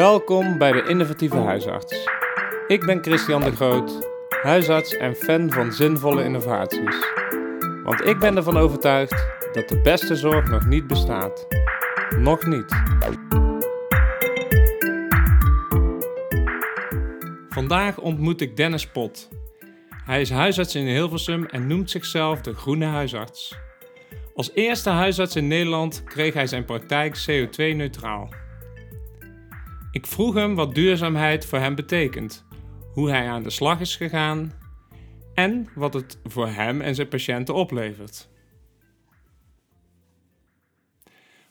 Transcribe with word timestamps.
Welkom 0.00 0.58
bij 0.58 0.72
de 0.72 0.82
Innovatieve 0.88 1.36
Huisarts. 1.36 2.08
Ik 2.66 2.86
ben 2.86 3.02
Christian 3.02 3.40
de 3.40 3.52
Groot, 3.52 4.08
huisarts 4.42 4.96
en 4.96 5.14
fan 5.14 5.50
van 5.50 5.72
zinvolle 5.72 6.24
innovaties. 6.24 6.96
Want 7.84 8.04
ik 8.04 8.18
ben 8.18 8.36
ervan 8.36 8.56
overtuigd 8.56 9.26
dat 9.52 9.68
de 9.68 9.80
beste 9.80 10.16
zorg 10.16 10.50
nog 10.50 10.66
niet 10.66 10.86
bestaat. 10.86 11.46
Nog 12.18 12.46
niet. 12.46 12.82
Vandaag 17.48 17.98
ontmoet 17.98 18.40
ik 18.40 18.56
Dennis 18.56 18.86
Pot. 18.86 19.28
Hij 20.04 20.20
is 20.20 20.30
huisarts 20.30 20.74
in 20.74 20.86
Hilversum 20.86 21.46
en 21.46 21.66
noemt 21.66 21.90
zichzelf 21.90 22.40
de 22.40 22.54
Groene 22.54 22.86
Huisarts. 22.86 23.58
Als 24.34 24.50
eerste 24.54 24.90
huisarts 24.90 25.36
in 25.36 25.48
Nederland 25.48 26.04
kreeg 26.04 26.34
hij 26.34 26.46
zijn 26.46 26.64
praktijk 26.64 27.26
CO2-neutraal. 27.30 28.28
Ik 29.92 30.06
vroeg 30.06 30.34
hem 30.34 30.54
wat 30.54 30.74
duurzaamheid 30.74 31.46
voor 31.46 31.58
hem 31.58 31.74
betekent, 31.74 32.44
hoe 32.92 33.10
hij 33.10 33.28
aan 33.28 33.42
de 33.42 33.50
slag 33.50 33.80
is 33.80 33.96
gegaan 33.96 34.52
en 35.34 35.68
wat 35.74 35.94
het 35.94 36.18
voor 36.24 36.48
hem 36.48 36.80
en 36.80 36.94
zijn 36.94 37.08
patiënten 37.08 37.54
oplevert. 37.54 38.28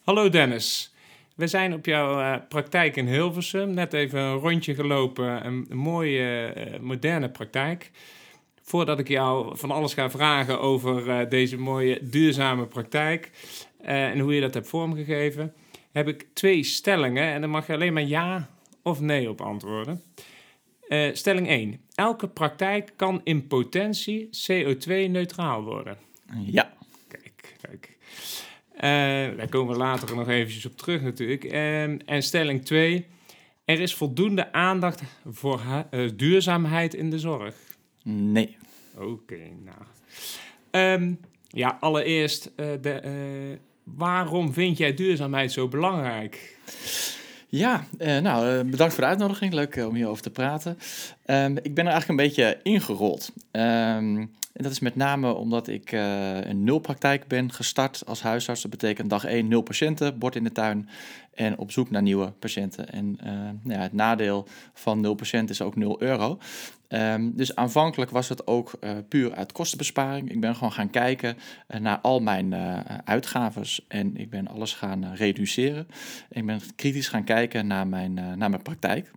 Hallo 0.04 0.30
Dennis, 0.30 0.94
we 1.36 1.48
zijn 1.48 1.74
op 1.74 1.86
jouw 1.86 2.20
uh, 2.20 2.36
praktijk 2.50 2.96
in 2.96 3.08
Hilversum, 3.08 3.74
net 3.74 3.94
even 3.94 4.20
een 4.20 4.38
rondje 4.38 4.76
gelopen, 4.76 5.46
een, 5.46 5.68
mooie 5.70 6.54
uh, 6.58 6.80
moderne 6.80 7.30
praktijk. 7.30 7.92
Voordat 8.62 9.00
ik 9.00 9.08
jou 9.08 9.58
van 9.58 9.72
alles 9.72 9.94
ga 9.94 10.10
vragen 10.10 10.60
over 10.60 11.08
uh, 11.08 11.30
deze 11.30 11.58
mooie 11.58 12.00
duurzame 12.02 12.66
praktijk 12.66 13.32
en 13.82 14.20
hoe 14.20 14.36
je 14.36 14.42
dat 14.42 14.54
hebt 14.54 14.68
vormgegeven, 14.68 15.54
heb 15.92 16.08
ik 16.08 16.28
twee 16.34 16.64
stellingen 16.64 17.24
en 17.24 17.42
dan 17.42 17.50
mag 17.50 17.68
je 17.68 17.74
alleen 17.74 17.94
maar 17.94 18.04
ja 18.04 18.50
of 18.84 19.00
nee 19.00 19.30
op 19.30 19.42
antwoorden. 19.42 20.02
Uh, 20.88 21.10
stelling 21.14 21.48
1. 21.48 21.82
Elke 21.96 22.28
praktijk 22.28 22.94
kan 22.96 23.22
in 23.24 23.48
potentie 23.48 24.30
CO2-neutraal 24.30 25.64
worden. 25.64 25.98
Ja. 26.46 26.74
Kijk, 27.08 27.56
kijk. 27.62 27.98
Uh, 28.76 29.38
daar 29.38 29.50
komen 29.50 29.74
we 29.74 29.80
later 29.80 30.16
nog 30.16 30.30
eventjes 30.30 30.66
op 30.66 30.78
terug 30.78 31.02
natuurlijk. 31.02 31.44
Uh, 31.44 32.10
en 32.10 32.24
stelling 32.24 32.66
2. 32.66 33.06
Er 33.66 33.80
is 33.80 33.96
voldoende 33.96 34.52
aandacht 34.52 35.04
voor 35.26 35.62
duurzaamheid 36.16 36.94
in 36.94 37.10
de 37.10 37.20
zorg. 37.20 37.56
Nee. 38.04 38.58
Oké, 38.96 39.06
okay, 39.06 39.54
nou. 39.64 39.78
Um, 41.02 41.20
ja, 41.48 41.78
allereerst, 41.80 42.52
de, 42.56 43.60
waarom 43.96 44.54
vind 44.54 44.78
jij 44.78 44.94
duurzaamheid 44.94 45.52
zo 45.52 45.68
belangrijk? 45.68 46.58
Ja, 47.48 47.86
uh, 48.00 48.18
nou, 48.18 48.64
bedankt 48.64 48.94
voor 48.94 49.04
de 49.04 49.10
uitnodiging. 49.10 49.54
Leuk 49.54 49.76
om 49.76 49.96
hierover 49.96 50.24
te 50.24 50.30
praten. 50.30 50.78
Um, 51.26 51.58
ik 51.58 51.74
ben 51.74 51.86
er 51.86 51.92
eigenlijk 51.92 52.08
een 52.08 52.28
beetje 52.28 52.60
ingerold. 52.64 53.32
Um, 53.52 54.18
en 54.54 54.66
dat 54.66 54.72
is 54.72 54.80
met 54.80 54.96
name 54.96 55.34
omdat 55.34 55.68
ik 55.68 55.92
een 55.92 56.64
nulpraktijk 56.64 57.28
ben 57.28 57.52
gestart 57.52 58.04
als 58.06 58.22
huisarts. 58.22 58.62
Dat 58.62 58.72
betekent 58.72 59.10
dag 59.10 59.26
1 59.26 59.48
nul 59.48 59.62
patiënten, 59.62 60.20
bord 60.20 60.36
in 60.36 60.44
de 60.44 60.52
tuin 60.52 60.90
en 61.40 61.58
op 61.58 61.72
zoek 61.72 61.90
naar 61.90 62.02
nieuwe 62.02 62.32
patiënten. 62.32 62.90
En 62.90 63.18
uh, 63.24 63.32
nou 63.64 63.80
ja, 63.80 63.80
het 63.80 63.94
nadeel 63.94 64.48
van 64.74 65.00
0 65.00 65.16
patiënten 65.16 65.56
is 65.56 65.62
ook 65.62 65.76
0 65.76 66.02
euro. 66.02 66.38
Um, 66.88 67.36
dus 67.36 67.56
aanvankelijk 67.56 68.12
was 68.12 68.30
het 68.30 68.48
ook 68.48 68.72
uh, 68.82 68.92
puur 69.10 69.34
uit 69.34 69.52
kostenbesparing. 69.52 70.32
Ik 70.32 70.40
ben 70.40 70.56
gewoon 70.56 70.72
gaan 70.72 70.90
kijken 70.90 71.38
uh, 71.68 71.80
naar 71.80 72.00
al 72.00 72.20
mijn 72.20 72.52
uh, 72.52 72.80
uitgaves 73.04 73.86
en 73.88 74.18
ik 74.18 74.30
ben 74.30 74.48
alles 74.48 74.74
gaan 74.74 75.14
reduceren. 75.14 75.88
Ik 76.30 76.46
ben 76.46 76.62
kritisch 76.76 77.08
gaan 77.08 77.24
kijken 77.24 77.68
naar 77.68 77.88
mijn, 77.88 78.14
naar 78.14 78.50
mijn 78.50 78.62
praktijk. 78.62 79.12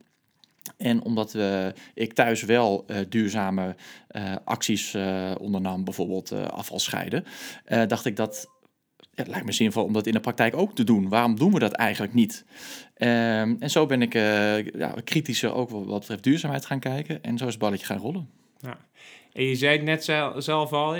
En 0.76 1.02
omdat 1.02 1.32
we, 1.32 1.74
ik 1.94 2.12
thuis 2.12 2.42
wel 2.42 2.84
uh, 2.86 2.96
duurzame 3.08 3.76
uh, 4.10 4.34
acties 4.44 4.94
uh, 4.94 5.34
ondernam, 5.38 5.84
bijvoorbeeld 5.84 6.32
afval 6.32 6.78
scheiden, 6.78 7.24
dacht 7.86 8.04
ik 8.04 8.16
dat 8.16 8.48
het 9.14 9.26
lijkt 9.26 9.46
me 9.46 9.52
zinvol 9.52 9.84
om 9.84 9.92
dat 9.92 10.06
in 10.06 10.12
de 10.12 10.20
praktijk 10.20 10.56
ook 10.56 10.74
te 10.74 10.84
doen. 10.84 11.08
Waarom 11.08 11.38
doen 11.38 11.52
we 11.52 11.58
dat 11.58 11.72
eigenlijk 11.72 12.14
niet? 12.14 12.44
Um, 12.98 13.56
en 13.58 13.70
zo 13.70 13.86
ben 13.86 14.02
ik 14.02 14.12
ja, 14.12 14.94
kritischer 15.04 15.54
ook 15.54 15.70
wat 15.70 15.98
betreft 15.98 16.22
duurzaamheid 16.22 16.66
gaan 16.66 16.80
kijken. 16.80 17.22
En 17.22 17.38
zo 17.38 17.44
is 17.44 17.50
het 17.50 17.60
balletje 17.60 17.86
gaan 17.86 17.98
rollen. 17.98 18.28
Ja. 18.58 18.78
En 19.32 19.44
je 19.44 19.54
zei 19.54 19.76
het 19.76 19.84
net 19.84 20.04
zelf 20.44 20.72
al, 20.72 20.96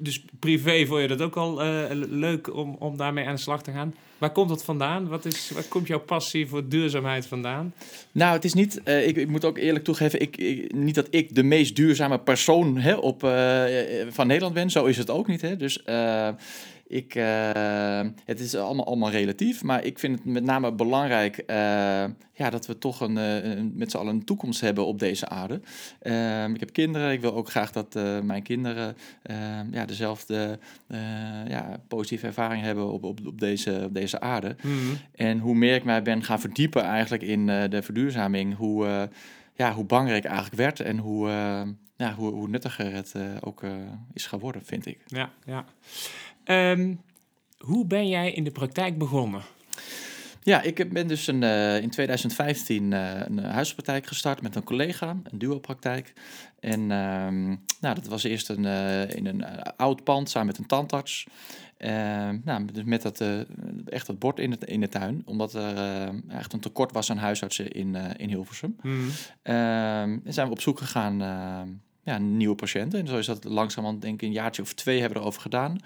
dus 0.00 0.24
privé 0.38 0.86
vond 0.86 1.00
je 1.00 1.08
dat 1.08 1.22
ook 1.22 1.36
al 1.36 1.64
uh, 1.64 1.84
leuk 2.08 2.54
om, 2.54 2.76
om 2.78 2.96
daarmee 2.96 3.26
aan 3.26 3.34
de 3.34 3.40
slag 3.40 3.62
te 3.62 3.72
gaan. 3.72 3.94
Waar 4.18 4.32
komt 4.32 4.48
dat 4.48 4.64
vandaan? 4.64 5.08
Wat 5.08 5.24
is, 5.24 5.50
waar 5.50 5.62
komt 5.62 5.86
jouw 5.86 6.00
passie 6.00 6.46
voor 6.46 6.68
duurzaamheid 6.68 7.26
vandaan? 7.26 7.74
Nou, 8.12 8.32
het 8.32 8.44
is 8.44 8.54
niet, 8.54 8.80
uh, 8.84 9.06
ik, 9.06 9.16
ik, 9.16 9.28
moet 9.28 9.44
ook 9.44 9.58
eerlijk 9.58 9.84
toegeven, 9.84 10.20
ik, 10.20 10.36
ik, 10.36 10.72
niet 10.74 10.94
dat 10.94 11.06
ik 11.10 11.34
de 11.34 11.42
meest 11.42 11.76
duurzame 11.76 12.18
persoon 12.18 12.78
hè, 12.78 12.94
op, 12.94 13.24
uh, 13.24 13.64
van 14.08 14.26
Nederland 14.26 14.54
ben. 14.54 14.70
Zo 14.70 14.84
is 14.84 14.96
het 14.96 15.10
ook 15.10 15.26
niet. 15.26 15.40
Hè. 15.40 15.56
Dus 15.56 15.82
ik, 16.94 17.14
uh, 17.14 18.00
het 18.24 18.40
is 18.40 18.54
allemaal, 18.54 18.86
allemaal 18.86 19.10
relatief, 19.10 19.62
maar 19.62 19.84
ik 19.84 19.98
vind 19.98 20.18
het 20.18 20.24
met 20.24 20.44
name 20.44 20.72
belangrijk 20.72 21.38
uh, 21.46 21.56
ja, 22.32 22.50
dat 22.50 22.66
we 22.66 22.78
toch 22.78 23.00
een, 23.00 23.16
een, 23.16 23.72
met 23.74 23.90
z'n 23.90 23.96
allen 23.96 24.14
een 24.14 24.24
toekomst 24.24 24.60
hebben 24.60 24.86
op 24.86 24.98
deze 24.98 25.28
aarde. 25.28 25.60
Uh, 26.02 26.48
ik 26.48 26.60
heb 26.60 26.72
kinderen, 26.72 27.12
ik 27.12 27.20
wil 27.20 27.34
ook 27.34 27.50
graag 27.50 27.72
dat 27.72 27.94
mijn 28.22 28.42
kinderen 28.42 28.96
ja, 29.70 29.84
dezelfde 29.84 30.58
ja, 31.48 31.80
positieve 31.88 32.26
ervaring 32.26 32.62
hebben 32.62 32.92
op, 32.92 33.04
op, 33.04 33.26
op, 33.26 33.40
deze, 33.40 33.82
op 33.84 33.94
deze 33.94 34.20
aarde. 34.20 34.56
Mm 34.62 34.78
-hmm. 34.78 34.96
En 35.14 35.38
hoe 35.38 35.54
meer 35.54 35.74
ik 35.74 35.84
mij 35.84 36.02
ben 36.02 36.22
gaan 36.22 36.40
verdiepen 36.40 36.82
eigenlijk 36.82 37.22
in 37.22 37.46
de 37.46 37.82
verduurzaming, 37.82 38.56
hoe, 38.56 39.08
ja, 39.54 39.72
hoe 39.72 39.84
belangrijk 39.84 40.24
eigenlijk 40.24 40.56
werd 40.56 40.80
en 40.80 40.98
hoe, 40.98 41.28
ja, 41.96 42.14
hoe, 42.14 42.32
hoe 42.32 42.48
nuttiger 42.48 42.92
het 42.92 43.14
ook 43.40 43.62
is 44.12 44.26
geworden, 44.26 44.64
vind 44.64 44.86
ik. 44.86 44.98
Ja, 45.06 45.30
ja. 45.44 45.64
Um, 46.44 47.00
hoe 47.58 47.86
ben 47.86 48.08
jij 48.08 48.32
in 48.32 48.44
de 48.44 48.50
praktijk 48.50 48.98
begonnen? 48.98 49.42
Ja, 50.44 50.62
ik 50.62 50.92
ben 50.92 51.06
dus 51.06 51.26
een, 51.26 51.42
uh, 51.42 51.82
in 51.82 51.90
2015 51.90 52.90
uh, 52.90 53.20
een 53.20 53.38
huispraktijk 53.38 54.06
gestart 54.06 54.42
met 54.42 54.54
een 54.54 54.64
collega, 54.64 55.08
een 55.08 55.38
duo-praktijk. 55.38 56.12
En 56.60 56.80
um, 56.80 57.64
nou, 57.80 57.94
dat 57.94 58.06
was 58.06 58.22
eerst 58.22 58.48
een, 58.48 58.64
uh, 58.64 59.10
in 59.10 59.26
een 59.26 59.44
oud 59.76 60.04
pand 60.04 60.30
samen 60.30 60.46
met 60.46 60.58
een 60.58 60.66
tandarts. 60.66 61.26
nou, 62.44 62.64
dus 62.72 62.84
met 62.84 63.02
dat, 63.02 63.24
echt 63.86 64.06
dat 64.06 64.18
bord 64.18 64.38
in, 64.38 64.50
het, 64.50 64.64
in 64.64 64.80
de 64.80 64.88
tuin, 64.88 65.22
omdat 65.24 65.54
er 65.54 65.74
echt 66.28 66.52
een 66.52 66.60
tekort 66.60 66.92
was 66.92 67.10
aan 67.10 67.18
huisartsen 67.18 67.70
in, 67.70 67.94
in 67.94 68.28
Hilversum. 68.28 68.76
Mm. 68.82 69.08
en 69.42 70.22
zijn 70.26 70.46
we 70.46 70.52
op 70.52 70.60
zoek 70.60 70.78
gegaan 70.78 71.18
ja, 72.02 72.18
nieuwe 72.18 72.54
patiënten. 72.54 73.00
En 73.00 73.06
zo 73.06 73.18
is 73.18 73.26
dat 73.26 73.44
langzamerhand, 73.44 74.02
denk 74.02 74.14
ik, 74.22 74.28
een 74.28 74.34
jaartje 74.34 74.62
of 74.62 74.72
twee 74.72 75.00
hebben 75.00 75.16
we 75.16 75.22
erover 75.22 75.42
gedaan 75.42 75.78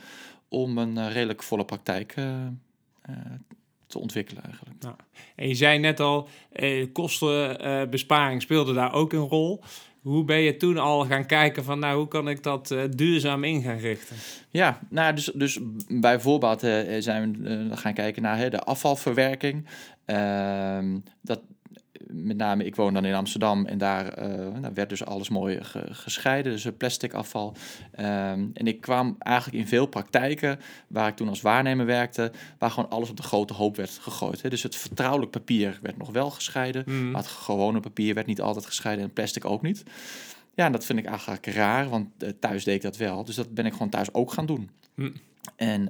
om 0.48 0.78
een 0.78 0.96
uh, 0.96 1.12
redelijk 1.12 1.42
volle 1.42 1.64
praktijk 1.64 2.16
uh, 2.16 2.24
uh, 3.10 3.16
te 3.86 3.98
ontwikkelen 3.98 4.42
eigenlijk. 4.44 4.76
Nou, 4.80 4.94
en 5.36 5.48
je 5.48 5.54
zei 5.54 5.78
net 5.78 6.00
al, 6.00 6.28
kostenbesparing 6.92 8.42
speelde 8.42 8.72
daar 8.72 8.92
ook 8.92 9.12
een 9.12 9.28
rol. 9.28 9.62
Hoe 10.00 10.24
ben 10.24 10.40
je 10.40 10.56
toen 10.56 10.78
al 10.78 11.04
gaan 11.04 11.26
kijken 11.26 11.64
van, 11.64 11.78
nou, 11.78 11.98
hoe 11.98 12.08
kan 12.08 12.28
ik 12.28 12.42
dat 12.42 12.74
duurzaam 12.90 13.44
in 13.44 13.62
gaan 13.62 13.78
richten? 13.78 14.16
Ja, 14.50 14.80
nou, 14.90 15.14
dus, 15.14 15.30
dus 15.34 15.58
bijvoorbeeld 15.88 16.60
zijn 16.98 17.42
we 17.68 17.76
gaan 17.76 17.94
kijken 17.94 18.22
naar 18.22 18.50
de 18.50 18.60
afvalverwerking. 18.60 19.66
Ehm, 20.04 20.98
dat, 21.20 21.40
met 22.12 22.36
name, 22.36 22.64
ik 22.64 22.76
woon 22.76 22.94
dan 22.94 23.04
in 23.04 23.14
Amsterdam 23.14 23.66
en 23.66 23.78
daar, 23.78 24.22
uh, 24.28 24.62
daar 24.62 24.74
werd 24.74 24.88
dus 24.88 25.04
alles 25.04 25.28
mooi 25.28 25.64
ge 25.64 25.84
gescheiden, 25.90 26.52
dus 26.52 26.66
plastic 26.76 27.12
afval. 27.12 27.56
Um, 27.98 28.50
en 28.54 28.66
ik 28.66 28.80
kwam 28.80 29.16
eigenlijk 29.18 29.58
in 29.58 29.68
veel 29.68 29.86
praktijken, 29.86 30.60
waar 30.88 31.08
ik 31.08 31.16
toen 31.16 31.28
als 31.28 31.40
waarnemer 31.40 31.86
werkte, 31.86 32.32
waar 32.58 32.70
gewoon 32.70 32.90
alles 32.90 33.10
op 33.10 33.16
de 33.16 33.22
grote 33.22 33.54
hoop 33.54 33.76
werd 33.76 33.90
gegooid. 33.90 34.42
Hè. 34.42 34.48
Dus 34.48 34.62
het 34.62 34.76
vertrouwelijk 34.76 35.30
papier 35.30 35.78
werd 35.82 35.96
nog 35.96 36.10
wel 36.10 36.30
gescheiden, 36.30 36.84
mm. 36.86 37.10
maar 37.10 37.22
het 37.22 37.30
gewone 37.30 37.80
papier 37.80 38.14
werd 38.14 38.26
niet 38.26 38.40
altijd 38.40 38.66
gescheiden 38.66 39.04
en 39.04 39.12
plastic 39.12 39.44
ook 39.44 39.62
niet. 39.62 39.82
Ja, 40.54 40.64
en 40.64 40.72
dat 40.72 40.84
vind 40.84 40.98
ik 40.98 41.06
eigenlijk 41.06 41.46
raar, 41.46 41.88
want 41.88 42.08
uh, 42.18 42.28
thuis 42.40 42.64
deed 42.64 42.74
ik 42.74 42.82
dat 42.82 42.96
wel. 42.96 43.24
Dus 43.24 43.34
dat 43.34 43.54
ben 43.54 43.66
ik 43.66 43.72
gewoon 43.72 43.88
thuis 43.88 44.14
ook 44.14 44.32
gaan 44.32 44.46
doen. 44.46 44.70
Mm. 44.94 45.12
En 45.56 45.80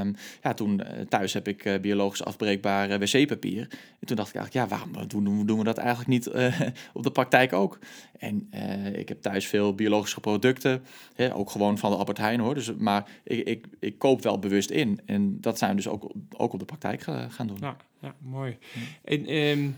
um, 0.00 0.14
ja, 0.42 0.54
toen 0.54 0.80
uh, 0.80 1.00
thuis 1.08 1.32
heb 1.32 1.48
ik 1.48 1.64
uh, 1.64 1.80
biologisch 1.80 2.24
afbreekbaar 2.24 2.90
uh, 2.90 2.96
wc-papier. 2.98 3.68
En 4.00 4.06
toen 4.06 4.16
dacht 4.16 4.28
ik 4.28 4.34
eigenlijk, 4.34 4.70
ja, 4.70 4.76
waarom 4.76 5.08
doen, 5.08 5.46
doen 5.46 5.58
we 5.58 5.64
dat 5.64 5.78
eigenlijk 5.78 6.08
niet 6.08 6.30
op 6.98 7.02
de 7.02 7.10
praktijk 7.10 7.52
ook? 7.52 7.78
En 8.18 8.48
ik 8.94 9.08
heb 9.08 9.20
thuis 9.20 9.46
veel 9.46 9.74
biologische 9.74 10.20
producten, 10.20 10.82
hè, 11.14 11.34
ook 11.34 11.50
gewoon 11.50 11.78
van 11.78 11.90
de 11.90 11.96
Albert 11.96 12.18
Heijn 12.18 12.40
hoor. 12.40 12.54
Dus, 12.54 12.74
maar 12.74 13.08
ik, 13.24 13.46
ik, 13.46 13.66
ik 13.78 13.98
koop 13.98 14.22
wel 14.22 14.38
bewust 14.38 14.70
in. 14.70 15.00
En 15.06 15.40
dat 15.40 15.58
zijn 15.58 15.70
we 15.70 15.76
dus 15.76 15.88
ook, 15.88 16.12
ook 16.36 16.52
op 16.52 16.58
de 16.58 16.64
praktijk 16.64 17.02
gaan 17.28 17.46
doen. 17.46 17.58
Ja, 17.60 17.76
ja 18.00 18.14
mooi. 18.18 18.58
En, 19.04 19.34
um, 19.34 19.76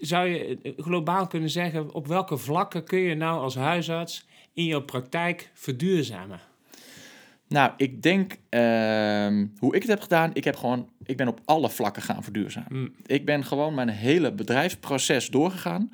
zou 0.00 0.28
je 0.28 0.74
globaal 0.76 1.26
kunnen 1.26 1.50
zeggen, 1.50 1.94
op 1.94 2.06
welke 2.06 2.36
vlakken 2.36 2.84
kun 2.84 2.98
je 2.98 3.14
nou 3.14 3.40
als 3.40 3.54
huisarts 3.54 4.26
in 4.52 4.64
jouw 4.64 4.82
praktijk 4.82 5.50
verduurzamen? 5.54 6.40
Nou, 7.48 7.72
ik 7.76 8.02
denk 8.02 8.36
ehm, 8.48 9.46
hoe 9.58 9.74
ik 9.74 9.80
het 9.80 9.90
heb 9.90 10.00
gedaan. 10.00 10.30
Ik 10.32 10.44
heb 10.44 10.56
gewoon, 10.56 10.88
ik 11.04 11.16
ben 11.16 11.28
op 11.28 11.40
alle 11.44 11.70
vlakken 11.70 12.02
gaan 12.02 12.22
verduurzamen. 12.22 12.78
Mm. 12.78 12.94
Ik 13.06 13.24
ben 13.24 13.44
gewoon 13.44 13.74
mijn 13.74 13.88
hele 13.88 14.32
bedrijfsproces 14.32 15.30
doorgegaan 15.30 15.90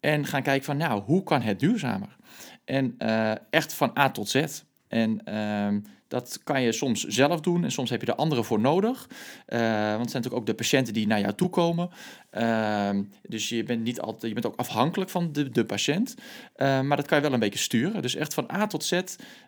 en 0.00 0.26
gaan 0.26 0.42
kijken 0.42 0.64
van, 0.64 0.76
nou, 0.76 1.02
hoe 1.02 1.22
kan 1.22 1.42
het 1.42 1.60
duurzamer? 1.60 2.16
En 2.64 2.94
eh, 2.98 3.32
echt 3.50 3.74
van 3.74 3.98
A 3.98 4.10
tot 4.10 4.28
Z. 4.28 4.64
En 4.94 5.24
ehm, 5.24 5.80
dat 6.08 6.40
kan 6.44 6.62
je 6.62 6.72
soms 6.72 7.04
zelf 7.04 7.40
doen 7.40 7.64
en 7.64 7.72
soms 7.72 7.90
heb 7.90 8.00
je 8.00 8.06
er 8.06 8.14
anderen 8.14 8.44
voor 8.44 8.60
nodig. 8.60 9.08
Eh, 9.46 9.58
want 9.58 10.00
het 10.00 10.10
zijn 10.10 10.22
natuurlijk 10.22 10.34
ook 10.34 10.46
de 10.46 10.54
patiënten 10.54 10.94
die 10.94 11.06
naar 11.06 11.20
jou 11.20 11.34
toe 11.34 11.48
komen. 11.48 11.90
Ehm, 12.30 13.02
dus 13.22 13.48
je 13.48 13.62
bent, 13.62 13.82
niet 13.82 14.00
altijd, 14.00 14.22
je 14.22 14.40
bent 14.40 14.46
ook 14.46 14.56
afhankelijk 14.56 15.10
van 15.10 15.32
de, 15.32 15.50
de 15.50 15.64
patiënt. 15.64 16.14
Eh, 16.54 16.80
maar 16.80 16.96
dat 16.96 17.06
kan 17.06 17.16
je 17.16 17.24
wel 17.24 17.32
een 17.32 17.40
beetje 17.40 17.58
sturen. 17.58 18.02
Dus 18.02 18.14
echt 18.14 18.34
van 18.34 18.50
A 18.52 18.66
tot 18.66 18.84
Z 18.84 19.00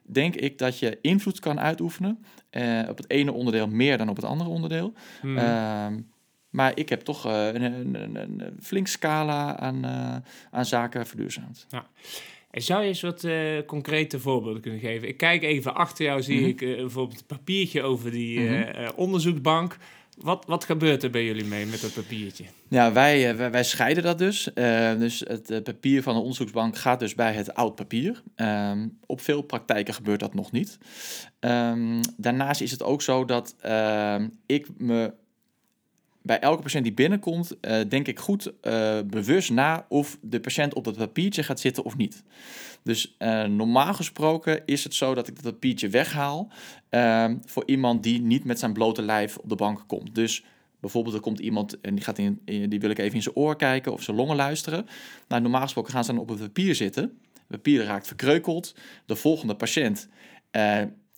denk 0.02 0.34
ik 0.34 0.58
dat 0.58 0.78
je 0.78 0.98
invloed 1.00 1.40
kan 1.40 1.60
uitoefenen. 1.60 2.24
eh, 2.50 2.88
op 2.88 2.96
het 2.96 3.10
ene 3.10 3.32
onderdeel 3.32 3.68
meer 3.68 3.98
dan 3.98 4.08
op 4.08 4.16
het 4.16 4.24
andere 4.24 4.50
onderdeel. 4.50 4.92
Mm. 5.22 5.38
Maar 6.50 6.72
ik 6.74 6.88
heb 6.88 7.00
toch 7.00 7.26
eh, 7.26 7.46
een, 7.46 7.62
een, 7.94 8.14
een, 8.16 8.42
flink 8.62 8.86
scala 8.86 9.58
aan, 9.58 9.84
eh, 9.84 10.16
aan 10.50 10.64
zaken 10.64 11.06
verduurzaamd. 11.06 11.66
En 12.50 12.62
Zou 12.62 12.82
je 12.82 12.88
eens 12.88 13.00
wat 13.00 13.24
eh, 13.24 13.58
concrete 13.66 14.20
voorbeelden 14.20 14.62
kunnen 14.62 14.80
geven? 14.80 15.08
Ik 15.08 15.16
kijk 15.16 15.42
even 15.42 15.74
achter 15.74 16.04
jou, 16.04 16.22
zie 16.22 16.38
Mhm. 16.40 16.48
ik 16.48 16.58
bijvoorbeeld 16.58 17.20
een 17.20 17.26
papiertje 17.36 17.82
over 17.82 18.10
die 18.10 18.40
Mhm. 18.40 18.90
onderzoekbank. 18.96 19.76
Wat, 20.16 20.44
wat 20.46 20.64
gebeurt 20.64 21.02
er 21.02 21.10
bij 21.10 21.24
jullie 21.24 21.44
mee 21.44 21.66
met 21.66 21.80
dat 21.80 21.94
papiertje? 21.94 22.44
Ja, 22.68 22.92
wij, 22.92 23.36
wij, 23.36 23.50
wij 23.50 23.64
scheiden 23.64 24.02
dat 24.02 24.18
dus. 24.18 24.48
Dus 24.98 25.20
het 25.26 25.60
papier 25.64 26.02
van 26.02 26.14
de 26.14 26.20
onderzoeksbank 26.20 26.76
gaat 26.76 27.00
dus 27.00 27.14
bij 27.14 27.32
het 27.32 27.54
oud 27.54 27.74
papier. 27.74 28.22
Ehm, 28.34 28.88
op 29.06 29.20
veel 29.20 29.42
praktijken 29.42 29.94
gebeurt 29.94 30.20
dat 30.20 30.34
nog 30.34 30.52
niet. 30.52 30.78
Ehm, 31.40 32.02
daarnaast 32.16 32.60
is 32.60 32.70
het 32.70 32.82
ook 32.82 33.02
zo 33.02 33.24
dat 33.24 33.54
ehm, 33.60 34.28
ik 34.46 34.66
me 34.78 35.12
bij 36.26 36.40
elke 36.40 36.62
patiënt 36.62 36.84
die 36.84 36.94
binnenkomt, 36.94 37.60
eh, 37.60 37.80
denk 37.88 38.06
ik 38.06 38.18
goed 38.18 38.52
eh, 38.60 38.98
bewust 39.06 39.50
na 39.50 39.86
of 39.88 40.18
de 40.20 40.40
patiënt 40.40 40.74
op 40.74 40.84
dat 40.84 40.96
papiertje 40.96 41.42
gaat 41.42 41.60
zitten 41.60 41.84
of 41.84 41.96
niet. 41.96 42.22
Dus 42.82 43.14
eh, 43.18 43.44
normaal 43.44 43.94
gesproken 43.94 44.66
is 44.66 44.84
het 44.84 44.94
zo 44.94 45.14
dat 45.14 45.28
ik 45.28 45.42
dat 45.42 45.52
papiertje 45.52 45.88
weghaal 45.88 46.48
ehm, 46.88 47.36
voor 47.44 47.62
iemand 47.66 48.02
die 48.02 48.20
niet 48.20 48.44
met 48.44 48.58
zijn 48.58 48.72
blote 48.72 49.02
lijf 49.02 49.36
op 49.36 49.48
de 49.48 49.54
bank 49.54 49.84
komt. 49.86 50.14
Dus 50.14 50.44
bijvoorbeeld 50.80 51.14
er 51.14 51.20
komt 51.20 51.38
iemand 51.38 51.80
en 51.80 51.94
die, 51.94 52.04
gaat 52.04 52.18
in, 52.18 52.40
die 52.44 52.80
wil 52.80 52.90
ik 52.90 52.98
even 52.98 53.14
in 53.14 53.22
zijn 53.22 53.36
oor 53.36 53.56
kijken 53.56 53.92
of 53.92 54.02
zijn 54.02 54.16
longen 54.16 54.36
luisteren. 54.36 54.86
Nou, 55.28 55.42
normaal 55.42 55.62
gesproken 55.62 55.92
gaan 55.92 56.04
ze 56.04 56.12
dan 56.12 56.20
op 56.20 56.28
het 56.28 56.38
papier 56.38 56.74
zitten. 56.74 57.18
Papier 57.48 57.84
raakt 57.84 58.06
verkreukeld. 58.06 58.74
De 59.06 59.16
volgende 59.16 59.54
patiënt 59.54 60.08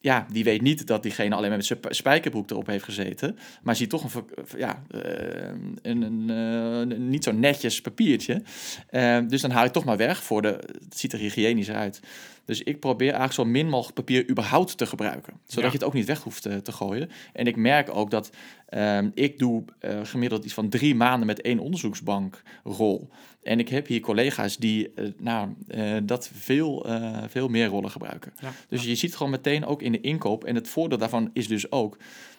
ja, 0.00 0.26
die 0.32 0.44
weet 0.44 0.62
niet 0.62 0.86
dat 0.86 1.02
diegene 1.02 1.34
alleen 1.34 1.48
maar 1.48 1.56
met 1.58 1.66
zijn 1.66 1.78
spijkerbroek 1.88 2.50
erop 2.50 2.66
heeft 2.66 2.84
gezeten. 2.84 3.38
Maar 3.62 3.76
ziet 3.76 3.90
toch 3.90 4.02
een, 4.02 4.10
ver- 4.10 4.58
ja, 4.58 4.82
eh, 4.90 5.50
een, 5.82 6.30
eh, 6.30 6.96
een 6.96 7.08
niet 7.08 7.24
zo 7.24 7.32
netjes 7.32 7.80
papiertje. 7.80 8.42
Eh, 8.86 9.18
dus 9.28 9.40
dan 9.40 9.50
haal 9.50 9.64
ik 9.64 9.72
toch 9.72 9.84
maar 9.84 9.96
weg. 9.96 10.22
Voor 10.22 10.42
de, 10.42 10.48
het 10.84 10.98
ziet 10.98 11.12
er 11.12 11.18
hygiënisch 11.18 11.70
uit. 11.70 12.00
Dus 12.48 12.62
ik 12.62 12.80
probeer 12.80 13.12
eigenlijk 13.12 13.34
zo 13.34 13.44
min 13.44 13.68
mogelijk 13.68 13.94
papier 13.94 14.30
überhaupt 14.30 14.76
te 14.76 14.86
gebruiken. 14.86 15.32
Zodat 15.46 15.64
Ja. 15.64 15.66
je 15.66 15.76
het 15.76 15.84
ook 15.84 15.92
niet 15.92 16.06
weg 16.06 16.22
hoeft 16.22 16.42
te, 16.42 16.62
te 16.62 16.72
gooien. 16.72 17.10
En 17.32 17.46
ik 17.46 17.56
merk 17.56 17.94
ook 17.96 18.10
dat 18.10 18.30
ehm, 18.68 19.10
ik 19.14 19.38
doe 19.38 19.64
eh, 19.78 20.00
gemiddeld 20.02 20.44
iets 20.44 20.54
van 20.54 20.68
drie 20.68 20.94
maanden 20.94 21.26
met 21.26 21.40
één 21.40 21.58
onderzoeksbankrol. 21.58 23.08
En 23.42 23.58
ik 23.58 23.68
heb 23.68 23.86
hier 23.86 24.00
collega's 24.00 24.56
die 24.56 24.92
eh, 24.94 25.04
nou, 25.18 25.54
eh, 25.66 25.96
dat 26.02 26.30
veel, 26.34 26.86
eh, 26.86 27.22
veel 27.28 27.48
meer 27.48 27.66
rollen 27.66 27.90
gebruiken. 27.90 28.32
Ja. 28.40 28.52
Dus 28.68 28.84
je 28.84 28.94
ziet 28.94 29.16
gewoon 29.16 29.32
meteen 29.32 29.66
ook 29.66 29.82
in 29.82 29.92
de 29.92 30.00
inkoop. 30.00 30.44
En 30.44 30.54
het 30.54 30.68
voordeel 30.68 30.98
daarvan 30.98 31.30
is 31.32 31.48
dus 31.48 31.70
ook, 31.72 31.96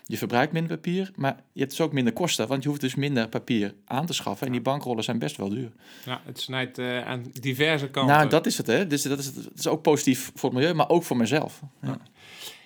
je 0.09 0.17
verbruikt 0.17 0.51
minder 0.53 0.75
papier, 0.75 1.11
maar 1.15 1.35
je 1.53 1.59
hebt 1.59 1.71
dus 1.71 1.81
ook 1.81 1.93
minder 1.93 2.13
kosten. 2.13 2.47
Want 2.47 2.63
je 2.63 2.69
hoeft 2.69 2.81
dus 2.81 2.95
minder 2.95 3.27
papier 3.29 3.73
aan 3.85 4.05
te 4.05 4.13
schaffen. 4.13 4.45
En 4.45 4.51
die 4.51 4.61
bankrollen 4.61 5.03
zijn 5.03 5.19
best 5.19 5.37
wel 5.37 5.49
duur. 5.49 5.71
Ja, 6.05 6.21
het 6.25 6.39
snijdt 6.39 6.77
eh, 6.77 7.07
aan 7.07 7.25
diverse 7.39 7.89
kanten. 7.89 8.15
Nou, 8.15 8.29
dat 8.29 8.45
is 8.45 8.57
het 8.57 8.67
hè. 8.67 8.87
Dus 8.87 9.01
dat 9.01 9.19
is, 9.19 9.33
dat 9.33 9.51
is 9.55 9.67
ook 9.67 9.81
positief 9.81 10.31
voor 10.35 10.49
het 10.49 10.59
milieu, 10.59 10.73
maar 10.73 10.89
ook 10.89 11.03
voor 11.03 11.17
mezelf. 11.17 11.61
Ja. 11.81 11.97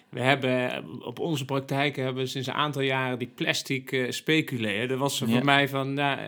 We 0.09 0.19
hebben 0.19 0.71
eh, 0.71 0.83
op 1.05 1.19
onze 1.19 1.45
praktijken 1.45 2.03
hebben 2.03 2.23
we 2.23 2.29
sinds 2.29 2.47
een 2.47 2.53
aantal 2.53 2.81
jaren 2.81 3.19
die 3.19 3.31
plastic 3.35 3.91
eh 3.91 4.11
speculeren. 4.11 4.87
Dat 4.87 4.97
was 4.97 5.17
voor 5.17 5.27
Ja. 5.27 5.43
mij 5.43 5.69
van. 5.69 5.93
Nou, 5.93 6.19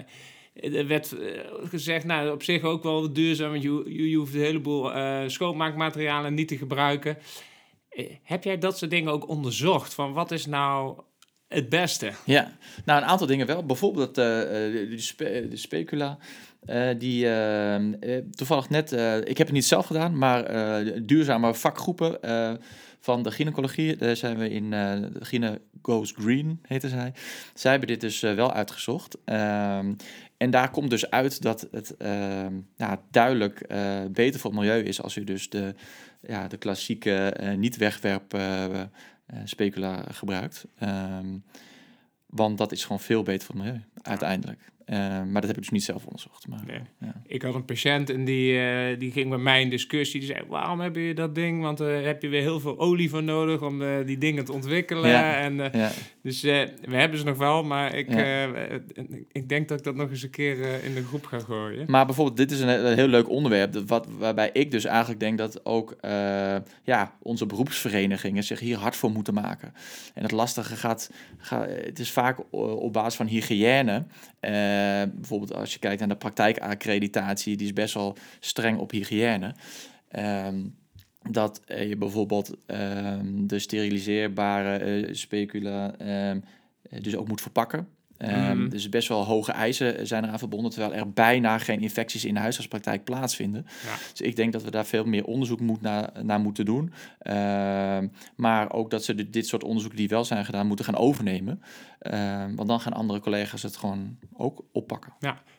er 0.61 0.87
werd 0.87 1.17
eh, 1.17 1.41
gezegd, 1.63 2.05
nou, 2.05 2.31
op 2.31 2.43
zich 2.43 2.61
ook 2.63 2.83
wel 2.83 3.13
duurzaam, 3.13 3.49
want 3.51 3.63
je, 3.63 3.83
je, 3.87 4.09
je 4.09 4.17
hoeft 4.17 4.33
een 4.33 4.39
heleboel 4.39 4.93
eh, 4.93 5.21
schoonmaakmaterialen 5.27 6.33
niet 6.33 6.47
te 6.47 6.57
gebruiken. 6.57 7.17
Eh, 7.95 8.05
heb 8.23 8.43
jij 8.43 8.57
dat 8.57 8.77
soort 8.77 8.91
dingen 8.91 9.11
ook 9.11 9.27
onderzocht? 9.27 9.93
Van 9.93 10.13
wat 10.13 10.31
is 10.31 10.45
nou 10.45 10.99
het 11.47 11.69
beste? 11.69 12.11
Ja, 12.25 12.57
nou 12.85 13.01
een 13.01 13.07
aantal 13.07 13.27
dingen 13.27 13.47
wel. 13.47 13.65
Bijvoorbeeld 13.65 14.17
eh, 14.17 14.41
eh, 14.41 14.89
de, 14.89 14.99
spe- 14.99 15.47
de 15.47 15.57
specula. 15.57 16.17
die 16.97 17.27
toevallig 18.29 18.69
net, 18.69 18.91
ik 19.27 19.37
heb 19.37 19.47
het 19.47 19.51
niet 19.51 19.65
zelf 19.65 19.85
gedaan, 19.85 20.17
maar 20.17 20.43
duurzame 21.05 21.53
vakgroepen 21.53 22.19
van 22.99 23.23
de 23.23 23.31
gynaecologie, 23.31 23.95
daar 23.95 24.15
zijn 24.15 24.37
we 24.37 24.49
in 24.49 24.69
de 24.69 25.11
Gyne 25.19 25.61
Goes 25.81 26.13
Green, 26.17 26.59
heette 26.67 26.89
zij. 26.89 27.13
Zij 27.53 27.71
hebben 27.71 27.89
dit 27.89 28.01
dus 28.01 28.19
wel 28.19 28.53
uitgezocht. 28.53 29.17
Ehm, 29.25 29.93
en 30.37 30.49
daar 30.49 30.71
komt 30.71 30.89
dus 30.89 31.09
uit 31.09 31.41
dat 31.41 31.67
het 31.71 31.95
nou, 32.77 32.97
duidelijk 33.11 33.67
beter 34.11 34.39
voor 34.39 34.51
het 34.51 34.59
milieu 34.59 34.83
is 34.83 35.01
als 35.01 35.15
u 35.15 35.23
dus 35.23 35.49
de, 35.49 35.75
ja, 36.27 36.47
de 36.47 36.57
klassieke 36.57 37.29
eh, 37.29 37.57
niet-wegwerp 37.57 38.33
eh, 38.33 38.81
eh, 38.81 38.87
specula 39.43 40.05
gebruikt. 40.11 40.65
Ehm, 40.77 41.37
want 42.25 42.57
dat 42.57 42.71
is 42.71 42.83
gewoon 42.83 42.99
veel 42.99 43.23
beter 43.23 43.45
voor 43.45 43.55
het 43.55 43.63
milieu, 43.63 43.83
uiteindelijk. 44.01 44.71
Eh, 44.85 44.97
maar 44.99 45.33
dat 45.41 45.43
heb 45.47 45.49
ik 45.55 45.61
dus 45.61 45.69
niet 45.69 45.83
zelf 45.83 46.05
onderzocht. 46.05 46.47
Maar, 46.47 46.59
Nee. 46.67 46.79
ja. 46.99 47.21
Ik 47.27 47.41
had 47.41 47.55
een 47.55 47.65
patiënt 47.65 48.09
en 48.09 48.25
die, 48.25 48.59
eh, 48.59 48.99
die 48.99 49.11
ging 49.11 49.29
met 49.29 49.39
mij 49.39 49.61
in 49.61 49.69
discussie. 49.69 50.19
Die 50.19 50.29
zei, 50.29 50.43
waarom 50.47 50.79
heb 50.79 50.95
je 50.95 51.13
dat 51.13 51.35
ding? 51.35 51.61
Want 51.61 51.77
daar 51.77 52.03
heb 52.03 52.21
je 52.21 52.27
weer 52.27 52.41
heel 52.41 52.59
veel 52.59 52.79
olie 52.79 53.09
voor 53.09 53.23
nodig 53.23 53.61
om 53.61 53.81
eh, 53.81 53.89
die 54.05 54.17
dingen 54.17 54.45
te 54.45 54.53
ontwikkelen. 54.53 55.09
Ja. 55.09 55.35
En, 55.37 55.59
eh, 55.73 55.79
Ja, 55.81 55.91
dus 56.21 56.43
eh, 56.43 56.61
we 56.81 56.95
hebben 56.95 57.19
ze 57.19 57.25
nog 57.25 57.37
wel, 57.37 57.63
maar 57.63 57.95
ik, 57.95 58.09
eh, 58.09 58.43
ik 59.31 59.49
denk 59.49 59.67
dat 59.67 59.77
ik 59.77 59.83
dat 59.83 59.95
nog 59.95 60.09
eens 60.09 60.23
een 60.23 60.29
keer 60.29 60.63
eh, 60.63 60.85
in 60.85 60.93
de 60.93 61.03
groep 61.03 61.25
ga 61.25 61.39
gooien. 61.39 61.85
Maar 61.87 62.05
bijvoorbeeld, 62.05 62.37
dit 62.37 62.51
is 62.51 62.59
een, 62.59 62.85
een 62.85 62.95
heel 62.95 63.07
leuk 63.07 63.29
onderwerp. 63.29 63.73
Wat, 63.87 64.07
waarbij 64.17 64.49
ik 64.53 64.71
dus 64.71 64.85
eigenlijk 64.85 65.19
denk 65.19 65.37
dat 65.37 65.65
ook 65.65 65.91
eh, 66.01 66.11
ja, 66.83 67.15
onze 67.21 67.45
beroepsverenigingen 67.45 68.43
zich 68.43 68.59
hier 68.59 68.77
hard 68.77 68.95
voor 68.95 69.11
moeten 69.11 69.33
maken. 69.33 69.73
En 70.13 70.21
het 70.23 70.31
lastige 70.31 70.75
gaat, 70.75 71.11
ga- 71.37 71.67
het 71.67 71.99
is 71.99 72.11
vaak 72.11 72.37
op 72.51 72.93
basis 72.93 73.15
van 73.15 73.27
hygiëne. 73.27 74.05
Eh, 74.75 75.09
bijvoorbeeld 75.15 75.53
als 75.53 75.73
je 75.73 75.79
kijkt 75.79 75.99
naar 75.99 76.09
de 76.09 76.15
praktijkaccreditatie, 76.15 77.57
die 77.57 77.65
is 77.67 77.73
best 77.73 77.93
wel 77.93 78.17
streng 78.39 78.79
op 78.79 78.91
hygiëne. 78.91 79.55
Ehm, 80.07 80.61
dat 81.29 81.61
eh, 81.65 81.89
je 81.89 81.97
bijvoorbeeld 81.97 82.55
ehm, 82.65 83.47
de 83.47 83.59
steriliseerbare 83.59 84.77
eh, 84.77 85.13
specula 85.13 85.97
ehm, 85.97 86.39
eh, 86.89 87.01
dus 87.01 87.15
ook 87.15 87.27
moet 87.27 87.41
verpakken. 87.41 87.87
Ehm, 88.17 88.57
Mhm. 88.59 88.69
Dus 88.69 88.89
best 88.89 89.07
wel 89.07 89.23
hoge 89.25 89.51
eisen 89.51 90.07
zijn 90.07 90.23
eraan 90.23 90.39
verbonden, 90.39 90.71
terwijl 90.71 90.93
er 90.93 91.09
bijna 91.11 91.57
geen 91.57 91.81
infecties 91.81 92.25
in 92.25 92.33
de 92.33 92.39
huisartspraktijk 92.39 93.03
plaatsvinden. 93.03 93.65
Ja. 93.83 93.95
Dus 94.11 94.21
ik 94.21 94.35
denk 94.35 94.53
dat 94.53 94.63
we 94.63 94.71
daar 94.71 94.85
veel 94.85 95.05
meer 95.05 95.25
onderzoek 95.25 95.59
moet 95.59 95.81
naar, 95.81 96.09
naar 96.23 96.39
moeten 96.39 96.65
doen. 96.65 96.93
Ehm, 97.19 98.07
maar 98.35 98.73
ook 98.73 98.89
dat 98.89 99.03
ze 99.03 99.29
dit 99.29 99.47
soort 99.47 99.63
onderzoeken 99.63 99.99
die 99.99 100.07
wel 100.07 100.25
zijn 100.25 100.45
gedaan, 100.45 100.67
moeten 100.67 100.85
gaan 100.85 100.95
overnemen. 100.97 101.61
Ehm, 101.99 102.55
want 102.55 102.67
dan 102.67 102.79
gaan 102.79 102.93
andere 102.93 103.19
collega's 103.19 103.63
het 103.63 103.77
gewoon 103.77 104.17
ook 104.33 104.63
oppakken. 104.71 105.13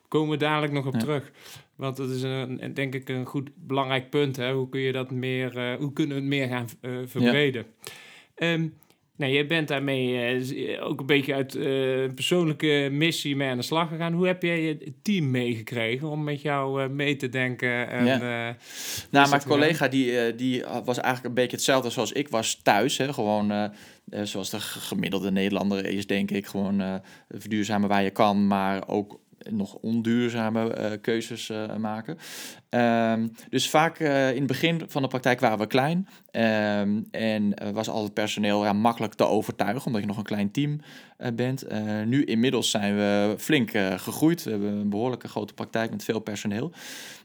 Komen 0.08 0.30
we 0.30 0.36
dadelijk 0.36 0.72
nog 0.72 0.86
op 0.86 0.92
Ja. 0.92 0.98
terug. 0.98 1.30
Want 1.76 1.96
dat 1.96 2.10
is 2.10 2.22
een, 2.22 2.70
denk 2.74 2.94
ik 2.94 3.08
een 3.08 3.24
goed 3.26 3.50
belangrijk 3.54 4.10
punt. 4.10 4.36
Hè? 4.36 4.52
Hoe 4.52 4.68
kun 4.68 4.80
je 4.80 4.92
dat 4.92 5.10
meer, 5.10 5.58
eh, 5.58 5.78
hoe 5.78 5.92
kunnen 5.92 6.14
we 6.16 6.20
het 6.22 6.30
meer 6.30 6.48
gaan 6.48 6.66
eh, 6.80 6.90
verbreden? 7.06 7.66
Ehm, 8.34 8.68
nou, 9.16 9.32
jij 9.32 9.46
bent 9.46 9.68
daarmee 9.68 10.20
eh, 10.26 10.40
z- 10.42 10.78
ook 10.80 11.00
een 11.00 11.06
beetje 11.06 11.34
uit 11.34 11.54
eh, 11.54 12.02
een 12.02 12.14
persoonlijke 12.14 12.88
missie 12.92 13.36
mee 13.36 13.48
aan 13.48 13.56
de 13.56 13.62
slag 13.62 13.88
gegaan. 13.88 14.12
Hoe 14.12 14.26
heb 14.26 14.42
jij 14.42 14.62
je 14.62 14.92
team 15.02 15.30
meegekregen 15.30 16.08
om 16.08 16.24
met 16.24 16.42
jou 16.42 16.82
eh, 16.82 16.88
mee 16.88 17.16
te 17.16 17.28
denken? 17.28 17.88
En, 17.90 18.04
Ja. 18.06 18.48
eh, 18.48 18.54
Nou, 19.10 19.28
mijn 19.28 19.42
collega 19.46 19.88
die, 19.88 20.18
eh, 20.20 20.36
die 20.36 20.64
was 20.84 20.96
eigenlijk 20.98 21.24
een 21.26 21.34
beetje 21.42 21.56
hetzelfde 21.56 21.90
zoals 21.90 22.12
ik 22.12 22.28
was 22.28 22.60
thuis. 22.62 22.96
Hè? 22.98 23.12
Gewoon 23.12 23.50
eh, 23.50 23.64
eh, 24.10 24.22
zoals 24.22 24.50
de 24.50 24.60
gemiddelde 24.60 25.30
Nederlander 25.30 25.86
is, 25.86 26.06
denk 26.06 26.30
ik. 26.30 26.46
Gewoon 26.46 26.80
eh, 26.80 26.94
verduurzamen 27.28 27.88
waar 27.88 28.02
je 28.02 28.10
kan, 28.10 28.46
maar 28.46 28.88
ook 28.88 29.20
nog 29.50 29.74
onduurzame 29.74 30.72
eh, 30.72 30.92
keuzes 31.00 31.50
eh, 31.50 31.76
maken. 31.76 32.18
Ehm, 32.68 33.28
dus 33.50 33.70
vaak 33.70 33.98
eh, 33.98 34.30
in 34.30 34.36
het 34.36 34.46
begin 34.46 34.82
van 34.86 35.02
de 35.02 35.08
praktijk 35.08 35.40
waren 35.40 35.58
we 35.58 35.66
klein. 35.66 36.08
Ehm, 36.30 37.00
en 37.10 37.54
was 37.72 37.88
al 37.88 38.02
het 38.02 38.14
personeel 38.14 38.64
ja, 38.64 38.72
makkelijk 38.72 39.14
te 39.14 39.26
overtuigen, 39.26 39.86
omdat 39.86 40.00
je 40.00 40.06
nog 40.06 40.16
een 40.16 40.22
klein 40.22 40.50
team 40.50 40.80
bent. 41.34 41.66
Nu 42.04 42.24
inmiddels 42.24 42.70
zijn 42.70 42.96
we 42.96 43.34
flink 43.38 43.70
gegroeid. 43.96 44.42
We 44.42 44.50
hebben 44.50 44.72
een 44.72 44.90
behoorlijke 44.90 45.28
grote 45.28 45.54
praktijk 45.54 45.90
met 45.90 46.04
veel 46.04 46.20
personeel. 46.20 46.72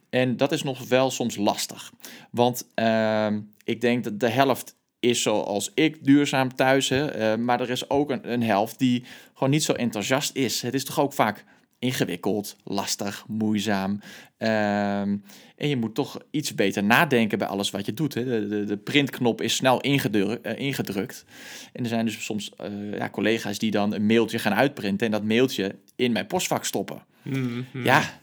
En 0.10 0.38
dat 0.38 0.52
is 0.52 0.64
nog 0.64 0.88
wel 0.88 1.12
soms 1.12 1.36
lastig. 1.36 1.92
Want 2.32 2.68
ehm, 2.74 3.40
ik 3.64 3.82
denk 3.82 4.04
dat 4.04 4.20
de 4.20 4.30
helft 4.30 4.76
is 5.00 5.22
zoals 5.22 5.72
ik 5.74 6.06
duurzaam 6.06 6.56
thuis. 6.56 6.90
Hè, 6.90 7.38
maar 7.38 7.62
er 7.62 7.70
is 7.70 7.90
ook 7.90 8.10
een, 8.10 8.32
een 8.32 8.44
helft 8.44 8.80
die 8.80 9.04
gewoon 9.34 9.50
niet 9.50 9.64
zo 9.64 9.74
enthousiast 9.74 10.36
is. 10.36 10.62
Het 10.62 10.74
is 10.74 10.86
toch 10.86 11.00
ook 11.00 11.14
vaak 11.14 11.46
ingewikkeld, 11.82 12.56
lastig, 12.64 13.26
moeizaam. 13.28 14.00
Ehm, 14.38 15.18
en 15.56 15.70
je 15.70 15.78
moet 15.78 15.96
toch 15.96 16.20
iets 16.32 16.56
beter 16.56 16.84
nadenken 16.84 17.38
bij 17.38 17.48
alles 17.48 17.70
wat 17.72 17.86
je 17.86 17.94
doet. 17.94 18.14
Hè. 18.14 18.24
De, 18.24 18.48
de, 18.48 18.64
de 18.64 18.78
printknop 18.78 19.42
is 19.42 19.56
snel 19.56 19.82
ingedrukt, 19.82 20.46
eh, 20.46 20.60
ingedrukt. 20.60 21.26
En 21.74 21.84
er 21.84 21.90
zijn 21.90 22.06
dus 22.06 22.26
soms 22.26 22.52
eh, 22.58 22.94
ja, 22.94 23.10
collega's 23.10 23.58
die 23.58 23.72
dan 23.72 23.94
een 23.94 24.06
mailtje 24.06 24.40
gaan 24.40 24.54
uitprinten 24.54 25.06
en 25.06 25.12
dat 25.12 25.24
mailtje 25.24 25.76
in 25.96 26.12
mijn 26.12 26.28
postvak 26.28 26.66
stoppen. 26.66 27.06
Mhm. 27.22 27.84
Ja, 27.84 28.20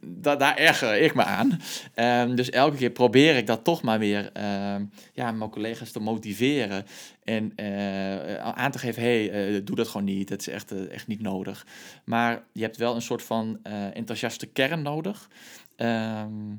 da 0.00 0.36
daar 0.36 0.56
erger 0.56 1.00
ik 1.00 1.14
me 1.14 1.24
aan. 1.24 1.60
Ehm, 1.94 2.34
dus 2.34 2.50
elke 2.50 2.76
keer 2.76 2.90
probeer 2.90 3.36
ik 3.36 3.46
dat 3.46 3.64
toch 3.64 3.82
maar 3.82 3.98
weer 3.98 4.30
ehm, 4.32 4.84
ja, 5.12 5.32
mijn 5.32 5.50
collega's 5.50 5.90
te 5.90 6.00
motiveren. 6.00 6.86
En 7.24 7.52
eh, 7.56 8.36
aan 8.36 8.70
te 8.70 8.78
geven, 8.78 9.02
hey, 9.02 9.30
eh, 9.30 9.60
doe 9.64 9.76
dat 9.76 9.88
gewoon 9.88 10.06
niet. 10.06 10.28
Het 10.28 10.40
is 10.40 10.48
echt, 10.48 10.88
echt 10.88 11.06
niet 11.06 11.20
nodig. 11.20 11.66
Maar 12.04 12.42
je 12.52 12.62
hebt 12.62 12.76
wel 12.76 12.94
een 12.94 13.02
soort 13.02 13.22
van 13.22 13.58
enthousiaste 13.92 14.46
kern 14.46 14.82
nodig. 14.82 15.28
Ehm, 15.76 16.54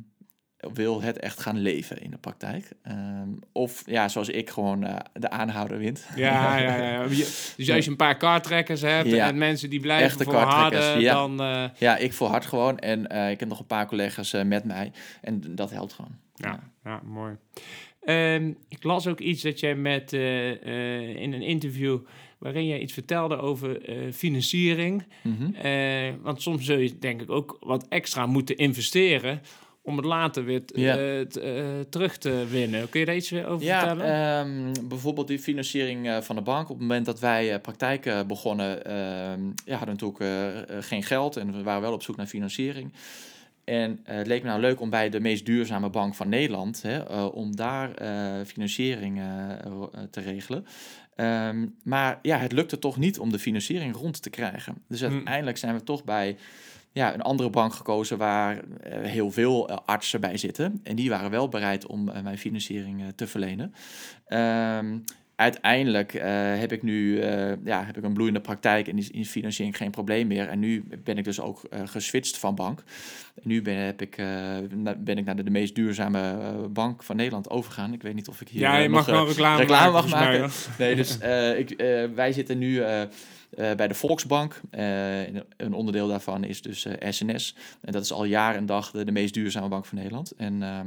wil 0.74 1.02
het 1.02 1.20
echt 1.20 1.40
gaan 1.40 1.58
leven 1.60 2.02
in 2.02 2.12
de 2.12 2.18
praktijk. 2.18 2.70
Ehm, 2.84 3.28
of 3.52 3.84
ja, 3.86 4.08
zoals 4.10 4.30
ik 4.30 4.50
gewoon 4.50 4.84
eh, 4.84 4.96
de 5.14 5.30
aanhouder 5.30 5.78
wint. 5.78 6.06
Ja, 6.16 6.58
ja, 6.58 6.76
ja. 6.92 7.08
Dus 7.58 7.72
als 7.72 7.86
je 7.86 7.92
een 7.92 7.98
paar 7.98 8.18
kaarttrekkers 8.18 8.82
hebt 8.82 9.10
Ja. 9.10 9.28
en 9.28 9.38
mensen 9.38 9.70
die 9.70 9.80
blijven 9.80 10.06
Echte 10.06 10.24
volharden, 10.24 11.00
ja. 11.02 11.14
dan... 11.14 11.42
eh, 11.42 11.64
Ja, 11.78 11.98
ik 11.98 12.14
volhard 12.14 12.46
gewoon 12.46 12.80
en 12.80 13.08
eh, 13.08 13.30
ik 13.32 13.40
heb 13.40 13.50
nog 13.50 13.60
een 13.60 13.66
paar 13.66 13.88
collega's 13.88 14.32
met 14.46 14.64
mij. 14.64 14.92
En 15.22 15.42
dat 15.56 15.72
helpt 15.72 15.94
gewoon. 15.94 16.16
Ja, 16.36 16.60
ja 16.84 17.02
mooi. 17.06 17.36
Ehm, 18.04 18.52
ik 18.70 18.84
las 18.84 19.08
ook 19.08 19.20
iets 19.20 19.42
dat 19.42 19.60
jij 19.60 19.76
met, 19.76 20.14
in 20.14 21.34
een 21.34 21.42
interview 21.42 22.00
waarin 22.38 22.66
jij 22.68 22.80
iets 22.80 22.94
vertelde 22.94 23.38
over 23.38 23.82
financiering. 24.14 25.04
Mhm. 25.22 25.52
Want 26.22 26.42
soms 26.42 26.66
zul 26.66 26.78
je 26.78 27.00
denk 27.00 27.22
ik 27.22 27.30
ook 27.32 27.58
wat 27.60 27.86
extra 27.90 28.26
moeten 28.26 28.58
investeren 28.58 29.42
om 29.86 29.98
het 29.98 30.06
later 30.06 30.44
weer 30.46 30.62
eh, 30.74 31.22
t- 31.22 31.38
eh, 31.38 31.54
terug 31.90 32.18
te 32.18 32.46
winnen. 32.50 32.90
Kun 32.90 33.00
je 33.00 33.06
daar 33.06 33.16
iets 33.16 33.32
eh, 33.32 33.52
over 33.52 33.66
Ja, 33.66 33.80
vertellen? 33.88 34.06
ehm, 34.76 34.88
bijvoorbeeld 34.88 35.28
die 35.28 35.40
financiering 35.40 36.24
van 36.26 36.36
de 36.36 36.42
bank. 36.42 36.64
Op 36.70 36.74
het 36.78 36.80
moment 36.88 37.06
dat 37.06 37.20
wij 37.20 37.60
praktijken 37.60 38.28
begonnen, 38.28 38.86
ehm, 38.86 39.42
ja, 39.66 39.78
hadden 39.78 39.98
we 39.98 40.06
natuurlijk 40.06 40.86
geen 40.86 41.04
geld 41.04 41.38
en 41.38 41.54
we 41.54 41.64
waren 41.64 41.82
wel 41.82 41.94
op 41.94 42.04
zoek 42.04 42.16
naar 42.16 42.26
financiering. 42.28 42.94
En 43.64 44.00
het 44.04 44.28
leek 44.28 44.42
me 44.44 44.48
nou 44.50 44.62
leuk 44.62 44.80
om 44.82 44.90
bij 44.90 45.10
de 45.10 45.20
meest 45.20 45.46
duurzame 45.46 45.90
bank 45.90 46.16
van 46.16 46.30
Nederland, 46.30 46.82
hè, 46.82 47.24
om 47.24 47.56
daar 47.56 47.90
financiering 48.46 49.22
te 50.12 50.20
regelen. 50.22 50.66
Ehm, 51.16 51.66
maar 51.84 52.20
ja, 52.22 52.38
het 52.38 52.52
lukte 52.52 52.80
toch 52.80 52.98
niet 52.98 53.20
om 53.20 53.32
de 53.32 53.40
financiering 53.40 53.96
rond 53.96 54.22
te 54.22 54.30
krijgen. 54.30 54.76
Dus 54.88 55.00
Hmm. 55.02 55.12
uiteindelijk 55.14 55.58
zijn 55.58 55.76
we 55.76 55.84
toch 55.84 56.04
bij 56.04 56.38
ja, 56.94 57.14
een 57.14 57.22
andere 57.22 57.50
bank 57.50 57.74
gekozen 57.74 58.18
waar 58.18 58.58
eh, 58.58 59.02
heel 59.02 59.32
veel 59.32 59.70
eh, 59.70 59.78
artsen 59.86 60.22
bij 60.22 60.38
zitten. 60.38 60.80
En 60.84 60.96
die 60.96 61.10
waren 61.10 61.32
wel 61.32 61.50
bereid 61.50 61.86
om 61.86 62.10
eh, 62.10 62.22
mijn 62.22 62.38
financiering 62.38 63.04
te 63.16 63.28
verlenen. 63.28 63.74
Ehm, 64.28 64.98
uiteindelijk 65.36 66.12
heb 66.60 66.72
ik 66.72 66.84
nu 66.84 67.22
ja, 67.64 67.84
heb 67.86 67.98
ik 67.98 68.04
een 68.04 68.14
bloeiende 68.14 68.42
praktijk 68.42 68.88
en 68.88 68.98
is 68.98 69.10
in 69.10 69.26
financiering 69.26 69.78
geen 69.78 69.92
probleem 69.92 70.28
meer. 70.28 70.48
En 70.48 70.60
nu 70.60 70.84
ben 71.04 71.18
ik 71.18 71.24
dus 71.24 71.40
ook 71.40 71.64
eh 71.64 71.82
geswitcht 71.86 72.38
van 72.38 72.56
bank. 72.56 72.84
En 73.36 73.42
nu 73.44 73.62
ben, 73.62 73.76
heb 73.76 74.02
ik, 74.02 74.16
ben 74.98 75.18
ik 75.18 75.26
naar 75.26 75.36
de, 75.36 75.44
de 75.44 75.50
meest 75.50 75.76
duurzame 75.76 76.38
bank 76.70 77.04
van 77.04 77.16
Nederland 77.16 77.50
overgegaan. 77.50 77.94
Ik 77.94 78.02
weet 78.02 78.14
niet 78.14 78.28
of 78.28 78.42
ik 78.42 78.48
hier 78.48 78.62
ja, 78.62 78.78
je 78.78 78.90
nog, 78.90 78.98
mag 78.98 79.06
wel 79.06 79.28
reclame, 79.28 79.58
reclame 79.58 79.92
maken. 79.92 80.10
mag 80.10 80.20
mij, 80.20 80.40
maken. 80.40 80.56
Nee, 80.78 80.96
dus 80.96 81.18
ik, 81.58 81.78
wij 82.16 82.32
zitten 82.32 82.58
nu 82.58 82.84
bij 83.56 83.88
de 83.88 83.94
Volksbank. 83.94 84.62
Eh, 84.70 85.28
en 85.28 85.46
een 85.58 85.74
onderdeel 85.74 86.08
daarvan 86.08 86.44
is 86.44 86.62
dus 86.62 86.86
eh, 86.86 87.12
SNS. 87.12 87.56
En 87.82 87.92
dat 87.92 88.04
is 88.04 88.12
al 88.12 88.24
jaar 88.24 88.56
en 88.56 88.66
dag 88.66 88.92
de, 88.92 89.06
de 89.06 89.12
meest 89.12 89.34
duurzame 89.34 89.68
bank 89.68 89.86
van 89.86 89.98
Nederland. 89.98 90.32
En 90.32 90.64
eh, 90.64 90.80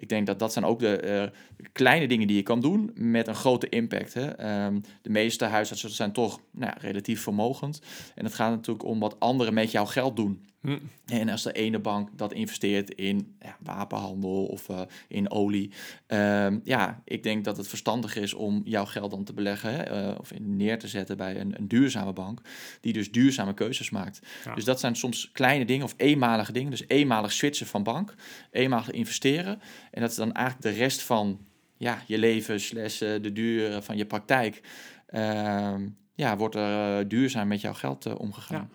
ik 0.00 0.08
denk 0.08 0.26
dat 0.26 0.38
dat 0.38 0.52
zijn 0.52 0.64
ook 0.64 0.78
de 0.78 0.96
eh, 0.96 1.28
kleine 1.72 2.08
dingen 2.08 2.26
die 2.26 2.36
je 2.36 2.42
kan 2.42 2.60
doen 2.60 2.90
met 2.94 3.28
een 3.28 3.34
grote 3.34 3.68
impact. 3.68 4.14
Hè. 4.14 4.26
Ehm, 4.26 4.80
de 5.02 5.10
meeste 5.10 5.44
huisartsen 5.44 5.90
zijn 5.90 6.12
toch 6.12 6.40
nou, 6.50 6.72
ja, 6.74 6.80
relatief 6.80 7.22
vermogend. 7.22 7.80
En 8.14 8.24
het 8.24 8.34
gaat 8.34 8.50
natuurlijk 8.50 8.84
om 8.84 9.00
wat 9.00 9.20
anderen 9.20 9.54
met 9.54 9.70
jouw 9.70 9.86
geld 9.86 10.16
doen. 10.16 10.44
Hm. 10.60 10.78
En 11.06 11.28
als 11.28 11.42
de 11.42 11.52
ene 11.52 11.78
bank 11.78 12.08
dat 12.16 12.32
investeert 12.32 12.90
in 12.90 13.36
ja, 13.40 13.56
wapenhandel 13.60 14.44
of 14.44 14.68
eh, 14.68 14.80
in 15.08 15.30
olie, 15.30 15.70
ehm, 16.06 16.58
ja, 16.64 17.02
ik 17.04 17.22
denk 17.22 17.44
dat 17.44 17.56
het 17.56 17.68
verstandig 17.68 18.16
is 18.16 18.34
om 18.34 18.62
jouw 18.64 18.84
geld 18.84 19.10
dan 19.10 19.24
te 19.24 19.32
beleggen 19.32 19.74
hè, 19.74 19.82
eh, 19.82 20.18
of 20.18 20.32
in 20.32 20.56
neer 20.56 20.78
te 20.78 20.88
zetten 20.88 21.16
bij 21.16 21.40
een, 21.40 21.54
een 21.58 21.68
duurzame 21.68 22.12
bank, 22.12 22.40
die 22.80 22.92
dus 22.92 23.10
duurzame 23.10 23.54
keuzes 23.54 23.90
maakt. 23.90 24.20
Ja. 24.44 24.54
Dus 24.54 24.64
dat 24.64 24.80
zijn 24.80 24.96
soms 24.96 25.30
kleine 25.32 25.64
dingen 25.64 25.84
of 25.84 25.94
eenmalige 25.96 26.52
dingen. 26.52 26.70
Dus 26.70 26.84
eenmalig 26.86 27.32
switchen 27.32 27.66
van 27.66 27.82
bank, 27.82 28.14
eenmalig 28.50 28.90
investeren. 28.90 29.60
En 29.90 30.00
dat 30.00 30.10
is 30.10 30.16
dan 30.16 30.32
eigenlijk 30.32 30.74
de 30.74 30.82
rest 30.82 31.02
van 31.02 31.46
ja, 31.76 32.02
je 32.06 32.18
leven, 32.18 32.60
slash 32.60 33.02
eh, 33.02 33.22
de 33.22 33.32
duur 33.32 33.82
van 33.82 33.96
je 33.96 34.06
praktijk. 34.06 34.60
ehm, 35.06 35.86
ja, 36.14 36.36
wordt 36.36 36.54
er 36.54 36.98
eh, 36.98 37.08
duurzaam 37.08 37.48
met 37.48 37.60
jouw 37.60 37.74
geld 37.74 38.06
eh, 38.06 38.14
omgegaan. 38.18 38.70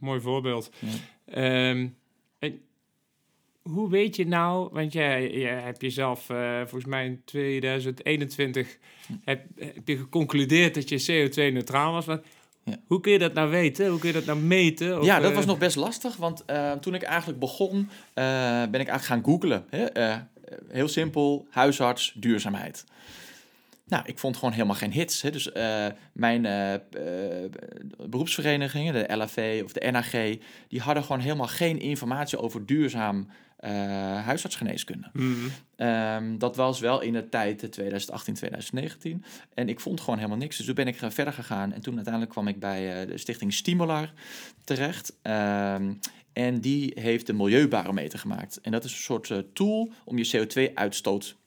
Mooi 0.00 0.20
voorbeeld. 0.20 0.70
Ja. 0.78 0.88
Ehm, 1.24 1.88
en 2.38 2.60
hoe 3.62 3.90
weet 3.90 4.16
je 4.16 4.26
nou, 4.26 4.68
want 4.72 4.92
jij, 4.92 5.30
jij 5.30 5.60
hebt 5.60 5.80
jezelf 5.80 6.30
eh, 6.30 6.58
volgens 6.58 6.84
mij 6.84 7.04
in 7.04 7.22
2021 7.24 8.78
heb, 9.24 9.44
heb 9.56 9.88
je 9.88 9.96
geconcludeerd 9.96 10.74
dat 10.74 10.88
je 10.88 11.28
CO2-neutraal 11.28 11.92
was. 11.92 12.06
Maar 12.06 12.20
Ja. 12.64 12.76
Hoe 12.86 13.00
kun 13.00 13.12
je 13.12 13.18
dat 13.18 13.32
nou 13.32 13.50
weten? 13.50 13.88
Hoe 13.88 13.98
kun 13.98 14.08
je 14.08 14.14
dat 14.14 14.24
nou 14.24 14.38
meten? 14.38 14.98
Of, 14.98 15.04
ja, 15.04 15.20
dat 15.20 15.30
eh, 15.30 15.36
was 15.36 15.46
nog 15.46 15.58
best 15.58 15.76
lastig, 15.76 16.16
want 16.16 16.44
eh, 16.44 16.72
toen 16.72 16.94
ik 16.94 17.02
eigenlijk 17.02 17.38
begon, 17.38 17.88
eh, 18.14 18.24
ben 18.70 18.80
ik 18.80 18.88
eigenlijk 18.88 19.04
gaan 19.04 19.24
googlen. 19.24 19.64
Hè? 19.68 20.16
Heel 20.68 20.88
simpel, 20.88 21.46
huisarts, 21.50 22.12
duurzaamheid. 22.16 22.84
Nou, 23.86 24.02
ik 24.06 24.18
vond 24.18 24.36
gewoon 24.36 24.52
helemaal 24.52 24.76
geen 24.76 24.92
hits. 24.92 25.22
Hè? 25.22 25.30
Dus 25.30 25.50
mijn 26.12 26.42
beroepsverenigingen, 28.08 28.92
de 28.92 29.16
LAV 29.16 29.60
of 29.64 29.72
de 29.72 29.90
NAG, 29.90 30.10
die 30.68 30.80
hadden 30.80 31.02
gewoon 31.02 31.20
helemaal 31.20 31.46
geen 31.46 31.80
informatie 31.80 32.38
over 32.38 32.66
duurzaam 32.66 33.28
eh, 33.60 33.72
huisartsgeneeskunde. 34.24 35.10
Mhm. 35.12 35.48
Ehm, 35.76 36.38
dat 36.38 36.56
was 36.56 36.80
wel 36.80 37.00
in 37.00 37.12
de 37.12 37.28
tijd 37.28 37.62
eh, 37.62 37.68
2018, 37.68 38.34
2019. 38.34 39.24
En 39.54 39.68
ik 39.68 39.80
vond 39.80 40.00
gewoon 40.00 40.16
helemaal 40.16 40.38
niks. 40.38 40.56
Dus 40.56 40.66
toen 40.66 40.74
ben 40.74 40.86
ik 40.86 41.02
eh, 41.02 41.10
verder 41.10 41.32
gegaan. 41.32 41.72
En 41.72 41.80
toen 41.80 41.94
uiteindelijk 41.94 42.32
kwam 42.32 42.48
ik 42.48 42.60
bij 42.60 43.00
eh, 43.00 43.08
de 43.08 43.18
stichting 43.18 43.52
Stimular 43.52 44.12
terecht. 44.64 45.16
Ehm, 45.22 45.92
en 46.32 46.60
die 46.60 46.92
heeft 46.94 47.26
de 47.26 47.32
milieubarometer 47.32 48.18
gemaakt. 48.18 48.60
En 48.60 48.72
dat 48.72 48.84
is 48.84 48.92
een 48.92 48.98
soort 48.98 49.30
eh, 49.30 49.38
tool 49.52 49.92
om 50.04 50.18
je 50.18 50.30
CO2-uitstoot 50.36 51.24
eh, 51.24 51.39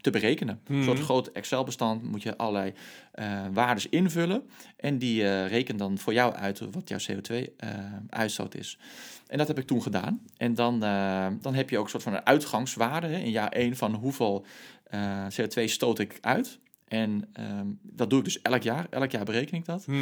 te 0.00 0.10
berekenen. 0.10 0.60
Een 0.66 0.82
soort 0.84 0.96
Mhm. 0.96 1.04
groot 1.06 1.26
Excel-bestand 1.32 2.02
moet 2.02 2.22
je 2.22 2.36
allerlei 2.36 2.72
eh 3.12 3.46
waardes 3.52 3.88
invullen. 3.88 4.42
En 4.76 4.98
die 4.98 5.24
eh 5.28 5.48
rekent 5.48 5.78
dan 5.78 5.98
voor 5.98 6.12
jou 6.12 6.34
uit 6.34 6.60
wat 6.70 6.88
jouw 6.88 6.98
CO2-uitstoot 6.98 8.54
is. 8.54 8.78
En 9.26 9.38
dat 9.38 9.48
heb 9.48 9.58
ik 9.58 9.66
toen 9.66 9.82
gedaan. 9.82 10.20
En 10.36 10.54
dan, 10.54 10.82
eh, 10.84 11.26
dan 11.40 11.54
heb 11.54 11.70
je 11.70 11.78
ook 11.78 11.84
een 11.84 11.90
soort 11.90 12.02
van 12.02 12.14
een 12.14 12.26
uitgangswaarde 12.26 13.06
hè, 13.06 13.18
in 13.18 13.30
jaar 13.30 13.52
1 13.52 13.76
van 13.76 13.94
hoeveel 13.94 14.44
eh, 14.84 15.26
CO2 15.28 15.66
stoot 15.66 15.98
ik 15.98 16.18
uit. 16.20 16.58
En 16.88 17.28
ehm, 17.32 17.66
dat 17.82 18.10
doe 18.10 18.18
ik 18.18 18.24
dus 18.24 18.42
elk 18.42 18.62
jaar. 18.62 18.86
Elk 18.90 19.10
jaar 19.10 19.24
bereken 19.24 19.56
ik 19.56 19.64
dat. 19.64 19.86
Mhm. 19.86 19.98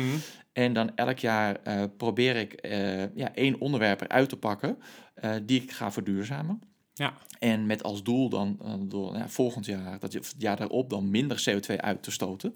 En 0.53 0.73
dan 0.73 0.97
elk 0.97 1.19
jaar 1.19 1.57
eh, 1.63 1.83
probeer 1.97 2.37
ik 2.37 2.53
eh, 2.53 3.15
ja, 3.17 3.35
één 3.35 3.61
onderwerp 3.61 4.01
eruit 4.01 4.29
te 4.29 4.37
pakken 4.37 4.79
eh, 5.15 5.35
die 5.43 5.63
ik 5.63 5.73
ga 5.73 5.93
verduurzamen. 5.93 6.61
Ja. 6.99 7.15
En 7.39 7.67
met 7.67 7.83
als 7.83 8.03
doel 8.03 8.29
dan 8.29 8.59
eh, 8.63 8.75
door 8.81 9.17
ja, 9.17 9.29
volgend 9.29 9.67
jaar, 9.67 9.99
dat 9.99 10.13
je, 10.13 10.19
of 10.19 10.33
het 10.33 10.41
jaar 10.41 10.57
daarop, 10.57 10.91
dan 10.91 11.11
minder 11.11 11.45
CO2 11.51 11.77
uit 11.77 12.03
te 12.03 12.11
stoten. 12.11 12.55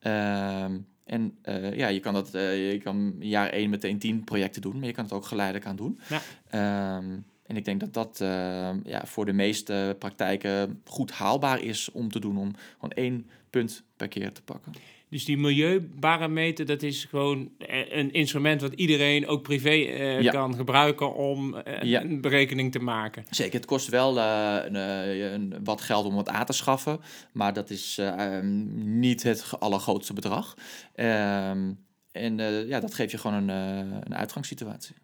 Ehm, 0.00 0.76
en 1.06 1.38
eh, 1.42 1.76
ja, 1.76 1.88
je 1.88 2.00
kan 2.00 2.14
dat, 2.14 2.34
eh, 2.34 2.72
je 2.72 2.78
kan 2.78 3.16
jaar 3.18 3.48
één 3.48 3.70
meteen 3.70 3.98
tien 3.98 4.24
projecten 4.24 4.62
doen, 4.62 4.78
maar 4.78 4.86
je 4.86 4.94
kan 4.94 5.04
het 5.04 5.12
ook 5.12 5.26
geleidelijk 5.26 5.66
aan 5.66 5.76
doen. 5.76 6.00
Ja. 6.08 6.20
Ehm, 6.48 7.18
en 7.46 7.56
ik 7.56 7.64
denk 7.64 7.80
dat 7.80 7.94
dat 7.94 8.20
eh, 8.20 8.70
ja, 8.84 9.06
voor 9.06 9.24
de 9.24 9.32
meeste 9.32 9.96
praktijken 9.98 10.80
goed 10.84 11.10
haalbaar 11.10 11.60
is 11.60 11.90
om 11.90 12.10
te 12.10 12.20
doen, 12.20 12.38
om 12.38 12.52
gewoon 12.74 12.90
één 12.90 13.30
punt 13.50 13.82
per 13.96 14.08
keer 14.08 14.32
te 14.32 14.42
pakken. 14.42 14.72
Dus 15.16 15.24
die 15.24 15.38
milieubarometer, 15.38 16.66
dat 16.66 16.82
is 16.82 17.04
gewoon 17.04 17.50
eh, 17.58 17.96
een 17.98 18.12
instrument 18.12 18.60
wat 18.60 18.72
iedereen, 18.72 19.26
ook 19.26 19.42
privé, 19.42 19.68
eh, 19.70 20.20
Ja. 20.20 20.30
kan 20.32 20.54
gebruiken 20.54 21.14
om 21.14 21.54
eh, 21.54 21.82
Ja. 21.82 22.02
een 22.02 22.20
berekening 22.20 22.72
te 22.72 22.78
maken. 22.78 23.24
Zeker, 23.30 23.54
het 23.54 23.64
kost 23.66 23.88
wel 23.88 24.18
een, 24.18 24.74
een- 24.74 25.54
wat 25.64 25.80
geld 25.80 26.06
om 26.06 26.16
het 26.16 26.28
aan 26.28 26.44
te 26.46 26.52
schaffen, 26.52 27.00
maar 27.32 27.52
dat 27.52 27.70
is 27.70 27.98
eh, 27.98 28.36
ehm, 28.36 28.98
niet 28.98 29.22
het 29.22 29.50
allergrootste 29.58 30.12
bedrag. 30.12 30.54
Ehm, 30.94 31.72
en 32.12 32.36
ja, 32.68 32.80
dat 32.80 32.94
geeft 32.94 33.10
je 33.10 33.18
gewoon 33.18 33.48
een, 33.48 33.56
een 34.04 34.14
uitgangssituatie. 34.14 34.94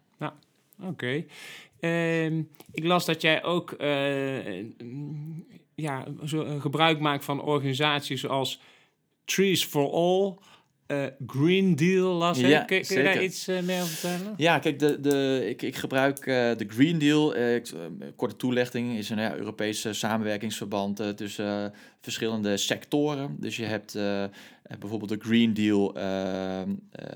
Oké. 0.83 1.23
Ehm, 1.79 2.41
ik 2.71 2.83
las 2.83 3.05
dat 3.05 3.21
jij 3.21 3.43
ook 3.43 3.75
ja, 5.75 6.05
zo, 6.25 6.59
gebruik 6.59 6.99
maakt 6.99 7.25
van 7.25 7.41
organisaties 7.41 8.21
zoals 8.21 8.59
Trees 9.25 9.65
for 9.65 9.91
All, 9.91 10.37
eh, 10.87 11.05
Green 11.27 11.75
Deal 11.75 12.13
las 12.13 12.37
ik. 12.37 12.47
Ja, 12.47 12.59
kun, 12.59 12.81
kun 12.81 12.97
je 12.97 13.03
daar 13.03 13.23
iets 13.23 13.47
eh, 13.47 13.61
meer 13.61 13.81
over 13.81 13.93
vertellen? 13.93 14.33
Ja, 14.37 14.59
kijk, 14.59 14.79
de, 14.79 14.99
de, 14.99 15.43
ik, 15.49 15.61
ik 15.61 15.75
gebruik 15.75 16.19
eh, 16.19 16.57
de 16.57 16.65
Green 16.67 16.99
Deal. 16.99 17.35
korte 18.15 18.35
toelichting 18.35 18.97
is 18.97 19.09
een 19.09 19.19
ja, 19.19 19.35
Europese 19.35 19.93
samenwerkingsverband 19.93 21.17
tussen 21.17 21.73
verschillende 22.01 22.57
sectoren. 22.57 23.35
Dus 23.39 23.55
je 23.55 23.65
hebt 23.65 23.95
bijvoorbeeld 24.79 25.09
de 25.09 25.27
Green 25.27 25.53
Deal 25.53 25.95
eh, 25.95 26.61
eh, 26.61 26.67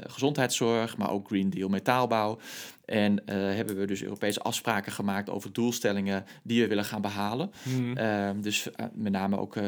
gezondheidszorg, 0.07 0.97
maar 0.97 1.11
ook 1.11 1.27
Green 1.27 1.49
Deal 1.49 1.69
metaalbouw. 1.69 2.39
En 2.87 3.25
eh, 3.25 3.35
hebben 3.35 3.77
we 3.77 3.85
dus 3.85 4.03
Europese 4.03 4.39
afspraken 4.39 4.91
gemaakt 4.91 5.29
over 5.29 5.53
doelstellingen 5.53 6.25
die 6.43 6.61
we 6.61 6.67
willen 6.67 6.85
gaan 6.85 7.01
behalen. 7.01 7.51
Hmm. 7.63 7.97
Ehm, 7.97 8.41
dus 8.41 8.71
eh, 8.71 8.85
met 8.93 9.11
name 9.11 9.37
ook 9.37 9.55
eh, 9.55 9.63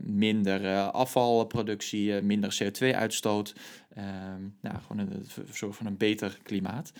minder 0.00 0.78
afvalproductie, 0.90 2.22
minder 2.22 2.58
CO2-uitstoot. 2.62 3.54
Ehm 3.94 4.40
nou, 4.60 4.76
gewoon 4.86 4.98
een, 4.98 5.26
zorg 5.52 5.76
van 5.76 5.86
een 5.86 5.96
beter 5.96 6.38
klimaat. 6.42 6.92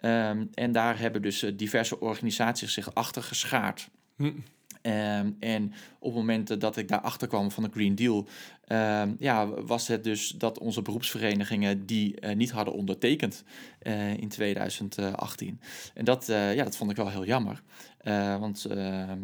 Ehm, 0.00 0.44
en 0.54 0.72
daar 0.72 0.98
hebben 0.98 1.22
dus 1.22 1.46
diverse 1.54 2.00
organisaties 2.00 2.72
zich 2.72 2.94
achter 2.94 3.22
geschaard. 3.22 3.88
Hm. 4.16 4.30
Ehm, 4.88 5.30
en 5.38 5.72
op 5.98 6.08
het 6.08 6.14
moment 6.14 6.60
dat 6.60 6.76
ik 6.76 6.88
daarachter 6.88 7.28
kwam 7.28 7.50
van 7.50 7.62
de 7.62 7.70
Green 7.72 7.94
Deal, 7.94 8.28
ehm, 8.64 9.14
ja, 9.18 9.46
was 9.48 9.88
het 9.88 10.04
dus 10.04 10.28
dat 10.28 10.58
onze 10.58 10.82
beroepsverenigingen 10.82 11.86
die 11.86 12.20
eh, 12.20 12.36
niet 12.36 12.50
hadden 12.50 12.74
ondertekend 12.74 13.44
eh, 13.78 14.16
in 14.16 14.28
2018. 14.28 15.60
En 15.94 16.04
dat, 16.04 16.28
eh, 16.28 16.54
ja, 16.54 16.64
dat 16.64 16.76
vond 16.76 16.90
ik 16.90 16.96
wel 16.96 17.10
heel 17.10 17.24
jammer. 17.24 17.62
Want 18.38 18.64
ehm, 18.64 19.18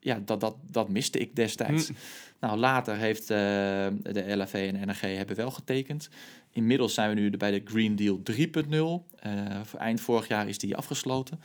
ja, 0.00 0.20
dat, 0.24 0.40
dat, 0.40 0.56
dat 0.70 0.88
miste 0.88 1.18
ik 1.18 1.36
destijds. 1.36 1.88
Hm. 1.88 1.94
Nou, 2.40 2.58
later 2.58 2.96
heeft 2.96 3.28
de 3.28 4.24
LFV 4.36 4.70
en 4.74 4.86
NRG 4.86 5.00
hebben 5.00 5.36
wel 5.36 5.50
getekend. 5.50 6.08
Inmiddels 6.52 6.94
zijn 6.94 7.14
we 7.14 7.20
nu 7.20 7.30
bij 7.30 7.50
de 7.50 7.60
Green 7.64 7.96
Deal 7.96 8.20
3.0. 8.22 9.06
Eh, 9.18 9.60
voor 9.62 9.78
eind 9.78 10.00
vorig 10.00 10.28
jaar 10.28 10.48
is 10.48 10.58
die 10.58 10.76
afgesloten. 10.76 11.40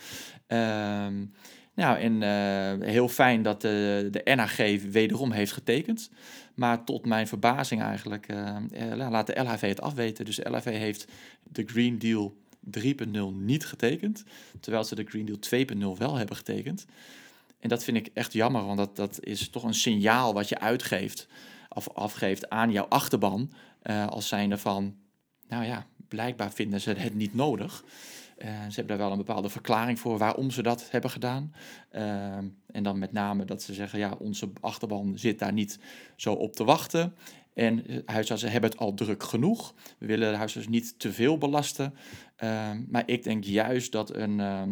Ehm, 0.48 1.26
nou, 1.76 1.98
en 2.00 2.24
eh, 2.24 2.88
heel 2.88 3.08
fijn 3.08 3.42
dat 3.42 3.62
de, 3.62 4.08
de 4.12 4.22
NHG 4.24 4.84
wederom 4.92 5.32
heeft 5.32 5.52
getekend. 5.52 6.10
Maar 6.54 6.84
tot 6.84 7.06
mijn 7.06 7.28
verbazing 7.28 7.82
eigenlijk 7.82 8.28
eh, 8.28 8.56
laat 8.96 9.28
de 9.28 9.42
LHV 9.42 9.62
het 9.62 9.82
afweten. 9.82 10.26
Dus 10.26 10.36
de 10.36 10.50
LHV 10.50 10.66
heeft 10.66 11.08
de 11.44 11.64
Green 11.66 12.00
Deal 12.00 12.36
3.0 12.80 13.20
niet 13.34 13.66
getekend. 13.66 14.24
Terwijl 14.60 14.84
ze 14.84 14.96
de 14.96 15.06
Green 15.06 15.26
Deal 15.26 15.66
2.0 15.94 15.98
wel 15.98 16.16
hebben 16.16 16.36
getekend. 16.36 16.86
En 17.60 17.70
dat 17.70 17.84
vind 17.84 17.98
ik 17.98 18.10
echt 18.14 18.34
jammer, 18.34 18.66
want 18.66 18.78
dat, 18.78 18.96
dat 18.96 19.18
is 19.22 19.50
toch 19.50 19.64
een 19.64 19.74
signaal 19.74 20.34
wat 20.34 20.50
je 20.50 20.60
uitgeeft 20.60 21.28
of 21.70 21.90
afgeeft 21.90 22.50
aan 22.50 22.72
jouw 22.72 22.86
achterban. 22.86 23.52
eh, 23.82 24.08
als 24.08 24.28
zijnde 24.28 24.58
van, 24.58 24.96
nou 25.48 25.66
ja, 25.66 25.86
blijkbaar 26.08 26.52
vinden 26.52 26.82
ze 26.82 26.92
het 26.92 27.16
niet 27.16 27.34
nodig. 27.34 27.84
Eh, 28.38 28.50
ze 28.50 28.76
hebben 28.76 28.88
daar 28.88 28.98
wel 28.98 29.12
een 29.12 29.26
bepaalde 29.26 29.50
verklaring 29.50 30.00
voor 30.00 30.18
waarom 30.18 30.52
ze 30.52 30.64
dat 30.64 30.92
hebben 30.92 31.10
gedaan. 31.10 31.54
Ehm, 31.92 32.46
en 32.72 32.84
dan 32.84 33.00
met 33.00 33.12
name 33.12 33.46
dat 33.46 33.62
ze 33.62 33.74
zeggen, 33.74 34.00
ja, 34.00 34.16
onze 34.20 34.50
achterban 34.62 35.18
zit 35.18 35.40
daar 35.40 35.54
niet 35.54 35.80
zo 36.16 36.34
op 36.34 36.56
te 36.56 36.64
wachten. 36.64 37.16
En 37.54 37.88
eh, 37.88 37.98
huisartsen 38.06 38.52
hebben 38.52 38.70
het 38.70 38.80
al 38.80 38.94
druk 38.94 39.24
genoeg. 39.24 39.74
We 39.98 40.06
willen 40.06 40.32
de 40.32 40.38
huisartsen 40.38 40.72
niet 40.72 41.00
te 41.00 41.14
veel 41.14 41.38
belasten. 41.38 41.94
Maar 42.88 43.04
ik 43.06 43.24
denk 43.24 43.44
juist 43.44 43.92
dat 43.92 44.16
een, 44.16 44.40
ehm, 44.40 44.72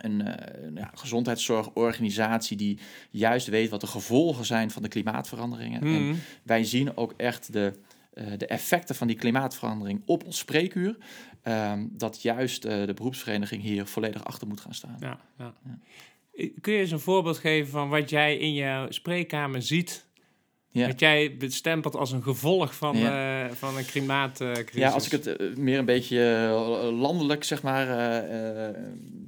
een, 0.00 0.26
eh, 0.26 0.64
een, 0.64 0.74
ja, 0.74 0.90
gezondheidszorgorganisatie 0.94 2.56
die 2.56 2.78
juist 3.10 3.46
weet 3.46 3.70
wat 3.70 3.80
de 3.80 3.86
gevolgen 3.86 4.44
zijn 4.44 4.70
van 4.70 4.82
de 4.82 4.88
klimaatveranderingen. 4.88 5.80
En 5.80 5.86
Hmm. 5.86 6.18
wij 6.42 6.64
zien 6.64 6.96
ook 6.96 7.14
echt 7.16 7.52
de, 7.52 7.72
eh, 8.12 8.26
de 8.36 8.46
effecten 8.46 8.94
van 8.94 9.06
die 9.06 9.16
klimaatverandering 9.16 10.02
op 10.06 10.24
ons 10.24 10.38
spreekuur. 10.38 10.96
Ehm, 11.42 11.86
dat 11.90 12.22
juist 12.22 12.64
eh, 12.64 12.86
de 12.86 12.94
beroepsvereniging 12.94 13.62
hier 13.62 13.86
volledig 13.86 14.24
achter 14.24 14.48
moet 14.48 14.60
gaan 14.60 14.74
staan. 14.74 14.96
Ja, 15.00 15.20
ja. 15.38 15.54
Kun 16.60 16.72
je 16.72 16.78
eens 16.78 16.90
een 16.90 17.00
voorbeeld 17.00 17.38
geven 17.38 17.70
van 17.70 17.88
wat 17.88 18.10
jij 18.10 18.36
in 18.36 18.54
jouw 18.54 18.90
spreekkamer 18.90 19.62
ziet? 19.62 20.06
Ja. 20.70 20.86
Wat 20.86 21.00
jij 21.00 21.36
bestempelt 21.36 21.96
als 21.96 22.12
een 22.12 22.22
gevolg 22.22 22.74
van, 22.74 22.96
eh, 22.96 23.44
van 23.52 23.76
een 23.76 23.86
klimaatcrisis? 23.86 24.72
Ja, 24.72 24.90
als 24.90 25.06
ik 25.06 25.12
het 25.12 25.26
eh, 25.26 25.56
meer 25.56 25.78
een 25.78 25.84
beetje 25.84 26.34
eh, 26.34 26.98
landelijk 26.98 27.44
zeg 27.44 27.62
maar 27.62 27.86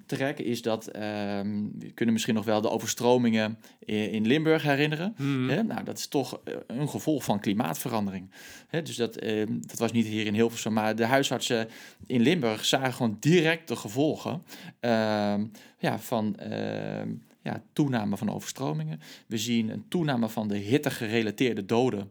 trek, 0.06 0.38
is 0.38 0.62
dat 0.62 0.86
ehm, 0.86 1.66
we 1.78 1.90
kunnen 1.94 2.14
misschien 2.14 2.34
nog 2.34 2.44
wel 2.44 2.60
de 2.60 2.70
overstromingen 2.70 3.58
in, 3.84 4.10
in 4.10 4.26
Limburg 4.26 4.62
herinneren. 4.62 5.14
Hmm. 5.16 5.48
Hè? 5.48 5.62
Nou, 5.62 5.84
dat 5.84 5.98
is 5.98 6.06
toch 6.06 6.40
een 6.66 6.88
gevolg 6.88 7.24
van 7.24 7.40
klimaatverandering. 7.40 8.30
Hè? 8.68 8.82
Dus 8.82 8.96
dat, 8.96 9.16
eh, 9.16 9.46
dat 9.48 9.78
was 9.78 9.92
niet 9.92 10.06
hier 10.06 10.26
in 10.26 10.34
Hilversum, 10.34 10.72
maar 10.72 10.96
de 10.96 11.04
huisartsen 11.04 11.68
in 12.06 12.20
Limburg 12.20 12.64
zagen 12.64 12.92
gewoon 12.92 13.16
direct 13.20 13.68
de 13.68 13.76
gevolgen 13.76 14.42
ehm, 14.80 15.44
ja, 15.78 15.98
van 15.98 16.36
ehm, 16.36 17.08
ja, 17.42 17.62
toename 17.72 18.16
van 18.16 18.30
overstromingen. 18.30 19.00
We 19.26 19.38
zien 19.38 19.68
een 19.68 19.84
toename 19.88 20.28
van 20.28 20.48
de 20.48 20.56
hittegerelateerde 20.56 21.64
doden. 21.64 22.10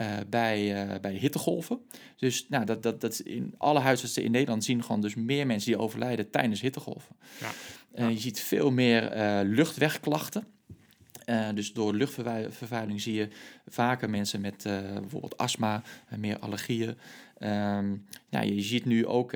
eh, 0.00 0.06
bij, 0.28 0.82
eh, 0.82 1.00
bij 1.00 1.12
hittegolven. 1.12 1.80
Dus 2.16 2.46
nou, 2.48 2.64
dat, 2.64 2.82
dat, 2.82 3.00
dat 3.00 3.18
in 3.18 3.54
alle 3.58 3.78
huisartsen 3.78 4.22
in 4.22 4.30
Nederland 4.30 4.64
zien 4.64 4.82
gewoon 4.82 5.00
dus 5.00 5.14
meer 5.14 5.46
mensen 5.46 5.72
die 5.72 5.80
overlijden 5.80 6.30
tijdens 6.30 6.60
hittegolven. 6.60 7.16
Ja. 7.40 7.50
Eh, 7.94 8.10
je 8.10 8.18
ziet 8.18 8.40
veel 8.40 8.70
meer 8.70 9.10
luchtwegklachten. 9.44 10.44
Dus 11.54 11.72
door 11.72 11.94
luchtvervuiling 11.94 13.00
zie 13.00 13.14
je 13.14 13.28
vaker 13.66 14.10
mensen 14.10 14.40
met 14.40 14.62
bijvoorbeeld 15.00 15.36
astma, 15.36 15.82
meer 16.16 16.38
allergieën. 16.38 16.96
Ehm, 17.38 17.96
ja, 18.28 18.40
je 18.40 18.60
ziet 18.60 18.84
nu 18.84 19.06
ook 19.06 19.32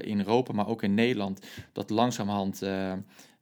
in 0.00 0.18
Europa, 0.18 0.52
maar 0.52 0.68
ook 0.68 0.82
in 0.82 0.94
Nederland, 0.94 1.46
dat 1.72 1.90
langzamerhand 1.90 2.62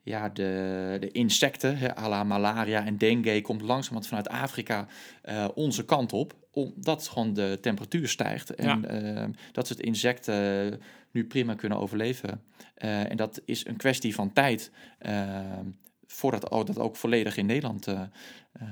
ja, 0.03 0.29
de, 0.29 0.97
de 1.01 1.11
insecten, 1.11 1.79
hè, 1.79 1.97
à 1.97 2.09
la 2.09 2.25
malaria 2.25 2.87
en 2.87 2.99
dengue, 2.99 3.41
komt 3.41 3.63
langzamerhand 3.63 4.07
vanuit 4.07 4.29
Afrika 4.29 4.87
eh, 5.23 5.49
onze 5.55 5.85
kant 5.85 6.13
op. 6.13 6.35
Omdat 6.51 7.09
gewoon 7.09 7.35
de 7.35 7.59
temperatuur 7.61 8.09
stijgt 8.09 8.55
en 8.55 8.85
eh, 8.85 9.29
dat 9.53 9.67
soort 9.67 9.81
insecten 9.81 10.81
nu 11.11 11.27
prima 11.27 11.55
kunnen 11.55 11.79
overleven. 11.79 12.43
Eh, 12.75 13.11
en 13.11 13.17
dat 13.17 13.43
is 13.45 13.67
een 13.67 13.77
kwestie 13.77 14.15
van 14.15 14.33
tijd. 14.33 14.71
Voordat 16.13 16.67
dat 16.67 16.79
ook 16.79 16.97
volledig 16.97 17.37
in 17.37 17.47
Nederland 17.47 17.87
eh, 17.87 18.01
eh, 18.53 18.67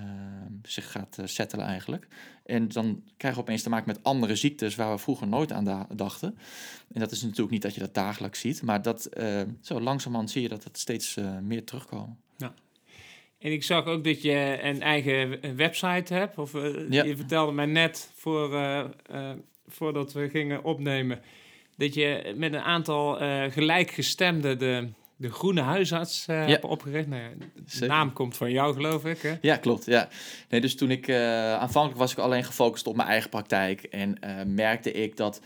zich 0.62 0.90
gaat 0.90 1.18
eh, 1.18 1.26
settelen 1.26 1.66
eigenlijk. 1.66 2.06
En 2.44 2.68
dan 2.68 3.02
krijgen 3.16 3.40
we 3.40 3.46
opeens 3.46 3.62
te 3.62 3.68
maken 3.68 3.86
met 3.86 4.02
andere 4.02 4.36
ziektes 4.36 4.74
waar 4.74 4.90
we 4.90 4.98
vroeger 4.98 5.26
nooit 5.26 5.52
aan 5.52 5.64
da- 5.64 5.86
dachten. 5.94 6.38
En 6.92 7.00
dat 7.00 7.10
is 7.10 7.22
natuurlijk 7.22 7.50
niet 7.50 7.62
dat 7.62 7.74
je 7.74 7.80
dat 7.80 7.94
dagelijks 7.94 8.40
ziet, 8.40 8.62
maar 8.62 8.82
dat, 8.82 9.06
eh, 9.06 9.40
zo 9.60 9.80
langzamerhand 9.80 10.30
zie 10.30 10.42
je 10.42 10.48
dat 10.48 10.64
het 10.64 10.78
steeds 10.78 11.16
meer 11.42 11.64
terugkomen. 11.64 12.18
En 13.38 13.52
ik 13.52 13.62
zag 13.62 13.84
ook 13.84 14.04
dat 14.04 14.22
je 14.22 14.58
een 14.62 14.82
eigen 14.82 15.56
website 15.56 16.14
hebt. 16.14 16.38
Of, 16.38 16.52
Ja. 16.88 17.04
Je 17.04 17.16
vertelde 17.16 17.52
mij 17.52 17.66
net, 17.66 18.10
voor, 18.14 18.50
voordat 19.66 20.12
we 20.12 20.28
gingen 20.28 20.64
opnemen... 20.64 21.20
dat 21.76 21.94
je 21.94 22.34
met 22.36 22.52
een 22.52 22.60
aantal 22.60 23.14
gelijkgestemden 23.50 24.58
de, 24.58 24.88
de 25.20 25.30
Groene 25.30 25.60
Huisarts 25.60 26.26
hebt 26.26 26.64
opgericht. 26.64 27.06
Nou, 27.08 27.22
de 27.38 27.62
Zeker. 27.66 27.88
naam 27.88 28.12
komt 28.12 28.36
van 28.36 28.50
jou, 28.50 28.74
geloof 28.74 29.04
ik. 29.04 29.22
Hè? 29.22 29.34
Ja, 29.40 29.56
klopt. 29.56 29.84
Ja. 29.84 30.08
Nee, 30.48 30.60
dus 30.60 30.76
toen 30.76 30.90
ik 30.90 31.08
eh, 31.08 31.54
aanvankelijk 31.54 31.98
was 31.98 32.12
ik 32.12 32.18
alleen 32.18 32.44
gefocust 32.44 32.86
op 32.86 32.96
mijn 32.96 33.08
eigen 33.08 33.30
praktijk 33.30 33.82
en 33.82 34.20
eh, 34.20 34.44
merkte 34.46 34.92
ik 34.92 35.16
dat 35.16 35.40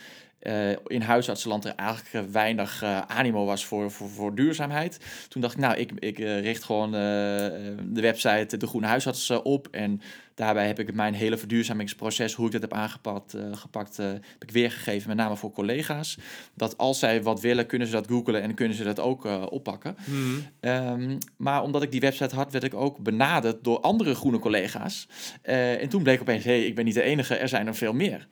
eh, 0.44 0.70
in 0.86 1.02
huisartsenland 1.02 1.64
er 1.64 1.74
eigenlijk 1.74 2.26
eh, 2.26 2.32
weinig 2.32 2.82
eh, 2.82 3.00
animo 3.00 3.44
was 3.44 3.64
voor, 3.64 3.90
voor, 3.90 4.08
voor 4.08 4.34
duurzaamheid. 4.34 5.00
Toen 5.28 5.40
dacht 5.42 5.54
ik, 5.54 5.60
nou, 5.60 5.76
ik, 5.76 5.92
ik 5.98 6.18
richt 6.18 6.64
gewoon 6.64 6.90
de 6.90 8.00
website 8.00 8.56
De 8.56 8.66
Groene 8.66 8.86
Huisarts 8.86 9.30
eh, 9.30 9.38
op 9.42 9.68
en 9.70 10.00
daarbij 10.34 10.66
heb 10.66 10.78
ik 10.78 10.94
mijn 10.94 11.14
hele 11.14 11.36
verduurzamingsproces, 11.36 12.34
hoe 12.34 12.46
ik 12.46 12.52
dat 12.52 12.60
heb 12.60 12.72
aangepakt, 12.72 13.36
gepakt, 13.52 13.96
heb 13.96 14.22
ik 14.38 14.50
weergegeven, 14.50 15.08
met 15.08 15.16
name 15.16 15.36
voor 15.36 15.50
collega's. 15.50 16.18
Dat 16.54 16.78
als 16.78 16.98
zij 16.98 17.22
wat 17.22 17.40
willen, 17.40 17.66
kunnen 17.66 17.88
ze 17.88 17.92
dat 17.92 18.06
googlen 18.06 18.42
en 18.42 18.54
kunnen 18.54 18.76
ze 18.76 18.84
dat 18.84 19.00
ook 19.00 19.24
oppakken. 19.50 19.96
Hmm. 20.04 20.46
Ehm, 20.60 21.18
maar 21.36 21.62
omdat 21.62 21.82
ik 21.82 21.90
die 21.90 22.00
website 22.00 22.34
had, 22.34 22.52
werd 22.52 22.64
ik 22.64 22.74
ook 22.74 22.98
benaderd 22.98 23.64
door 23.64 23.80
andere 23.80 24.14
groene 24.14 24.38
collega's. 24.38 25.08
En 25.42 25.88
toen 25.88 26.02
bleek 26.02 26.20
opeens, 26.20 26.44
hé, 26.44 26.58
hey, 26.58 26.66
ik 26.66 26.74
ben 26.74 26.84
niet 26.84 26.94
de 26.94 27.02
enige, 27.02 27.36
er 27.36 27.48
zijn 27.48 27.66
er 27.66 27.74
veel 27.74 27.92
meer. 27.92 28.28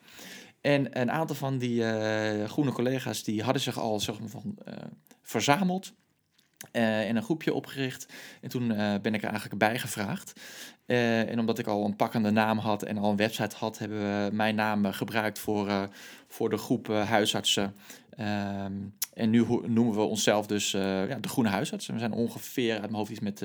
En 0.63 1.01
een 1.01 1.11
aantal 1.11 1.37
van 1.37 1.59
die 1.59 1.85
eh, 1.85 2.49
groene 2.49 2.73
collega's, 2.73 3.23
die 3.23 3.43
hadden 3.43 3.63
zich 3.63 3.79
al 3.79 4.01
zeg 4.01 4.17
van, 4.25 4.59
eh, 4.65 4.75
verzameld. 5.23 5.93
eh, 6.73 7.09
en 7.09 7.17
een 7.17 7.23
groepje 7.23 7.55
opgericht. 7.55 8.07
En 8.41 8.49
toen 8.49 8.69
ben 9.03 9.15
ik 9.15 9.23
er 9.23 9.29
eigenlijk 9.29 9.59
bij 9.59 9.79
gevraagd. 9.79 10.33
En 10.87 11.39
omdat 11.39 11.59
ik 11.59 11.67
al 11.67 11.85
een 11.85 11.97
pakkende 11.97 12.31
naam 12.31 12.59
had 12.59 12.83
en 12.83 12.99
al 12.99 13.11
een 13.11 13.17
website 13.17 13.57
had, 13.57 13.79
hebben 13.79 13.99
we 13.99 14.35
mijn 14.35 14.55
naam 14.55 14.85
gebruikt 14.85 15.39
voor, 15.39 15.89
voor 16.29 16.51
de 16.51 16.57
groep 16.57 16.87
huisartsen 16.87 17.75
Ehm, 18.17 18.73
en 19.15 19.31
nu 19.31 19.47
noemen 19.67 19.95
we 19.95 20.01
onszelf 20.01 20.47
dus 20.47 20.71
ja, 20.71 21.19
de 21.21 21.29
groene 21.29 21.51
huisarts. 21.51 21.89
En 21.89 21.95
we 21.95 22.01
zijn 22.01 22.13
ongeveer 22.13 22.73
uit 22.73 22.81
mijn 22.81 22.95
hoofd 22.95 23.11
iets 23.11 23.21
met 23.21 23.43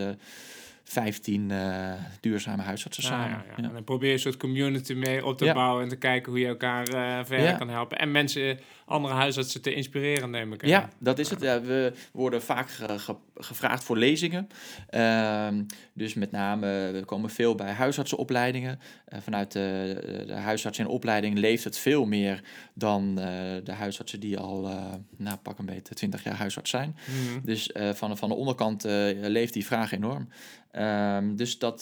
15 0.90 1.52
eh, 1.52 1.92
duurzame 2.22 2.62
huisartsen 2.64 3.04
Ah, 3.04 3.10
samen. 3.10 3.30
ja, 3.30 3.36
ja. 3.48 3.54
Ja. 3.58 3.64
En 3.68 3.74
dan 3.74 3.84
probeer 3.84 4.08
je 4.08 4.14
een 4.14 4.20
soort 4.20 4.38
community 4.38 4.94
mee 4.94 5.26
op 5.26 5.38
te 5.38 5.52
bouwen 5.54 5.84
en 5.84 5.90
te 5.90 5.96
kijken 5.96 6.32
hoe 6.32 6.42
je 6.42 6.48
elkaar 6.48 6.88
eh, 6.88 7.26
verder 7.26 7.58
kan 7.58 7.70
helpen. 7.70 7.98
En 7.98 8.12
mensen, 8.12 8.60
andere 8.88 9.14
huisartsen 9.14 9.62
te 9.62 9.74
inspireren, 9.74 10.30
neem 10.30 10.54
ik 10.54 10.64
aan. 10.64 10.70
Ja, 10.70 10.90
dat 11.00 11.20
is 11.20 11.30
het. 11.30 11.42
Ja, 11.42 11.62
we 11.62 11.94
worden 12.12 12.42
vaak 12.42 12.70
ge- 12.70 13.00
ge- 13.00 13.16
gevraagd 13.36 13.84
voor 13.84 13.98
lezingen. 13.98 14.48
Ehm, 14.90 15.64
dus 15.94 16.14
met 16.14 16.32
name, 16.32 16.92
we 16.92 17.04
komen 17.06 17.30
veel 17.30 17.56
bij 17.56 17.72
huisartsenopleidingen. 17.72 18.80
Eh, 19.06 19.20
vanuit 19.22 19.52
de, 19.52 20.24
de 20.28 20.34
huisarts 20.34 20.80
in 20.80 20.88
opleiding 20.88 21.38
leeft 21.38 21.64
het 21.64 21.78
veel 21.78 22.06
meer 22.06 22.42
dan 22.74 23.20
eh, 23.20 23.26
de 23.64 23.72
huisartsen 23.72 24.20
die 24.20 24.38
al, 24.38 24.68
eh 24.68 24.84
nou 25.18 25.38
pak 25.38 25.60
een 25.60 25.66
beetje, 25.66 25.94
20 25.94 26.24
jaar 26.24 26.36
huisarts 26.36 26.70
zijn. 26.70 26.96
Mhm. 27.06 27.46
Dus 27.46 27.70
van, 27.94 28.18
van 28.18 28.30
de 28.30 28.36
onderkant 28.36 28.84
leeft 29.22 29.54
die 29.54 29.66
vraag 29.66 29.92
enorm. 29.92 30.28
Ehm, 30.72 31.36
dus 31.36 31.60
dat, 31.60 31.82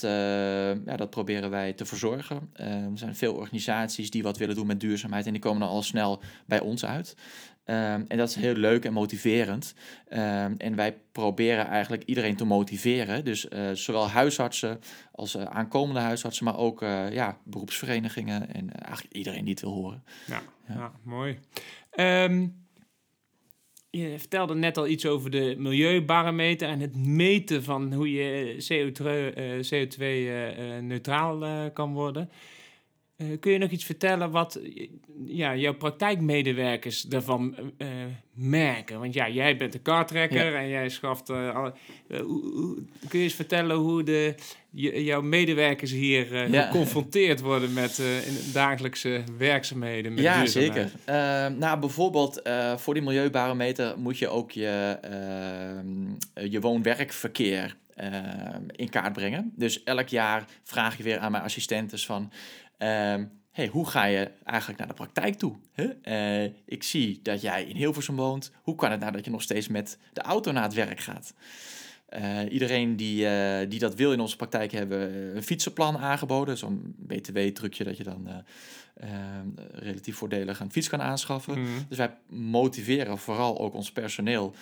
ja, 0.85 0.95
dat 0.95 1.09
proberen 1.09 1.49
wij 1.49 1.73
te 1.73 1.85
verzorgen. 1.85 2.49
Ehm, 2.53 2.69
er 2.91 2.97
zijn 2.97 3.15
veel 3.15 3.33
organisaties 3.33 4.09
die 4.09 4.23
wat 4.23 4.37
willen 4.37 4.55
doen 4.55 4.67
met 4.67 4.79
duurzaamheid 4.79 5.25
en 5.25 5.31
die 5.31 5.41
komen 5.41 5.59
dan 5.59 5.69
al 5.69 5.83
snel 5.83 6.21
bij 6.45 6.59
ons 6.59 6.85
uit. 6.85 6.94
Ehm, 7.65 8.03
en 8.07 8.17
dat 8.17 8.29
is 8.29 8.35
heel 8.35 8.53
leuk 8.53 8.85
en 8.85 8.93
motiverend. 8.93 9.73
Ehm, 10.07 10.53
en 10.57 10.75
wij 10.75 10.97
proberen 11.11 11.67
eigenlijk 11.67 12.03
iedereen 12.03 12.35
te 12.35 12.45
motiveren. 12.45 13.25
Dus 13.25 13.47
eh, 13.47 13.69
zowel 13.73 14.09
huisartsen 14.09 14.79
als 15.11 15.35
eh, 15.35 15.43
aankomende 15.43 15.99
huisartsen, 15.99 16.45
maar 16.45 16.57
ook 16.57 16.81
eh, 16.81 17.11
ja, 17.11 17.37
beroepsverenigingen 17.43 18.53
en 18.53 18.71
eigenlijk 18.71 19.15
iedereen 19.15 19.43
die 19.43 19.53
het 19.53 19.61
wil 19.61 19.71
horen. 19.73 20.03
Ja, 20.27 20.41
Ja. 20.67 20.73
ja. 20.75 20.91
mooi. 21.03 21.39
Ehm, 21.91 22.47
je 23.89 24.19
vertelde 24.19 24.55
net 24.55 24.77
al 24.77 24.87
iets 24.87 25.05
over 25.05 25.31
de 25.31 25.55
milieubarometer 25.57 26.69
en 26.69 26.79
het 26.79 26.95
meten 26.95 27.63
van 27.63 27.93
hoe 27.93 28.11
je 28.11 28.55
CO2-neutraal 28.67 31.45
eh, 31.45 31.63
kan 31.73 31.93
worden. 31.93 32.29
Eh, 33.17 33.27
kun 33.39 33.51
je 33.51 33.57
nog 33.57 33.69
iets 33.69 33.85
vertellen 33.85 34.31
wat 34.31 34.55
eh, 34.55 34.87
ja, 35.25 35.55
jouw 35.55 35.73
praktijkmedewerkers 35.73 37.01
daarvan 37.01 37.55
eh, 37.77 37.87
merken? 38.33 38.99
Want 38.99 39.13
ja, 39.13 39.29
jij 39.29 39.57
bent 39.57 39.71
de 39.71 39.79
kartrekker 39.79 40.55
en 40.55 40.67
jij 40.67 40.89
schaft... 40.89 41.29
alle- 41.29 41.73
kun 43.07 43.19
je 43.19 43.23
eens 43.23 43.33
vertellen 43.33 43.75
hoe 43.75 44.03
de, 44.03 44.35
jouw 44.71 45.21
medewerkers 45.21 45.91
hier 45.91 46.51
Ja. 46.51 46.61
geconfronteerd 46.65 47.41
worden 47.41 47.73
met 47.73 48.01
dagelijkse 48.53 49.23
werkzaamheden? 49.37 50.13
Met 50.13 50.23
Ja, 50.23 50.45
zeker. 50.45 50.91
Ehm, 51.05 51.57
nou, 51.57 51.79
bijvoorbeeld 51.79 52.41
voor 52.75 52.93
die 52.93 53.03
milieubarometer 53.03 53.97
moet 53.99 54.17
je 54.17 54.27
ook 54.27 54.51
je, 54.51 54.97
ehm, 55.01 56.49
je 56.51 56.59
woon-werkverkeer 56.59 57.75
ehm, 57.95 58.61
in 58.75 58.89
kaart 58.89 59.13
brengen. 59.13 59.51
Dus 59.55 59.83
elk 59.83 60.07
jaar 60.07 60.45
vraag 60.63 60.97
je 60.97 61.03
weer 61.03 61.17
aan 61.17 61.31
mijn 61.31 61.43
assistentes 61.43 62.05
van... 62.05 62.31
ehm, 62.77 63.25
hey, 63.51 63.67
hoe 63.67 63.87
ga 63.87 64.05
je 64.05 64.31
eigenlijk 64.43 64.79
naar 64.79 64.87
de 64.87 64.93
praktijk 64.93 65.35
toe? 65.35 65.55
Huh? 65.73 66.43
Eh, 66.43 66.51
ik 66.65 66.83
zie 66.83 67.19
dat 67.23 67.41
jij 67.41 67.63
in 67.63 67.75
Hilversum 67.75 68.15
woont. 68.15 68.51
Hoe 68.61 68.75
kan 68.75 68.91
het 68.91 68.99
nou 68.99 69.11
dat 69.11 69.25
je 69.25 69.31
nog 69.31 69.41
steeds 69.41 69.67
met 69.67 69.97
de 70.13 70.21
auto 70.21 70.51
naar 70.51 70.63
het 70.63 70.73
werk 70.73 70.99
gaat? 70.99 71.33
Eh, 72.05 72.39
iedereen 72.49 72.95
die, 72.95 73.27
eh, 73.27 73.69
die 73.69 73.79
dat 73.79 73.95
wil 73.95 74.11
in 74.11 74.19
onze 74.19 74.35
praktijk 74.35 74.71
hebben 74.71 75.35
een 75.35 75.43
fietsenplan 75.43 75.97
aangeboden. 75.97 76.57
Zo'n 76.57 76.95
btw-trucje 77.07 77.83
dat 77.83 77.97
je 77.97 78.03
dan 78.03 78.27
eh, 78.27 78.35
eh, 78.95 79.09
relatief 79.71 80.15
voordelig 80.15 80.59
een 80.59 80.71
fiets 80.71 80.89
kan 80.89 81.01
aanschaffen. 81.01 81.61
Mhm. 81.61 81.71
Dus 81.89 81.97
wij 81.97 82.17
motiveren 82.29 83.17
vooral 83.17 83.59
ook 83.59 83.73
ons 83.73 83.91
personeel 83.91 84.55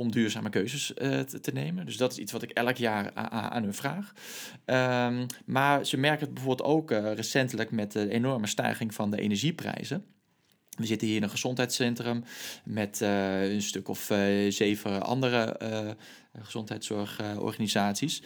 om 0.00 0.10
duurzame 0.10 0.50
keuzes 0.50 0.94
eh, 0.94 1.20
te, 1.20 1.52
nemen. 1.52 1.86
Dus 1.86 1.96
dat 1.96 2.12
is 2.12 2.18
iets 2.18 2.32
wat 2.32 2.42
ik 2.42 2.50
elk 2.50 2.76
jaar 2.76 3.14
aan 3.14 3.62
hun 3.62 3.74
vraag. 3.74 4.12
Ehm, 4.64 5.26
maar 5.44 5.86
ze 5.86 5.96
merken 5.96 6.24
het 6.24 6.34
bijvoorbeeld 6.34 6.68
ook 6.68 6.90
eh, 6.90 7.12
recentelijk 7.12 7.70
met 7.70 7.92
de 7.92 8.10
enorme 8.10 8.46
stijging 8.46 8.94
van 8.94 9.10
de 9.10 9.20
energieprijzen. 9.20 10.04
We 10.70 10.86
zitten 10.86 11.06
hier 11.06 11.16
in 11.16 11.22
een 11.22 11.30
gezondheidscentrum 11.30 12.24
met 12.64 13.00
eh, 13.00 13.52
een 13.52 13.62
stuk 13.62 13.88
of 13.88 14.12
zeven 14.48 15.02
andere 15.02 15.56
gezondheidszorgorganisaties. 16.42 18.22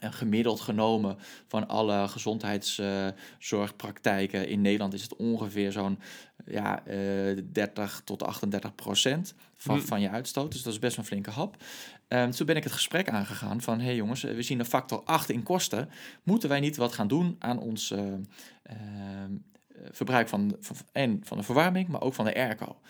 En 0.00 0.12
gemiddeld 0.12 0.60
genomen 0.60 1.16
van 1.46 1.68
alle 1.68 2.08
gezondheidszorgpraktijken 2.08 4.48
in 4.48 4.60
Nederland 4.60 4.94
is 4.94 5.02
het 5.02 5.16
ongeveer 5.16 5.72
zo'n 5.72 5.98
ja, 6.46 6.86
eh 6.86 6.96
30 7.52 8.00
tot 8.04 8.22
38 8.22 8.74
procent 8.74 9.34
van, 9.56 9.76
Hmm. 9.76 9.86
van 9.86 10.00
je 10.00 10.10
uitstoot. 10.10 10.52
Dus 10.52 10.62
dat 10.62 10.72
is 10.72 10.78
best 10.78 10.96
een 10.96 11.04
flinke 11.04 11.30
hap. 11.30 11.56
Ehm, 12.08 12.30
toen 12.30 12.46
ben 12.46 12.56
ik 12.56 12.64
het 12.64 12.72
gesprek 12.72 13.08
aangegaan 13.08 13.60
van... 13.60 13.78
hé 13.78 13.84
hey 13.84 13.94
jongens, 13.94 14.22
we 14.22 14.42
zien 14.42 14.58
een 14.58 14.64
factor 14.64 15.02
8 15.04 15.30
in 15.30 15.42
kosten. 15.42 15.88
Moeten 16.22 16.48
wij 16.48 16.60
niet 16.60 16.76
wat 16.76 16.92
gaan 16.92 17.08
doen 17.08 17.36
aan 17.38 17.58
ons 17.58 17.90
eh, 17.90 17.98
ehm, 17.98 18.20
eh, 18.62 18.76
verbruik 19.90 20.28
van, 20.28 20.56
van, 20.60 20.76
en 20.92 21.20
van 21.24 21.36
de 21.36 21.42
verwarming... 21.42 21.88
maar 21.88 22.00
ook 22.00 22.14
van 22.14 22.24
de 22.24 22.34
airco? 22.34 22.80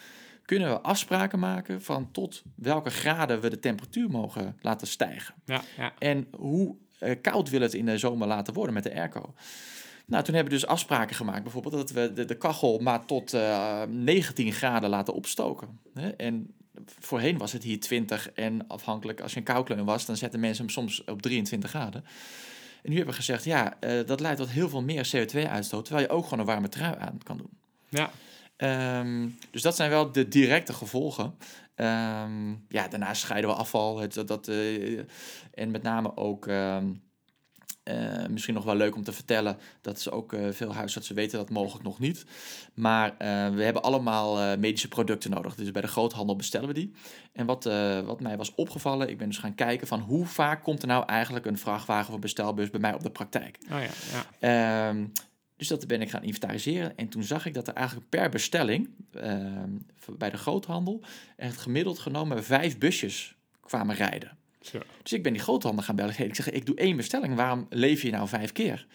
Kunnen 0.44 0.68
we 0.68 0.80
afspraken 0.80 1.38
maken 1.38 1.82
van 1.82 2.10
tot 2.10 2.42
welke 2.54 2.90
graden 2.90 3.40
we 3.40 3.50
de 3.50 3.58
temperatuur 3.58 4.10
mogen 4.10 4.56
laten 4.60 4.86
stijgen? 4.86 5.34
Ja, 5.44 5.62
ja. 5.76 5.92
En 5.98 6.28
hoe 6.36 6.68
eh, 6.68 6.87
koud 7.20 7.50
wil 7.50 7.60
het 7.60 7.74
in 7.74 7.86
de 7.86 7.98
zomer 7.98 8.28
laten 8.28 8.54
worden 8.54 8.74
met 8.74 8.82
de 8.82 8.94
airco? 8.94 9.34
Nou, 10.06 10.24
toen 10.24 10.34
hebben 10.34 10.52
we 10.52 10.58
dus 10.58 10.68
afspraken 10.68 11.16
gemaakt. 11.16 11.42
Bijvoorbeeld 11.42 11.74
dat 11.74 11.90
we 11.90 12.12
de, 12.12 12.24
de 12.24 12.36
kachel 12.36 12.78
maar 12.78 13.04
tot 13.04 13.34
eh, 13.34 13.82
19 13.88 14.52
graden 14.52 14.90
laten 14.90 15.14
opstoken. 15.14 15.78
Hè? 15.94 16.08
En 16.08 16.54
voorheen 16.98 17.38
was 17.38 17.52
het 17.52 17.62
hier 17.62 17.80
20 17.80 18.32
en 18.32 18.66
afhankelijk 18.68 19.20
als 19.20 19.32
je 19.32 19.38
een 19.38 19.44
koukleun 19.44 19.84
was, 19.84 20.06
dan 20.06 20.16
zetten 20.16 20.40
mensen 20.40 20.64
hem 20.64 20.72
soms 20.72 21.04
op 21.04 21.22
23 21.22 21.70
graden. 21.70 22.04
En 22.82 22.90
nu 22.90 22.96
hebben 22.96 23.14
we 23.14 23.20
gezegd, 23.20 23.44
ja, 23.44 23.76
eh, 23.80 24.06
dat 24.06 24.20
leidt 24.20 24.38
tot 24.38 24.50
heel 24.50 24.68
veel 24.68 24.82
meer 24.82 25.10
CO2-uitstoot, 25.16 25.84
terwijl 25.84 26.06
je 26.06 26.12
ook 26.12 26.24
gewoon 26.24 26.38
een 26.38 26.44
warme 26.44 26.68
trui 26.68 26.94
aan 26.98 27.18
kan 27.22 27.36
doen. 27.36 27.50
ja. 27.88 28.10
Ehm, 28.56 29.28
dus 29.50 29.62
dat 29.62 29.76
zijn 29.76 29.90
wel 29.90 30.12
de 30.12 30.28
directe 30.28 30.72
gevolgen. 30.72 31.34
Ehm, 31.78 32.50
ja, 32.68 32.88
daarnaast 32.88 33.20
scheiden 33.20 33.50
we 33.50 33.56
afval. 33.56 33.98
Het, 33.98 34.14
dat, 34.14 34.28
dat, 34.28 34.48
eh, 34.48 34.98
en 35.54 35.70
met 35.70 35.82
name 35.82 36.16
ook, 36.16 36.46
ehm, 36.46 36.86
eh, 37.82 38.26
misschien 38.30 38.54
nog 38.54 38.64
wel 38.64 38.74
leuk 38.74 38.94
om 38.94 39.02
te 39.02 39.12
vertellen, 39.12 39.58
dat 39.80 39.96
is 39.96 40.10
ook 40.10 40.32
eh, 40.32 40.48
veel 40.50 40.74
huisartsen 40.74 41.14
weten 41.14 41.38
dat 41.38 41.50
mogelijk 41.50 41.84
nog 41.84 41.98
niet. 41.98 42.24
Maar 42.74 43.14
we 43.54 43.62
hebben 43.62 43.82
allemaal 43.82 44.56
medische 44.56 44.88
producten 44.88 45.30
nodig. 45.30 45.54
Dus 45.54 45.70
bij 45.70 45.82
de 45.82 45.88
groothandel 45.88 46.36
bestellen 46.36 46.68
we 46.68 46.74
die. 46.74 46.92
En 47.32 47.46
wat, 47.46 47.64
wat 48.04 48.20
mij 48.20 48.36
was 48.36 48.54
opgevallen, 48.54 49.08
ik 49.08 49.18
ben 49.18 49.28
dus 49.28 49.38
gaan 49.38 49.54
kijken 49.54 49.86
van 49.86 50.00
hoe 50.00 50.26
vaak 50.26 50.62
komt 50.62 50.82
er 50.82 50.88
nou 50.88 51.04
eigenlijk 51.06 51.46
een 51.46 51.58
vrachtwagen 51.58 52.14
of 52.14 52.20
bestelbus 52.20 52.70
bij 52.70 52.80
mij 52.80 52.94
op 52.94 53.02
de 53.02 53.10
praktijk. 53.10 53.58
Oh 53.72 53.80
ja, 53.80 53.90
ja. 54.40 54.94
Dus 55.58 55.68
dat 55.68 55.86
ben 55.86 56.00
ik 56.00 56.10
gaan 56.10 56.22
inventariseren. 56.22 56.96
En 56.96 57.08
toen 57.08 57.22
zag 57.22 57.46
ik 57.46 57.54
dat 57.54 57.68
er 57.68 57.74
eigenlijk 57.74 58.08
per 58.08 58.28
bestelling 58.28 58.88
ehm, 59.12 59.70
bij 60.18 60.30
de 60.30 60.36
groothandel 60.36 61.02
echt 61.36 61.56
gemiddeld 61.56 61.98
genomen 61.98 62.44
vijf 62.44 62.78
busjes 62.78 63.36
kwamen 63.60 63.96
rijden. 63.96 64.36
Dus 65.02 65.12
ik 65.12 65.22
ben 65.22 65.32
die 65.32 65.42
groothandel 65.42 65.84
gaan 65.84 65.96
bellen. 65.96 66.18
Ik 66.18 66.34
zeg, 66.34 66.50
ik 66.50 66.66
doe 66.66 66.76
één 66.76 66.96
bestelling. 66.96 67.34
Waarom 67.34 67.66
leef 67.70 68.02
je 68.02 68.10
nou 68.10 68.28
vijf 68.28 68.52
keer? 68.52 68.86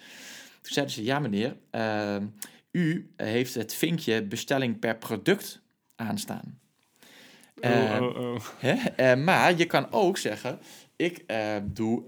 Toen 0.60 0.72
zeiden 0.72 0.94
ze, 0.94 1.04
ja 1.04 1.18
meneer, 1.18 1.56
ehm, 1.70 2.26
u 2.70 3.10
heeft 3.16 3.54
het 3.54 3.74
vinkje 3.74 4.22
bestelling 4.22 4.78
per 4.78 4.96
product 4.96 5.60
aanstaan. 5.96 6.58
Oh, 7.60 7.70
Ehm, 7.70 8.02
oh, 8.02 8.18
oh. 8.18 8.40
Hè? 8.58 9.16
Maar 9.16 9.56
je 9.56 9.64
kan 9.64 9.92
ook 9.92 10.18
zeggen, 10.18 10.58
ik 10.96 11.24
doe 11.64 12.04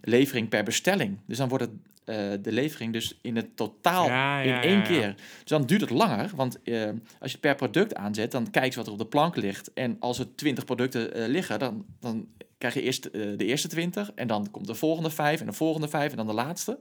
levering 0.00 0.48
per 0.48 0.64
bestelling. 0.64 1.18
Dus 1.26 1.36
dan 1.36 1.48
wordt 1.48 1.64
het, 1.64 1.72
eh, 2.06 2.30
de 2.40 2.52
levering 2.52 2.92
dus 2.92 3.18
in 3.20 3.36
het 3.36 3.56
totaal 3.56 4.06
Ja, 4.06 4.40
in 4.40 4.54
één 4.54 4.78
ja, 4.78 4.82
keer. 4.82 5.14
Dus 5.14 5.44
dan 5.44 5.66
duurt 5.66 5.80
het 5.80 5.90
langer, 5.90 6.30
want 6.34 6.62
eh, 6.62 6.84
als 7.18 7.30
je 7.30 7.38
het 7.38 7.40
per 7.40 7.54
product 7.54 7.94
aanzet, 7.94 8.30
dan 8.30 8.50
kijk 8.50 8.70
je 8.70 8.76
wat 8.76 8.86
er 8.86 8.92
op 8.92 8.98
de 8.98 9.06
plank 9.06 9.36
ligt. 9.36 9.72
En 9.72 9.96
als 10.00 10.18
er 10.18 10.34
twintig 10.34 10.64
producten 10.64 11.14
eh, 11.14 11.28
liggen, 11.28 11.58
dan, 11.58 11.84
dan 12.00 12.28
krijg 12.58 12.74
je 12.74 12.82
eerst 12.82 13.12
de 13.12 13.44
eerste 13.44 13.68
twintig 13.68 14.12
en 14.14 14.26
dan 14.26 14.50
komt 14.50 14.66
de 14.66 14.74
volgende 14.74 15.10
vijf 15.10 15.40
en 15.40 15.46
de 15.46 15.52
volgende 15.52 15.88
vijf 15.88 16.10
en 16.10 16.16
dan 16.16 16.26
de 16.26 16.32
laatste. 16.32 16.78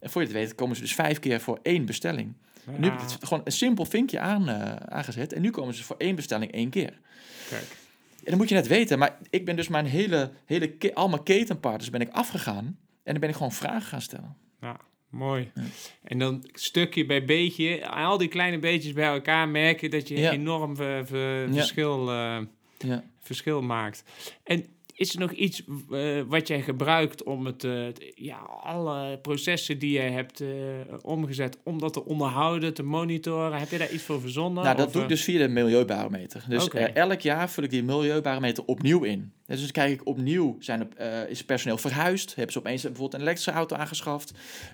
En 0.00 0.10
voor 0.10 0.20
je 0.20 0.28
het 0.28 0.36
weet 0.36 0.54
komen 0.54 0.76
ze 0.76 0.82
dus 0.82 0.94
vijf 0.94 1.18
keer 1.18 1.40
voor 1.40 1.58
één 1.62 1.84
bestelling. 1.84 2.34
Nu 2.76 2.84
heb 2.84 2.94
ik 2.94 3.00
het 3.00 3.24
gewoon 3.24 3.42
een 3.44 3.52
simpel 3.52 3.84
vinkje 3.84 4.20
aan, 4.20 4.50
aangezet. 4.90 5.32
En 5.32 5.42
nu 5.42 5.50
komen 5.50 5.74
ze 5.74 5.84
voor 5.84 5.96
één 5.98 6.14
bestelling 6.14 6.52
één 6.52 6.70
keer. 6.70 6.98
Kijk. 7.48 7.76
En 8.18 8.30
dan 8.30 8.36
moet 8.36 8.48
je 8.48 8.54
net 8.54 8.66
weten, 8.66 8.98
maar 8.98 9.16
ik 9.30 9.44
ben 9.44 9.56
dus 9.56 9.68
mijn 9.68 9.86
hele, 9.86 10.30
hele 10.44 10.94
al 10.94 11.08
mijn 11.08 11.22
ketenpartners 11.22 11.90
ben 11.90 12.00
ik 12.00 12.10
afgegaan. 12.10 12.78
En 13.02 13.14
dan 13.14 13.20
ben 13.20 13.28
ik 13.28 13.36
gewoon 13.36 13.52
vragen 13.52 13.88
gaan 13.88 14.02
stellen. 14.02 14.36
Mooi. 15.10 15.50
Ja. 15.54 15.62
En 16.02 16.18
dan 16.18 16.44
stukje 16.52 17.06
bij 17.06 17.24
beetje, 17.24 17.88
al 17.88 18.18
die 18.18 18.28
kleine 18.28 18.58
beetjes 18.58 18.92
bij 18.92 19.06
elkaar 19.06 19.48
merk 19.48 19.80
je 19.80 19.88
dat 19.88 20.08
je 20.08 20.18
Ja. 20.18 20.30
enorm 20.32 20.76
ver- 20.76 21.06
ver- 21.06 21.46
Ja. 21.48 21.52
verschil, 21.54 22.10
eh, 22.10 22.38
Ja. 22.78 23.04
verschil 23.18 23.62
maakt. 23.62 24.04
En 24.44 24.64
is 24.98 25.14
er 25.14 25.20
nog 25.20 25.32
iets 25.32 25.62
eh, 25.90 26.20
wat 26.26 26.48
jij 26.48 26.62
gebruikt 26.62 27.22
om 27.22 27.46
het, 27.46 27.64
eh, 27.64 27.86
ja, 28.14 28.36
alle 28.62 29.18
processen 29.18 29.78
die 29.78 29.90
jij 29.90 30.10
hebt 30.10 30.40
eh, 30.40 30.48
omgezet, 31.02 31.58
om 31.64 31.78
dat 31.78 31.92
te 31.92 32.04
onderhouden, 32.04 32.74
te 32.74 32.82
monitoren? 32.82 33.58
Heb 33.58 33.70
je 33.70 33.78
daar 33.78 33.92
iets 33.92 34.02
voor 34.02 34.20
verzonnen? 34.20 34.64
Nou, 34.64 34.76
dat 34.76 34.86
Of, 34.86 34.92
doe 34.92 35.02
ik 35.02 35.08
dus 35.08 35.24
via 35.24 35.38
de 35.38 35.48
milieubarometer. 35.48 36.44
Dus 36.48 36.68
elk 36.94 37.20
jaar 37.20 37.50
vul 37.50 37.64
ik 37.64 37.70
die 37.70 37.82
milieubarometer 37.82 38.64
opnieuw 38.64 39.02
in. 39.02 39.32
Dus 39.46 39.60
dan 39.60 39.70
kijk 39.70 39.92
ik 39.92 40.06
opnieuw, 40.06 40.56
zijn 40.60 40.88
er, 40.96 41.28
is 41.28 41.44
personeel 41.44 41.78
verhuisd? 41.78 42.34
Hebben 42.34 42.52
ze 42.52 42.58
opeens 42.58 42.82
bijvoorbeeld 42.82 43.14
een 43.14 43.20
elektrische 43.20 43.52
auto 43.52 43.76
aangeschaft? 43.76 44.32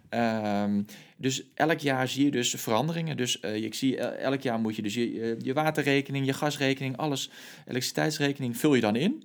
Ehm, 0.08 0.82
dus 1.16 1.42
elk 1.54 1.78
jaar 1.78 2.08
zie 2.08 2.24
je 2.24 2.30
dus 2.30 2.50
veranderingen. 2.50 3.16
Dus 3.16 3.40
ik 3.40 3.74
zie, 3.74 3.96
elk 3.98 4.40
jaar 4.40 4.58
moet 4.58 4.76
je 4.76 4.82
dus 4.82 4.94
je, 4.94 5.36
je 5.42 5.52
waterrekening, 5.52 6.26
je 6.26 6.32
gasrekening, 6.32 6.96
alles, 6.96 7.30
elektriciteitsrekening, 7.66 8.56
vul 8.56 8.74
je 8.74 8.80
dan 8.80 8.96
in. 8.96 9.24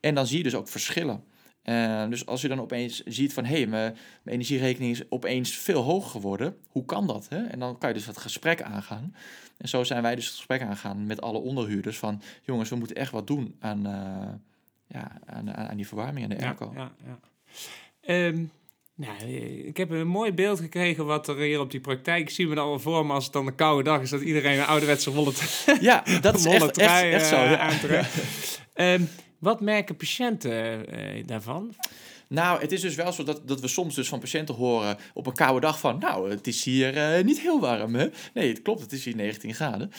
En 0.00 0.14
dan 0.14 0.26
zie 0.26 0.38
je 0.38 0.44
dus 0.44 0.54
ook 0.54 0.68
verschillen. 0.68 1.24
Eh, 1.62 2.08
dus 2.08 2.26
als 2.26 2.40
je 2.40 2.48
dan 2.48 2.60
opeens 2.60 3.02
ziet 3.04 3.32
van, 3.32 3.44
hé, 3.44 3.56
hey, 3.56 3.66
mijn 3.66 3.96
mijn 4.22 4.36
energierekening 4.36 4.92
is 4.92 5.10
opeens 5.10 5.56
veel 5.56 5.82
hoger 5.82 6.10
geworden. 6.10 6.56
Hoe 6.68 6.84
kan 6.84 7.06
dat? 7.06 7.28
Hè? 7.28 7.44
En 7.44 7.58
dan 7.58 7.78
kan 7.78 7.88
je 7.88 7.94
dus 7.94 8.04
dat 8.06 8.18
gesprek 8.18 8.62
aangaan. 8.62 9.14
En 9.56 9.68
zo 9.68 9.84
zijn 9.84 10.02
wij 10.02 10.14
dus 10.14 10.26
het 10.26 10.34
gesprek 10.34 10.62
aangaan 10.62 11.06
met 11.06 11.20
alle 11.20 11.38
onderhuurders 11.38 11.98
van... 11.98 12.22
jongens, 12.42 12.70
we 12.70 12.76
moeten 12.76 12.96
echt 12.96 13.12
wat 13.12 13.26
doen 13.26 13.56
aan, 13.58 13.86
eh, 13.86 14.32
ja, 14.86 15.12
aan, 15.26 15.54
aan, 15.54 15.76
die 15.76 15.86
verwarming 15.86 16.30
en 16.30 16.36
de 16.36 16.42
ja, 16.42 16.46
airco. 16.46 16.72
ja, 16.74 16.92
ja. 17.04 17.18
Ehm, 18.00 18.44
nou, 18.94 19.18
eh, 19.18 19.66
ik 19.66 19.76
heb 19.76 19.90
een 19.90 20.06
mooi 20.06 20.32
beeld 20.32 20.60
gekregen 20.60 21.06
wat 21.06 21.28
er 21.28 21.36
hier 21.36 21.60
op 21.60 21.70
die 21.70 21.80
praktijk. 21.80 22.20
Ik 22.20 22.30
zie 22.30 22.46
me 22.46 22.54
dan 22.54 22.66
al 22.66 22.78
voor 22.78 23.06
me 23.06 23.12
als 23.12 23.24
het 23.24 23.32
dan 23.32 23.46
een 23.46 23.54
koude 23.54 23.82
dag 23.82 24.00
is, 24.00 24.10
dat 24.10 24.20
iedereen 24.20 24.58
een 24.58 24.66
ouderwetse 24.66 25.12
wollen 25.12 25.34
Ja, 25.80 26.04
dat 26.20 26.34
is 26.34 26.44
echt, 26.54 26.78
echt, 26.78 27.02
echt 27.02 27.26
zo. 27.26 27.36
ja. 27.36 27.70
wat 29.40 29.60
merken 29.60 29.96
patiënten 29.96 30.86
eh, 30.86 31.26
daarvan? 31.26 31.74
Nou, 32.32 32.60
het 32.60 32.72
is 32.72 32.80
dus 32.80 32.94
wel 32.94 33.12
zo 33.12 33.22
dat, 33.22 33.48
dat 33.48 33.60
we 33.60 33.68
soms 33.68 33.94
dus 33.94 34.08
van 34.08 34.18
patiënten 34.18 34.54
horen 34.54 34.96
op 35.14 35.26
een 35.26 35.32
koude 35.32 35.60
dag 35.60 35.80
van... 35.80 35.98
nou, 35.98 36.30
het 36.30 36.46
is 36.46 36.64
hier 36.64 36.96
eh, 36.96 37.24
niet 37.24 37.40
heel 37.40 37.60
warm, 37.60 37.94
hè? 37.94 38.08
Nee, 38.34 38.48
het 38.48 38.62
klopt, 38.62 38.80
het 38.80 38.92
is 38.92 39.04
hier 39.04 39.16
19 39.16 39.54
graden. 39.54 39.90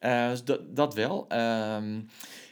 Eh, 0.00 0.30
dus 0.30 0.44
dat, 0.44 0.76
dat 0.76 0.94
wel. 0.94 1.24
Ehm, 1.28 2.00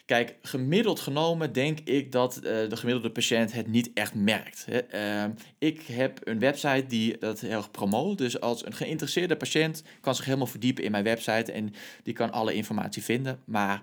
kijk, 0.05 0.37
gemiddeld 0.43 1.01
genomen 1.01 1.53
denk 1.53 1.79
ik 1.85 2.13
dat 2.13 2.37
eh, 2.37 2.43
de 2.43 2.77
gemiddelde 2.77 3.11
patiënt 3.11 3.53
het 3.53 3.67
niet 3.67 3.91
echt 3.95 4.15
merkt. 4.15 4.67
Hè? 4.71 4.79
Ehm, 4.79 5.31
ik 5.59 5.83
heb 5.83 6.21
een 6.25 6.39
website 6.39 6.87
die 6.87 7.19
dat 7.19 7.41
heel 7.41 7.51
erg 7.51 7.71
promoot. 7.71 8.19
Dus 8.19 8.41
als 8.41 8.67
een 8.67 8.75
geïnteresseerde 8.75 9.37
patiënt 9.37 9.83
kan 10.01 10.15
zich 10.15 10.25
helemaal 10.25 10.47
verdiepen 10.47 10.85
in 10.85 10.91
mijn 10.91 11.05
website... 11.05 11.53
en 11.53 11.75
die 12.03 12.15
kan 12.15 12.33
alle 12.33 12.55
informatie 12.55 13.03
vinden, 13.03 13.41
maar 13.45 13.83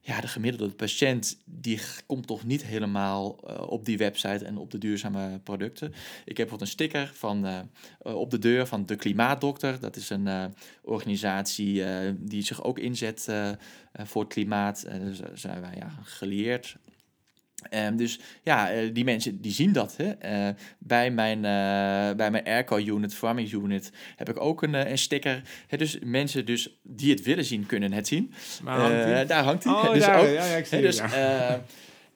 ja, 0.00 0.20
de 0.20 0.28
gemiddelde 0.28 0.74
patiënt 0.74 1.38
die 1.44 1.80
komt 2.06 2.26
toch 2.26 2.44
niet 2.44 2.64
helemaal 2.64 3.38
eh, 3.46 3.68
op 3.68 3.84
die 3.84 3.98
website 3.98 4.44
en 4.44 4.56
op 4.56 4.70
de 4.70 4.78
duurzame 4.78 5.38
producten. 5.38 5.88
Ik 5.88 6.36
heb 6.36 6.48
bijvoorbeeld 6.48 6.60
een 6.60 6.66
sticker 6.66 7.10
van, 7.14 7.46
eh, 7.46 7.58
eh, 8.00 8.14
op 8.14 8.30
de 8.30 8.38
deur 8.38 8.66
van 8.66 8.86
de 8.86 8.96
Klimaatdokter. 8.96 9.80
Dat 9.80 9.96
is 9.96 10.10
een 10.10 10.54
organisatie 10.82 11.84
die 12.18 12.42
zich 12.42 12.64
ook 12.64 12.78
inzet 12.78 13.28
voor 13.92 14.22
het 14.22 14.32
klimaat. 14.32 14.82
En 14.82 15.04
dus 15.04 15.20
zijn 15.34 15.60
wij 15.60 15.74
ja, 15.76 15.90
gelieerd. 16.02 16.76
Ehm, 17.70 17.96
dus 17.96 18.20
ja, 18.42 18.70
eh, 18.70 18.90
die 18.92 19.04
mensen 19.04 19.40
die 19.40 19.52
zien 19.52 19.72
dat. 19.72 19.96
Hè. 19.96 20.10
Eh, 20.10 20.54
bij 20.78 21.10
mijn, 21.10 21.36
eh, 21.36 22.16
bij 22.16 22.30
mijn 22.30 22.44
airco-unit, 22.44 23.14
verwarming 23.14 23.52
unit, 23.52 23.92
heb 24.16 24.28
ik 24.28 24.40
ook 24.40 24.62
een, 24.62 24.74
een 24.90 24.98
sticker. 24.98 25.42
Hè, 25.66 25.76
dus 25.76 25.98
mensen 26.04 26.46
dus 26.46 26.78
die 26.82 27.10
het 27.10 27.22
willen 27.22 27.44
zien, 27.44 27.66
kunnen 27.66 27.92
het 27.92 28.08
zien. 28.08 28.32
Maar 28.62 28.78
hangt 28.78 29.04
die? 29.04 29.24
Daar 29.24 29.44
hangt 29.44 29.64
hij. 29.64 29.72
Oh, 29.72 29.92
dus 29.94 30.04
daar, 30.04 30.20
ook, 30.20 30.26
ja, 30.26 30.44
ja, 30.44 30.56
ik 30.56 30.66
zie 30.66 30.76
Hè, 30.76 30.82
dus, 30.84 31.00
het, 31.00 31.12
ja. 31.12 31.62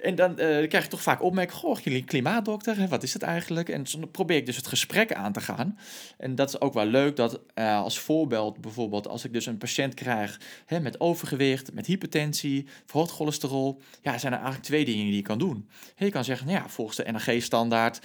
En 0.05 0.14
dan 0.14 0.38
eh, 0.38 0.69
krijg 0.69 0.85
je 0.85 0.90
toch 0.90 1.03
vaak 1.03 1.23
opmerkingen, 1.23 1.61
goh, 1.61 1.79
jullie 1.79 2.05
klimaatdokter, 2.05 2.88
wat 2.88 3.03
is 3.03 3.12
dat 3.12 3.23
eigenlijk? 3.23 3.69
En 3.69 3.85
dan 3.93 4.11
probeer 4.11 4.37
ik 4.37 4.47
dus 4.47 4.57
het 4.57 4.67
gesprek 4.67 5.12
aan 5.12 5.33
te 5.33 5.40
gaan. 5.40 5.79
En 6.19 6.35
dat 6.35 6.49
is 6.49 6.61
ook 6.61 6.75
wel 6.75 6.87
leuk, 6.87 7.17
dat 7.17 7.40
eh, 7.55 7.81
als 7.81 7.99
voorbeeld 7.99 8.61
bijvoorbeeld, 8.61 9.09
als 9.09 9.25
ik 9.25 9.33
dus 9.33 9.47
een 9.47 9.59
patiënt 9.59 9.95
krijg 9.95 10.40
hè, 10.67 10.81
met 10.81 11.01
overgewicht, 11.01 11.73
met 11.73 11.87
hypertensie, 11.87 12.67
verhoogd 12.87 13.11
cholesterol, 13.11 13.81
ja, 14.03 14.19
zijn 14.19 14.33
er 14.33 14.38
eigenlijk 14.38 14.67
twee 14.67 14.85
dingen 14.85 15.05
die 15.05 15.17
je 15.17 15.23
kan 15.23 15.38
doen. 15.38 15.69
Je 15.97 16.11
kan 16.11 16.25
zeggen, 16.25 16.47
nou 16.47 16.59
ja, 16.59 16.69
volgens 16.69 16.97
de 16.97 17.12
NRG-standaard 17.12 18.01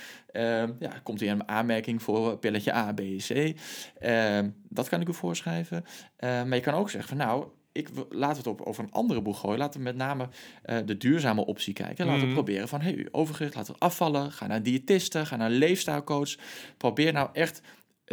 ja, 0.80 1.00
komt 1.04 1.20
hij 1.20 1.30
in 1.30 1.48
aanmerking 1.48 2.04
voor 2.04 2.38
pilletje 2.38 2.74
A, 2.74 2.94
B, 2.94 3.02
C. 3.18 3.54
Ehm, 4.00 4.50
dat 4.70 4.90
kan 4.90 5.02
ik 5.02 5.08
u 5.08 5.14
voorschrijven. 5.14 5.86
Eh, 6.16 6.44
maar 6.44 6.56
je 6.56 6.64
kan 6.64 6.74
ook 6.74 6.90
zeggen 6.90 7.18
van, 7.18 7.28
nou, 7.28 7.46
ik, 7.80 7.90
laten 8.10 8.44
we 8.44 8.50
het 8.50 8.60
op, 8.60 8.68
over 8.68 8.84
een 8.84 8.92
andere 8.92 9.22
boeg 9.22 9.40
gooien. 9.40 9.60
Laten 9.60 9.80
we 9.80 9.86
met 9.86 9.96
name 9.96 10.28
eh, 10.64 10.78
de 10.86 10.98
duurzame 10.98 11.46
optie 11.46 11.74
kijken. 11.74 12.06
Laten 12.06 12.28
we 12.28 12.34
proberen 12.34 12.68
van, 12.68 12.82
hey, 12.82 13.08
overgewicht, 13.12 13.56
laten 13.56 13.74
we 13.74 13.80
afvallen. 13.80 14.32
Ga 14.32 14.48
naar 14.48 14.58
een 14.58 14.64
diëtiste, 14.64 15.26
ga 15.26 15.36
naar 15.36 15.50
leefstijlcoach. 15.50 16.36
Probeer 16.78 17.14
nou 17.14 17.30
echt 17.34 17.62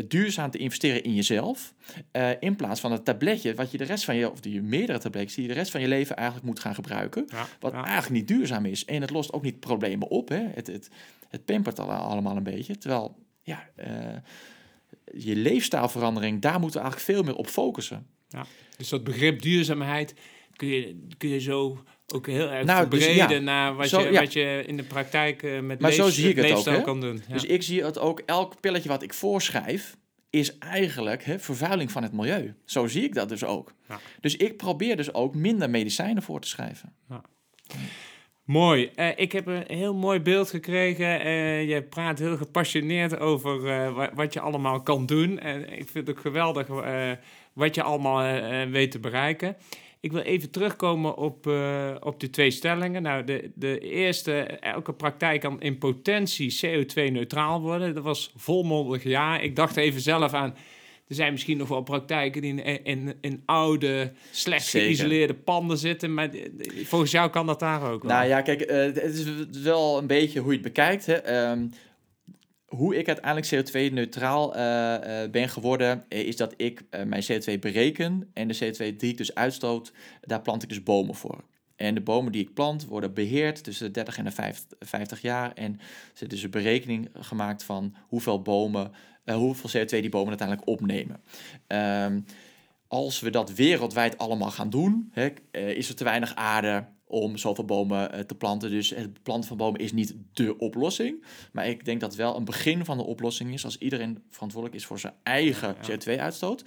duurzaam 0.08 0.50
te 0.50 0.58
investeren 0.58 1.02
in 1.02 1.14
jezelf. 1.14 1.74
eh, 2.10 2.30
in 2.40 2.56
plaats 2.56 2.80
van 2.80 2.92
het 2.92 3.04
tabletje, 3.04 3.54
wat 3.54 3.70
je 3.70 3.78
de 3.78 3.84
rest 3.84 4.04
van 4.04 4.16
je, 4.16 4.30
of 4.30 4.40
die 4.40 4.62
meerdere 4.62 4.98
tabletjes, 4.98 5.34
die 5.34 5.42
je 5.42 5.48
de 5.52 5.58
rest 5.58 5.70
van 5.70 5.80
je 5.80 5.88
leven 5.88 6.16
eigenlijk 6.16 6.46
moet 6.46 6.60
gaan 6.60 6.74
gebruiken. 6.74 7.24
Ja, 7.28 7.46
Wat 7.60 7.72
ja. 7.72 7.84
eigenlijk 7.84 8.10
niet 8.10 8.28
duurzaam 8.28 8.64
is. 8.66 8.84
En 8.84 9.00
het 9.00 9.10
lost 9.10 9.32
ook 9.32 9.42
niet 9.42 9.60
problemen 9.60 10.08
op. 10.08 10.28
Hè? 10.28 10.46
Het, 10.54 10.66
het, 10.66 10.90
het 11.28 11.44
pampert 11.44 11.78
allemaal 11.78 12.36
een 12.36 12.42
beetje. 12.42 12.78
Terwijl, 12.78 13.16
ja, 13.42 13.68
eh, 13.74 14.16
je 15.14 15.36
leefstijlverandering, 15.36 16.40
daar 16.40 16.60
moeten 16.60 16.80
we 16.80 16.86
eigenlijk 16.86 17.16
veel 17.16 17.22
meer 17.22 17.36
op 17.36 17.46
focussen. 17.46 18.06
Dus 18.76 18.88
dat 18.88 19.04
begrip 19.04 19.42
duurzaamheid 19.42 20.14
kun 20.56 20.68
je, 20.68 21.06
kun 21.18 21.28
je 21.28 21.40
zo 21.40 21.82
ook 22.14 22.26
heel 22.26 22.50
erg 22.50 22.64
Nou, 22.66 22.88
dus 22.88 23.04
verbreden 23.04 23.36
ja. 23.36 23.42
naar 23.44 23.74
wat, 23.74 23.88
Zo, 23.88 24.00
je, 24.00 24.12
ja. 24.12 24.20
wat 24.20 24.32
je 24.32 24.62
in 24.66 24.76
de 24.76 24.82
praktijk 24.82 25.42
eh, 25.42 25.60
met 25.60 25.80
Maar 25.80 25.92
zo 25.92 26.04
leef- 26.04 26.14
zie 26.14 26.28
ik 26.28 26.36
het 26.36 26.68
ook, 26.68 26.84
kan 26.84 27.00
doen. 27.00 27.22
Ja. 27.28 27.32
Dus 27.32 27.44
ik 27.44 27.62
zie 27.62 27.84
het 27.84 27.98
ook, 27.98 28.20
elk 28.26 28.60
pilletje 28.60 28.88
wat 28.88 29.02
ik 29.02 29.14
voorschrijf, 29.14 29.96
is 30.30 30.58
eigenlijk 30.58 31.24
hè, 31.24 31.38
vervuiling 31.38 31.90
van 31.92 32.02
het 32.02 32.12
milieu. 32.12 32.54
Zo 32.64 32.86
zie 32.86 33.02
ik 33.02 33.14
dat 33.14 33.28
dus 33.28 33.44
ook. 33.44 33.72
Ja. 33.88 34.00
Dus 34.20 34.36
ik 34.36 34.56
probeer 34.56 34.96
dus 34.96 35.14
ook 35.14 35.34
minder 35.34 35.70
medicijnen 35.70 36.22
voor 36.22 36.40
te 36.40 36.48
schrijven. 36.48 36.92
Mooi. 38.44 38.90
Eh, 38.94 39.08
ik 39.16 39.32
heb 39.32 39.46
een 39.46 39.64
heel 39.66 39.94
mooi 39.94 40.20
beeld 40.20 40.50
gekregen. 40.50 41.20
Eh, 41.20 41.68
je 41.68 41.82
praat 41.82 42.18
heel 42.18 42.36
gepassioneerd 42.36 43.18
over 43.18 43.62
wa- 43.94 44.14
wat 44.14 44.32
je 44.32 44.40
allemaal 44.40 44.82
kan 44.82 45.06
doen. 45.06 45.38
En 45.38 45.60
ik 45.72 45.88
vind 45.88 46.06
het 46.06 46.10
ook 46.16 46.20
geweldig 46.22 46.66
wat 47.56 47.74
je 47.74 47.82
allemaal 47.82 48.20
eh, 48.20 48.62
eh, 48.62 48.70
weet 48.70 48.90
te 48.90 48.98
bereiken. 48.98 49.56
Ik 50.00 50.12
wil 50.12 50.20
even 50.20 50.50
terugkomen 50.50 51.16
op, 51.16 51.46
eh, 51.46 51.94
op 52.00 52.20
de 52.20 52.30
twee 52.30 52.50
stellingen. 52.50 53.02
Nou, 53.02 53.24
de, 53.24 53.50
de 53.54 53.78
eerste, 53.78 54.32
elke 54.60 54.92
praktijk 54.92 55.40
kan 55.40 55.60
in 55.60 55.78
potentie 55.78 56.58
CO2-neutraal 56.66 57.60
worden. 57.60 57.94
Dat 57.94 58.02
was 58.02 58.32
volmondig 58.36 59.02
ja. 59.02 59.38
Ik 59.38 59.56
dacht 59.56 59.76
even 59.76 60.00
zelf 60.00 60.32
aan... 60.32 60.54
Er 61.08 61.14
zijn 61.14 61.32
misschien 61.32 61.56
nog 61.56 61.68
wel 61.68 61.82
praktijken 61.82 62.42
die 62.42 62.62
in, 62.62 62.84
in, 62.84 63.14
in 63.20 63.42
oude, 63.44 64.12
slecht 64.30 64.68
geïsoleerde 64.68 65.34
panden 65.34 65.78
zitten. 65.78 66.14
Maar 66.14 66.30
volgens 66.84 67.10
jou 67.10 67.30
kan 67.30 67.46
dat 67.46 67.60
daar 67.60 67.92
ook 67.92 68.02
wel. 68.02 68.12
Nou 68.12 68.28
ja, 68.28 68.40
kijk, 68.40 68.60
het 68.70 69.14
is 69.14 69.24
wel 69.62 69.98
een 69.98 70.06
beetje 70.06 70.40
hoe 70.40 70.48
je 70.48 70.58
het 70.58 70.66
bekijkt. 70.66 71.06
Hè. 71.06 71.14
Ehm, 71.14 71.66
hoe 72.66 72.96
ik 72.96 73.08
uiteindelijk 73.08 73.68
CO2-neutraal 73.68 74.54
eh, 74.54 75.22
eh, 75.22 75.30
ben 75.30 75.48
geworden, 75.48 76.04
eh, 76.08 76.20
is 76.20 76.36
dat 76.36 76.54
ik 76.56 76.84
mijn 77.06 77.24
CO2 77.32 77.58
bereken 77.58 78.30
en 78.32 78.48
de 78.48 78.56
CO2 78.56 78.96
die 78.96 79.10
ik 79.10 79.16
dus 79.16 79.34
uitstoot, 79.34 79.92
daar 80.20 80.42
plant 80.42 80.62
ik 80.62 80.68
dus 80.68 80.82
bomen 80.82 81.14
voor. 81.14 81.44
En 81.76 81.94
de 81.94 82.00
bomen 82.00 82.32
die 82.32 82.42
ik 82.42 82.54
plant 82.54 82.84
worden 82.84 83.14
beheerd 83.14 83.64
tussen 83.64 83.86
de 83.86 83.92
30 83.92 84.18
en 84.18 84.24
de 84.24 84.30
50, 84.30 84.78
50 84.78 85.20
jaar. 85.20 85.52
En 85.52 85.72
er 86.14 86.22
is 86.22 86.28
dus 86.28 86.42
een 86.42 86.50
berekening 86.50 87.08
gemaakt 87.12 87.62
van 87.62 87.94
hoeveel 88.08 88.42
bomen, 88.42 88.92
hoeveel 89.24 89.80
CO2 89.80 89.88
die 89.88 90.08
bomen 90.08 90.28
uiteindelijk 90.28 90.68
opnemen. 90.68 91.20
Ehm, 91.66 92.20
als 92.88 93.20
we 93.20 93.30
dat 93.30 93.54
wereldwijd 93.54 94.18
allemaal 94.18 94.50
gaan 94.50 94.70
doen, 94.70 95.08
hè, 95.12 95.28
eh, 95.50 95.68
is 95.68 95.88
er 95.88 95.94
te 95.94 96.04
weinig 96.04 96.34
aarde 96.34 96.84
om 97.06 97.36
zoveel 97.36 97.64
bomen 97.64 98.12
eh, 98.12 98.20
te 98.20 98.34
planten. 98.34 98.70
Dus 98.70 98.90
het 98.90 99.22
planten 99.22 99.48
van 99.48 99.56
bomen 99.56 99.80
is 99.80 99.92
niet 99.92 100.14
dé 100.32 100.54
oplossing. 100.58 101.24
Maar 101.52 101.68
ik 101.68 101.84
denk 101.84 102.00
dat 102.00 102.14
wel 102.14 102.36
een 102.36 102.44
begin 102.44 102.84
van 102.84 102.96
de 102.96 103.04
oplossing 103.04 103.52
is 103.52 103.64
als 103.64 103.78
iedereen 103.78 104.22
verantwoordelijk 104.30 104.80
is 104.80 104.86
voor 104.86 104.98
zijn 104.98 105.14
eigen 105.22 105.68
Ja, 105.68 105.92
ja. 105.92 105.98
CO2-uitstoot. 105.98 106.64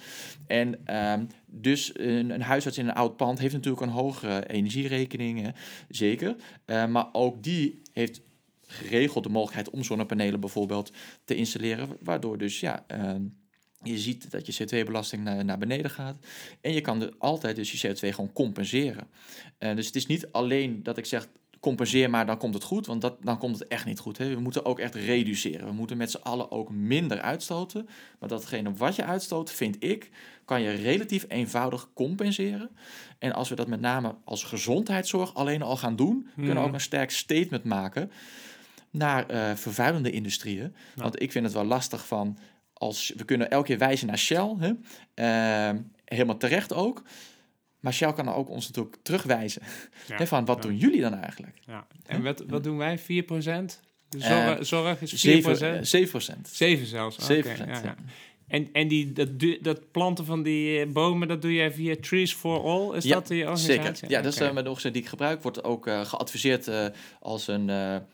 En 0.48 0.86
ehm, 0.86 1.26
dus 1.46 1.92
een, 1.94 2.30
een 2.30 2.42
huisarts 2.42 2.78
in 2.78 2.88
een 2.88 2.94
oud 2.94 3.18
pand 3.18 3.40
heeft 3.40 3.54
natuurlijk 3.54 3.82
een 3.84 3.90
hogere 3.90 4.48
energierekening, 4.48 5.42
hè, 5.42 5.50
zeker. 5.90 6.36
Eh, 6.66 6.86
maar 6.86 7.10
ook 7.12 7.44
die 7.44 7.82
heeft 7.94 8.22
geregeld 8.62 9.24
de 9.24 9.30
mogelijkheid 9.30 9.70
om 9.70 9.84
zonnepanelen 9.84 10.40
bijvoorbeeld 10.40 10.92
te 11.24 11.36
installeren, 11.36 11.98
waardoor 12.02 12.38
dus 12.38 12.60
ja. 12.60 12.84
ehm, 12.88 13.22
Je 13.84 13.98
ziet 13.98 14.32
dat 14.32 14.46
je 14.46 14.68
CO2-belasting 14.68 15.24
naar, 15.24 15.46
naar 15.46 15.58
beneden 15.58 15.92
gaat. 15.92 16.16
En 16.62 16.74
je 16.74 16.82
kan 16.82 17.02
er 17.02 17.14
altijd 17.18 17.56
dus 17.56 17.72
je 17.72 17.88
CO2 17.88 18.00
gewoon 18.00 18.34
compenseren. 18.34 19.08
Uh, 19.60 19.76
dus 19.76 19.86
het 19.86 19.96
is 19.96 20.06
niet 20.06 20.32
alleen 20.32 20.84
dat 20.84 20.98
ik 20.98 21.06
zeg, 21.06 21.28
compenseer 21.60 22.10
maar, 22.10 22.26
dan 22.26 22.38
komt 22.38 22.54
het 22.54 22.64
goed. 22.64 22.86
Want 22.86 23.02
dat, 23.02 23.18
dan 23.22 23.38
komt 23.38 23.60
het 23.60 23.68
echt 23.68 23.86
niet 23.86 24.00
goed. 24.00 24.18
Hè. 24.18 24.30
We 24.36 24.40
moeten 24.40 24.66
ook 24.66 24.80
echt 24.80 24.96
reduceren. 24.96 25.66
We 25.66 25.74
moeten 25.74 25.98
met 25.98 26.12
z'n 26.12 26.22
allen 26.22 26.52
ook 26.52 26.70
minder 26.70 27.22
uitstoten. 27.22 27.90
Maar 28.20 28.30
datgene 28.30 28.74
wat 28.74 28.96
je 28.96 29.04
uitstoot, 29.04 29.52
vind 29.52 29.76
ik, 29.80 30.10
kan 30.46 30.62
je 30.62 30.72
relatief 30.72 31.26
eenvoudig 31.28 31.90
compenseren. 31.94 32.70
En 33.20 33.34
als 33.34 33.50
we 33.50 33.56
dat 33.56 33.68
met 33.68 33.82
name 33.82 34.16
als 34.24 34.44
gezondheidszorg 34.44 35.34
alleen 35.34 35.62
al 35.62 35.78
gaan 35.78 35.96
doen, 35.96 36.28
kunnen 36.36 36.54
we 36.54 36.60
ook 36.60 36.66
mhm. 36.66 36.74
een 36.74 36.82
sterk 36.82 37.12
statement 37.12 37.64
maken 37.64 38.12
naar 38.92 39.32
uh, 39.32 39.56
vervuilende 39.56 40.12
industrieën. 40.12 40.76
Want 40.96 41.22
ik 41.22 41.32
vind 41.32 41.46
het 41.46 41.54
wel 41.54 41.66
lastig 41.66 42.08
van 42.08 42.38
als 42.80 43.14
we 43.18 43.26
kunnen 43.26 43.50
elke 43.50 43.66
keer 43.68 43.78
wijzen 43.78 44.08
naar 44.08 44.18
Shell, 44.18 44.56
hè, 44.60 44.72
uh, 45.72 45.80
helemaal 46.06 46.38
terecht 46.38 46.74
ook. 46.74 47.04
Maar 47.80 47.94
Shell 47.94 48.14
kan 48.14 48.34
ook 48.34 48.50
ons 48.50 48.68
natuurlijk 48.68 48.96
terugwijzen. 49.02 49.62
Ja, 50.08 50.26
van 50.26 50.46
wat 50.46 50.62
doen 50.62 50.78
jullie 50.78 51.02
dan 51.02 51.14
eigenlijk? 51.14 51.58
Ja. 51.66 51.88
En 52.06 52.24
wat, 52.24 52.44
wat 52.48 52.64
doen 52.64 52.78
wij? 52.78 53.00
4%? 53.00 53.04
Zorg, 54.10 54.58
uh, 54.58 54.64
zorg 54.64 55.02
is 55.02 55.26
4%? 55.28 55.86
7%. 55.86 55.88
7%. 55.88 56.50
7 56.52 56.86
zelfs. 56.86 57.18
7%. 57.18 57.26
Okay, 57.26 57.68
ja. 57.68 57.96
En, 58.50 58.70
en 58.72 58.88
die, 58.88 59.14
dat, 59.14 59.30
dat 59.62 59.92
planten 59.92 60.26
van 60.26 60.44
die 60.44 60.80
eh, 60.80 60.88
bomen, 60.88 61.28
dat 61.28 61.42
doe 61.42 61.54
jij 61.54 61.72
via 61.72 61.96
Trees 62.02 62.34
for 62.34 62.64
All? 62.64 62.96
Is 62.96 63.04
dat 63.04 63.28
die 63.28 63.48
organisatie? 63.48 63.96
Zeker. 63.96 64.10
Ja, 64.10 64.22
dat 64.22 64.34
is 64.34 64.42
uh, 64.42 64.46
met 64.46 64.54
de 64.54 64.70
organisatie 64.70 64.92
die 64.92 65.02
ik 65.02 65.08
gebruik. 65.08 65.42
Wordt 65.42 65.64
ook 65.64 65.88
uh, 65.88 66.06
geadviseerd 66.06 66.68
uh, 66.68 66.86
als 67.20 67.48
een 67.48 67.66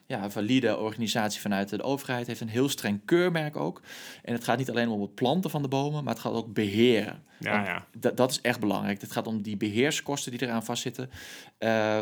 ja, 0.06 0.30
valide 0.30 0.78
organisatie 0.78 1.42
vanuit 1.42 1.70
de 1.70 1.84
overheid. 1.84 2.28
Heeft 2.28 2.42
een 2.42 2.48
heel 2.48 2.70
streng 2.70 3.02
keurmerk 3.06 3.56
ook. 3.56 3.82
En 4.24 4.34
het 4.34 4.44
gaat 4.44 4.58
niet 4.58 4.70
alleen 4.70 4.90
om 4.90 5.02
het 5.02 5.16
planten 5.16 5.50
van 5.50 5.62
de 5.62 5.68
bomen, 5.68 6.04
maar 6.04 6.14
het 6.14 6.22
gaat 6.22 6.34
ook 6.34 6.54
beheren. 6.54 7.24
Ja, 7.40 7.64
ja. 7.64 8.12
Dat 8.14 8.32
is 8.32 8.42
echt 8.42 8.60
belangrijk. 8.60 9.02
Het 9.02 9.12
gaat 9.12 9.28
om 9.28 9.42
die 9.42 9.58
beheerskosten 9.58 10.32
die 10.32 10.42
eraan 10.42 10.66
vastzitten. 10.66 11.10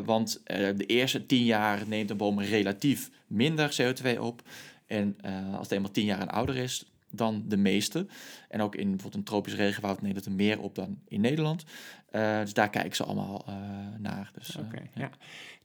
want 0.05 0.41
de 0.45 0.85
eerste 0.87 1.25
tien 1.25 1.45
jaar 1.45 1.83
neemt 1.87 2.09
een 2.09 2.17
boom 2.17 2.39
relatief 2.39 3.09
minder 3.27 3.75
CO2 3.81 4.19
op. 4.19 4.41
En 4.87 5.17
als 5.51 5.61
het 5.61 5.71
eenmaal 5.71 5.91
tien 5.91 6.05
jaar 6.05 6.19
en 6.19 6.29
ouder 6.29 6.55
is, 6.55 6.92
dan 7.15 7.43
de 7.47 7.57
meeste. 7.57 8.05
En 8.49 8.61
ook 8.61 8.75
in 8.75 8.89
bijvoorbeeld 8.89 9.15
een 9.15 9.23
tropisch 9.23 9.55
regenwoud 9.55 10.01
neemt 10.01 10.15
het 10.15 10.25
er 10.25 10.31
meer 10.31 10.59
op 10.59 10.75
dan 10.75 10.97
in 11.07 11.21
Nederland. 11.21 11.63
Uh, 12.11 12.39
dus 12.39 12.53
daar 12.53 12.69
kijken 12.69 12.95
ze 12.95 13.03
allemaal 13.03 13.45
uh, 13.49 13.55
naar. 13.99 14.31
Dus, 14.37 14.55
uh, 14.55 14.63
ja. 14.71 15.01
ja. 15.01 15.09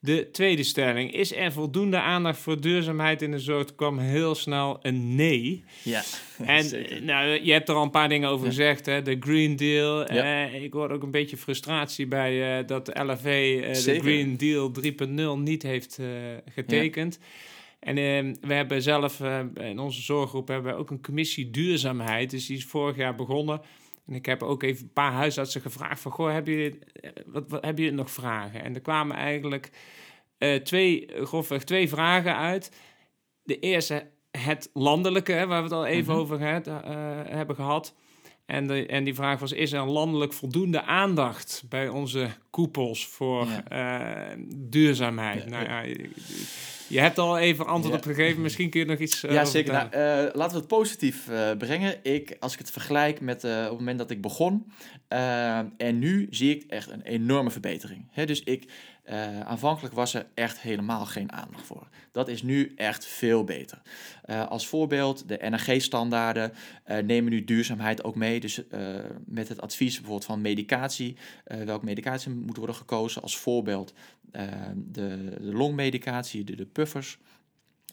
De 0.00 0.28
tweede 0.32 0.62
stelling. 0.62 1.12
Is 1.12 1.34
er 1.34 1.52
voldoende 1.52 2.00
aandacht 2.00 2.38
voor 2.38 2.60
duurzaamheid 2.60 3.22
in 3.22 3.30
de 3.30 3.38
zorg? 3.38 3.74
kwam 3.74 3.98
heel 3.98 4.34
snel 4.34 4.78
een 4.82 5.14
nee. 5.14 5.64
Ja, 5.82 6.02
En 6.44 6.66
nou, 7.04 7.44
je 7.44 7.52
hebt 7.52 7.68
er 7.68 7.74
al 7.74 7.82
een 7.82 7.90
paar 7.90 8.08
dingen 8.08 8.28
over 8.28 8.46
gezegd. 8.46 8.86
Hè? 8.86 9.02
De 9.02 9.16
Green 9.20 9.56
Deal. 9.56 10.12
Ja. 10.12 10.44
ik 10.44 10.72
hoor 10.72 10.90
ook 10.90 11.02
een 11.02 11.10
beetje 11.10 11.36
frustratie 11.36 12.06
bij 12.06 12.64
dat 12.64 12.86
de 12.86 13.02
LFV 13.04 13.60
de 13.84 14.00
Green 14.00 14.36
Deal 14.36 14.72
3.0 15.36 15.42
niet 15.42 15.62
heeft 15.62 15.98
getekend. 16.54 17.18
En 17.78 17.96
uh, 17.96 18.34
we 18.40 18.54
hebben 18.54 18.82
zelf 18.82 19.20
uh, 19.20 19.40
in 19.54 19.78
onze 19.78 20.02
zorggroep 20.02 20.48
hebben 20.48 20.72
we 20.72 20.78
ook 20.78 20.90
een 20.90 21.02
commissie 21.02 21.50
duurzaamheid. 21.50 22.30
Dus 22.30 22.46
die 22.46 22.56
is 22.56 22.64
vorig 22.64 22.96
jaar 22.96 23.14
begonnen. 23.14 23.60
En 24.06 24.14
ik 24.14 24.26
heb 24.26 24.42
ook 24.42 24.62
even 24.62 24.82
een 24.82 24.92
paar 24.92 25.12
huisartsen 25.12 25.60
gevraagd 25.60 26.00
van... 26.00 26.12
Goh, 26.12 26.32
hebben 26.32 26.54
jullie, 26.54 26.78
eh, 26.92 27.10
wat, 27.26 27.50
wat, 27.50 27.64
hebben 27.64 27.84
jullie 27.84 27.98
nog 27.98 28.10
vragen? 28.10 28.64
En 28.64 28.74
er 28.74 28.80
kwamen 28.80 29.16
eigenlijk 29.16 29.70
uh, 30.38 30.54
twee, 30.54 31.08
grofweg 31.22 31.64
twee 31.64 31.88
vragen 31.88 32.36
uit. 32.36 32.72
De 33.42 33.58
eerste, 33.58 34.10
het 34.30 34.70
landelijke, 34.72 35.32
hè, 35.32 35.46
waar 35.46 35.58
we 35.58 35.68
het 35.68 35.78
al 35.78 35.86
even 35.86 36.04
mm 36.04 36.10
-hmm. 36.10 36.20
over 36.20 36.40
hebben 37.34 37.56
gehad... 37.56 37.94
En, 38.48 38.66
de, 38.66 38.86
en 38.86 39.04
die 39.04 39.14
vraag 39.14 39.38
was: 39.38 39.52
is 39.52 39.72
er 39.72 39.84
landelijk 39.84 40.32
voldoende 40.32 40.82
aandacht 40.82 41.62
bij 41.68 41.88
onze 41.88 42.28
koepels 42.50 43.06
voor 43.06 43.46
ja. 43.68 44.30
uh, 44.30 44.44
duurzaamheid? 44.56 45.42
Ja, 45.42 45.48
nou 45.48 45.64
ja, 45.64 45.80
je 46.88 47.00
hebt 47.00 47.18
al 47.18 47.38
even 47.38 47.66
antwoord 47.66 47.96
op 47.96 48.04
gegeven. 48.04 48.42
Misschien 48.42 48.70
kun 48.70 48.80
je 48.80 48.86
nog 48.86 48.98
iets. 48.98 49.24
Uh, 49.24 49.32
ja, 49.32 49.44
zeker. 49.44 49.72
Nou, 49.72 49.86
uh, 49.86 50.34
laten 50.34 50.52
we 50.52 50.58
het 50.58 50.66
positief 50.66 51.28
brengen. 51.58 51.96
Ik, 52.02 52.36
als 52.40 52.52
ik 52.52 52.58
het 52.58 52.70
vergelijk 52.70 53.20
met 53.20 53.44
op 53.44 53.50
het 53.50 53.78
moment 53.78 53.98
dat 53.98 54.10
ik 54.10 54.20
begon. 54.20 54.72
en 55.76 55.98
nu 55.98 56.26
zie 56.30 56.56
ik 56.56 56.64
echt 56.68 56.90
een 56.90 57.02
enorme 57.02 57.50
verbetering. 57.50 58.08
He, 58.10 58.26
dus 58.26 58.42
ik, 58.42 58.70
aanvankelijk 59.44 59.94
was 59.94 60.14
er 60.14 60.26
echt 60.34 60.60
helemaal 60.60 61.06
geen 61.06 61.32
aandacht 61.32 61.66
voor. 61.66 61.88
Dat 62.12 62.28
is 62.28 62.42
nu 62.42 62.72
echt 62.76 63.06
veel 63.06 63.44
beter. 63.44 63.82
als 64.48 64.68
voorbeeld, 64.68 65.28
de 65.28 65.38
NRG-standaarden 65.50 66.52
nemen 67.04 67.30
nu 67.30 67.44
duurzaamheid 67.44 68.04
ook 68.04 68.14
mee. 68.14 68.40
Dus 68.40 68.62
met 69.24 69.48
het 69.48 69.60
advies 69.60 69.94
bijvoorbeeld 69.94 70.24
van 70.24 70.40
medicatie. 70.40 71.16
welke 71.44 71.84
medicatie 71.84 72.30
moet 72.30 72.56
worden 72.56 72.76
gekozen? 72.76 73.22
Als 73.22 73.36
voorbeeld 73.36 73.94
de, 74.74 75.36
de 75.40 75.52
longmedicatie, 75.52 76.44
de 76.44 76.66
puffers. 76.66 77.18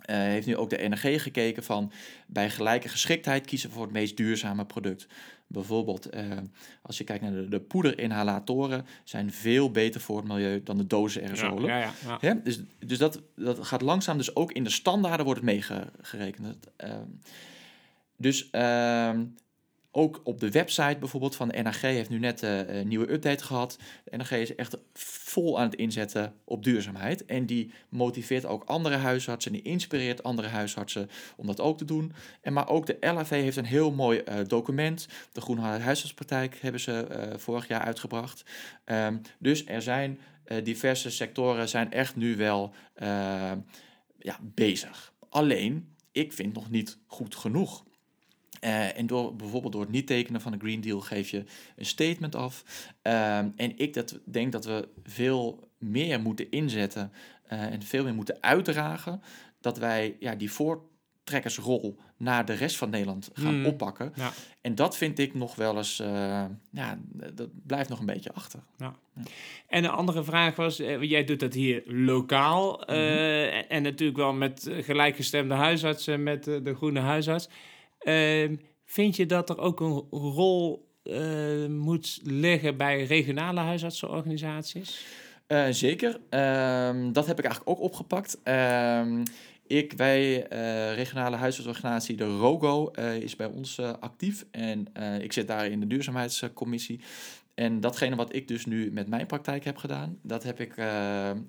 Uh, 0.10 0.16
heeft 0.16 0.48
nu 0.48 0.58
ook 0.58 0.70
de 0.70 0.88
NRG 0.88 1.22
gekeken 1.22 1.64
van 1.64 1.92
bij 2.28 2.50
gelijke 2.50 2.90
geschiktheid 2.90 3.46
kiezen 3.46 3.72
voor 3.72 3.84
het 3.84 3.92
meest 3.92 4.18
duurzame 4.18 4.66
product. 4.66 5.08
Bijvoorbeeld, 5.48 6.16
uh, 6.16 6.22
als 6.82 6.98
je 6.98 7.04
kijkt 7.04 7.24
naar 7.24 7.32
de, 7.32 7.48
de 7.48 7.60
poederinhalatoren, 7.60 8.86
zijn 9.04 9.32
veel 9.32 9.72
beter 9.72 10.02
voor 10.02 10.18
het 10.18 10.28
milieu 10.28 10.64
dan 10.64 10.78
de 10.78 10.88
dozen 10.88 11.22
aerosolen. 11.22 11.66
Ja, 11.66 11.78
ja, 11.78 11.94
ja, 12.06 12.18
ja. 12.22 12.34
Dus, 12.44 12.60
dus 12.80 12.98
dat, 12.98 13.22
dat 13.36 13.66
gaat 13.68 13.82
langzaam, 13.82 14.18
dus 14.18 14.36
ook 14.36 14.52
in 14.52 14.64
de 14.64 14.70
standaarden 14.70 15.26
wordt 15.26 15.42
het 15.42 15.50
meegerekend. 15.50 16.58
Uh, 16.84 16.94
dus 18.18 18.50
uh, 18.52 19.20
ook 19.98 20.22
op 20.24 20.40
de 20.40 20.52
website 20.52 20.98
bijvoorbeeld 21.00 21.36
van 21.36 21.48
de 21.48 21.62
NAG 21.62 21.82
heeft 21.82 22.10
nu 22.10 22.20
net 22.20 22.44
uh, 22.44 22.68
een 22.68 22.88
nieuwe 22.88 23.12
update 23.12 23.44
gehad. 23.44 23.78
De 24.04 24.18
NAG 24.18 24.32
is 24.32 24.56
echt 24.56 24.78
vol 24.94 25.60
aan 25.60 25.66
het 25.66 25.76
inzetten 25.76 26.34
op 26.44 26.64
duurzaamheid. 26.64 27.26
En 27.26 27.46
die 27.46 27.72
motiveert 27.90 28.46
ook 28.46 28.64
andere 28.64 28.96
huisartsen, 28.96 29.52
die 29.52 29.62
inspireert 29.62 30.24
andere 30.24 30.48
huisartsen 30.48 31.10
om 31.36 31.48
dat 31.48 31.62
ook 31.62 31.78
te 31.78 31.86
doen. 31.86 32.14
En 32.42 32.54
maar 32.54 32.70
ook 32.70 32.86
de 32.86 32.98
LAV 33.00 33.30
heeft 33.30 33.58
een 33.58 33.66
heel 33.66 33.92
mooi 33.92 34.22
uh, 34.30 34.36
document. 34.48 35.08
De 35.32 35.42
Groene 35.42 35.62
Huisartspraktijk 35.62 36.58
hebben 36.62 36.82
ze 36.82 37.08
uh, 37.12 37.38
vorig 37.38 37.68
jaar 37.68 37.82
uitgebracht. 37.82 38.46
Um, 38.86 39.22
dus 39.40 39.66
er 39.66 39.82
zijn 39.82 40.20
diverse 40.64 41.10
sectoren 41.10 41.70
zijn 41.70 41.92
echt 41.92 42.16
nu 42.16 42.36
wel 42.36 42.74
ja, 44.20 44.40
bezig. 44.42 45.14
Alleen, 45.30 45.96
ik 46.12 46.34
vind 46.34 46.54
nog 46.54 46.70
niet 46.70 46.98
goed 47.06 47.36
genoeg. 47.36 47.84
Uh, 48.66 48.98
en 48.98 49.08
door 49.08 49.36
bijvoorbeeld 49.36 49.74
door 49.74 49.82
het 49.82 49.92
niet 49.92 50.08
tekenen 50.08 50.42
van 50.42 50.52
de 50.52 50.58
Green 50.58 50.82
Deal 50.82 51.00
geef 51.00 51.30
je 51.30 51.44
een 51.76 51.86
statement 51.86 52.36
af. 52.36 52.64
Uh, 53.04 53.38
en 53.38 53.78
ik 53.78 53.94
dat, 53.94 54.20
denk 54.26 54.52
dat 54.52 54.66
we 54.66 54.88
veel 55.04 55.70
meer 55.78 56.22
moeten 56.22 56.52
inzetten 56.52 57.12
uh, 57.54 57.62
en 57.62 57.82
veel 57.82 58.04
meer 58.04 58.14
moeten 58.14 58.38
uitdragen. 58.42 59.22
Dat 59.62 59.78
wij 59.78 60.16
ja, 60.20 60.36
die 60.36 60.52
voortrekkersrol 60.52 62.00
naar 62.18 62.46
de 62.46 62.54
rest 62.54 62.78
van 62.78 62.90
Nederland 62.90 63.30
gaan 63.34 63.60
mm. 63.60 63.66
oppakken. 63.66 64.14
Ja. 64.16 64.32
En 64.62 64.76
dat 64.76 64.98
vind 64.98 65.20
ik 65.20 65.34
nog 65.34 65.56
wel 65.56 65.78
eens, 65.78 65.98
ja, 66.72 67.00
dat 67.34 67.50
blijft 67.66 67.90
nog 67.90 68.00
een 68.00 68.06
beetje 68.06 68.34
achter. 68.34 68.60
Ja. 68.78 68.96
Ja. 69.16 69.22
En 69.68 69.84
een 69.84 69.90
andere 69.90 70.24
vraag 70.24 70.56
was, 70.56 70.78
jij 71.00 71.24
doet 71.24 71.40
dat 71.40 71.54
hier 71.54 71.84
lokaal 71.86 72.72
mm 72.72 72.96
-hmm. 72.96 73.64
en 73.68 73.84
natuurlijk 73.84 74.18
wel 74.18 74.34
met 74.34 74.70
gelijkgestemde 74.72 75.54
huisartsen, 75.54 76.24
met 76.24 76.44
de 76.44 76.76
groene 76.76 77.00
huisarts. 77.00 77.50
Ehm, 78.06 78.56
vind 78.86 79.16
je 79.16 79.26
dat 79.26 79.50
er 79.50 79.60
ook 79.60 79.80
een 79.80 80.06
rol 80.12 80.90
uh, 81.04 81.68
moet 81.68 82.20
liggen 82.24 82.78
bij 82.78 83.04
regionale 83.04 83.60
huisartsenorganisaties? 83.60 85.06
Uh, 85.48 85.66
zeker. 85.70 86.20
Uh, 86.30 87.12
dat 87.12 87.28
heb 87.28 87.40
ik 87.40 87.46
eigenlijk 87.46 87.70
ook 87.70 87.80
opgepakt. 87.80 88.40
Ehm, 88.44 89.24
ik, 89.68 89.94
wij, 89.94 90.52
uh, 90.54 90.96
regionale 90.96 91.36
huisartsorganisatie, 91.36 92.16
de 92.16 92.38
ROGO, 92.38 92.92
is 93.20 93.36
bij 93.36 93.48
ons 93.48 93.80
actief. 93.80 94.46
En 94.52 94.88
ik 95.22 95.34
zit 95.34 95.48
daar 95.48 95.68
in 95.68 95.80
de 95.80 95.88
duurzaamheidscommissie. 95.88 97.02
En 97.54 97.80
datgene 97.80 98.16
wat 98.16 98.36
ik 98.36 98.48
dus 98.48 98.66
nu 98.66 98.92
met 98.92 99.08
mijn 99.08 99.26
praktijk 99.26 99.64
heb 99.64 99.78
gedaan, 99.78 100.20
dat 100.22 100.44
heb 100.44 100.60
ik 100.60 100.74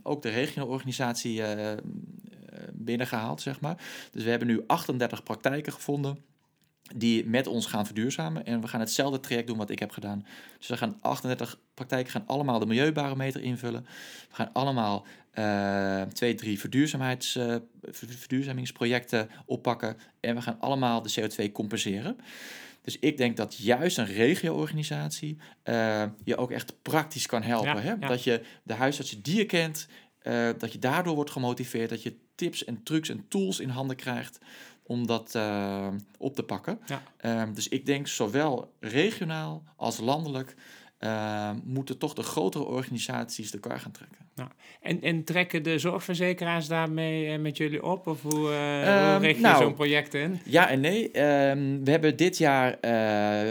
ook 0.03 0.23
de 0.23 0.29
regionaal-organisatie 0.29 1.43
binnengehaald, 2.73 3.41
zeg 3.41 3.61
maar. 3.61 3.77
Dus 4.13 4.25
we 4.25 4.31
hebben 4.31 4.49
nu 4.49 4.63
38 4.67 5.23
praktijken 5.23 5.73
gevonden 5.73 6.19
die 6.95 7.27
met 7.27 7.47
ons 7.47 7.67
gaan 7.67 7.87
verduurzamen. 7.87 8.47
En 8.47 8.61
we 8.61 8.69
gaan 8.69 8.81
hetzelfde 8.81 9.21
traject 9.21 9.47
doen 9.47 9.57
wat 9.57 9.71
ik 9.71 9.79
heb 9.79 9.91
gedaan. 9.91 10.27
Dus 10.59 10.69
we 10.69 10.77
gaan 10.77 10.97
38 11.01 11.59
praktijken 11.75 12.13
gaan 12.13 12.27
allemaal 12.27 12.59
de 12.59 12.67
milieubarometer 12.67 13.43
invullen. 13.43 13.87
We 14.29 14.35
gaan 14.35 14.53
allemaal 14.53 15.07
uh, 15.35 16.03
twee, 16.03 16.35
drie 16.35 16.61
verduurzaamheids, 16.61 17.37
uh, 17.37 17.57
verduurzamingsprojecten 17.83 19.29
oppakken. 19.47 19.97
En 20.21 20.35
we 20.35 20.43
gaan 20.43 20.61
allemaal 20.61 21.03
de 21.03 21.13
CO2 21.21 21.53
compenseren. 21.53 22.17
Dus 22.83 22.99
ik 22.99 23.17
denk 23.17 23.37
dat 23.37 23.57
juist 23.57 23.99
een 23.99 24.07
regio-organisatie 24.07 25.39
uh, 25.65 26.05
je 26.25 26.37
ook 26.37 26.51
echt 26.51 26.83
praktisch 26.83 27.27
kan 27.27 27.43
helpen. 27.43 27.83
hè? 27.83 27.99
Dat 27.99 28.25
je 28.25 28.43
de 28.63 28.75
huisartsen 28.75 29.23
die 29.23 29.37
je 29.37 29.47
kent, 29.47 29.89
dat 30.59 30.73
je 30.73 30.79
daardoor 30.79 31.15
wordt 31.15 31.31
gemotiveerd, 31.31 31.91
dat 31.91 32.03
je 32.03 32.17
tips 32.35 32.65
en 32.65 32.83
trucs 32.83 33.09
en 33.09 33.25
tools 33.29 33.61
in 33.61 33.69
handen 33.69 33.97
krijgt 33.97 34.39
om 34.87 35.07
dat 35.07 35.35
uh, 35.37 35.89
op 36.19 36.35
te 36.35 36.43
pakken. 36.43 36.79
Ja. 36.87 37.43
Um, 37.43 37.55
dus 37.55 37.69
ik 37.69 37.87
denk 37.87 38.07
zowel 38.07 38.73
regionaal 38.81 39.63
als 39.77 39.99
landelijk 39.99 40.55
uh, 41.01 41.51
moeten 41.65 41.99
toch 41.99 42.15
de 42.15 42.23
grotere 42.23 42.65
organisaties 42.65 43.51
de 43.51 43.61
kar 43.61 43.81
gaan 43.81 43.93
trekken. 43.93 44.19
Nou, 44.35 44.49
en, 44.81 45.03
en 45.03 45.25
trekken 45.25 45.63
de 45.63 45.79
zorgverzekeraars 45.79 46.67
daarmee 46.67 47.33
uh, 47.33 47.39
met 47.39 47.57
jullie 47.57 47.83
op? 47.83 48.07
Of 48.07 48.23
hoe, 48.23 48.51
uh, 48.51 49.15
um, 49.15 49.25
je 49.25 49.41
nou, 49.41 49.63
zo'n 49.63 49.75
project 49.75 50.15
in? 50.15 50.41
Ja 50.45 50.69
en 50.69 50.81
nee. 50.81 51.05
Um, 51.05 51.85
we 51.85 51.91
hebben 51.91 52.17
dit 52.17 52.39
jaar 52.39 52.79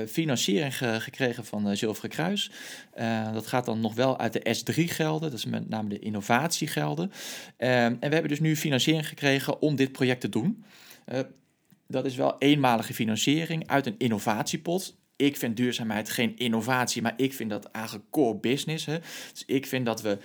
financiering 0.07 0.77
ge 0.77 0.99
gekregen 0.99 1.45
van 1.45 1.69
uh, 1.69 1.75
Zilveren 1.75 2.09
Kruis. 2.09 2.51
dat 3.33 3.47
gaat 3.47 3.65
dan 3.65 3.79
nog 3.79 3.93
wel 3.93 4.19
uit 4.19 4.33
de 4.33 4.57
S3 4.57 4.83
gelden. 4.83 5.29
Dat 5.29 5.39
is 5.39 5.45
met 5.45 5.69
name 5.69 5.89
de 5.89 5.99
innovatiegelden. 5.99 7.11
en 7.57 7.97
we 7.99 8.07
hebben 8.13 8.27
dus 8.27 8.39
nu 8.39 8.55
financiering 8.55 9.07
gekregen 9.07 9.61
om 9.61 9.75
dit 9.75 9.91
project 9.91 10.21
te 10.21 10.29
doen. 10.29 10.63
Dat 11.87 12.05
is 12.05 12.15
wel 12.15 12.37
eenmalige 12.37 12.93
financiering 12.93 13.67
uit 13.67 13.85
een 13.85 13.97
innovatiepot 13.97 14.95
ik 15.15 15.37
vind 15.37 15.57
duurzaamheid 15.57 16.09
geen 16.09 16.37
innovatie, 16.37 17.01
maar 17.01 17.13
ik 17.17 17.33
vind 17.33 17.49
dat 17.49 17.65
eigenlijk 17.65 18.05
core 18.09 18.37
business. 18.37 18.85
Hè? 18.85 18.99
Dus 19.31 19.43
ik 19.45 19.65
vind 19.65 19.85
dat 19.85 20.01
we 20.01 20.17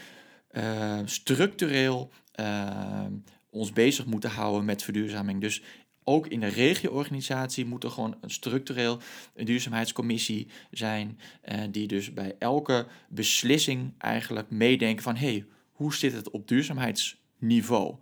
uh, 0.53 0.99
structureel 1.05 2.11
uh, 2.41 3.05
ons 3.51 3.73
bezig 3.73 4.07
moeten 4.07 4.31
houden 4.31 4.65
met 4.65 4.83
verduurzaming. 4.83 5.41
Dus 5.41 5.63
ook 6.05 6.27
in 6.27 6.41
de 6.41 6.47
regioorganisatie 6.47 7.67
moet 7.67 7.85
er 7.85 7.91
gewoon 7.91 8.17
een 8.21 8.31
structureel 8.31 9.01
een 9.35 9.45
duurzaamheidscommissie 9.45 10.49
zijn, 10.71 11.19
die 11.71 11.87
dus 11.87 12.13
bij 12.13 12.35
elke 12.39 12.87
beslissing 13.09 13.93
eigenlijk 13.99 14.51
meedenken 14.51 15.03
van 15.03 15.17
hey, 15.17 15.45
hoe 15.73 15.95
zit 15.95 16.13
het 16.13 16.31
op 16.31 16.49
duurzaamheidsniveau? 16.49 17.95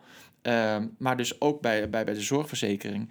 Um, 0.42 0.94
maar 0.98 1.16
dus 1.16 1.40
ook 1.40 1.60
bij, 1.60 1.90
bij, 1.90 2.04
bij 2.04 2.14
de 2.14 2.20
zorgverzekering, 2.20 3.10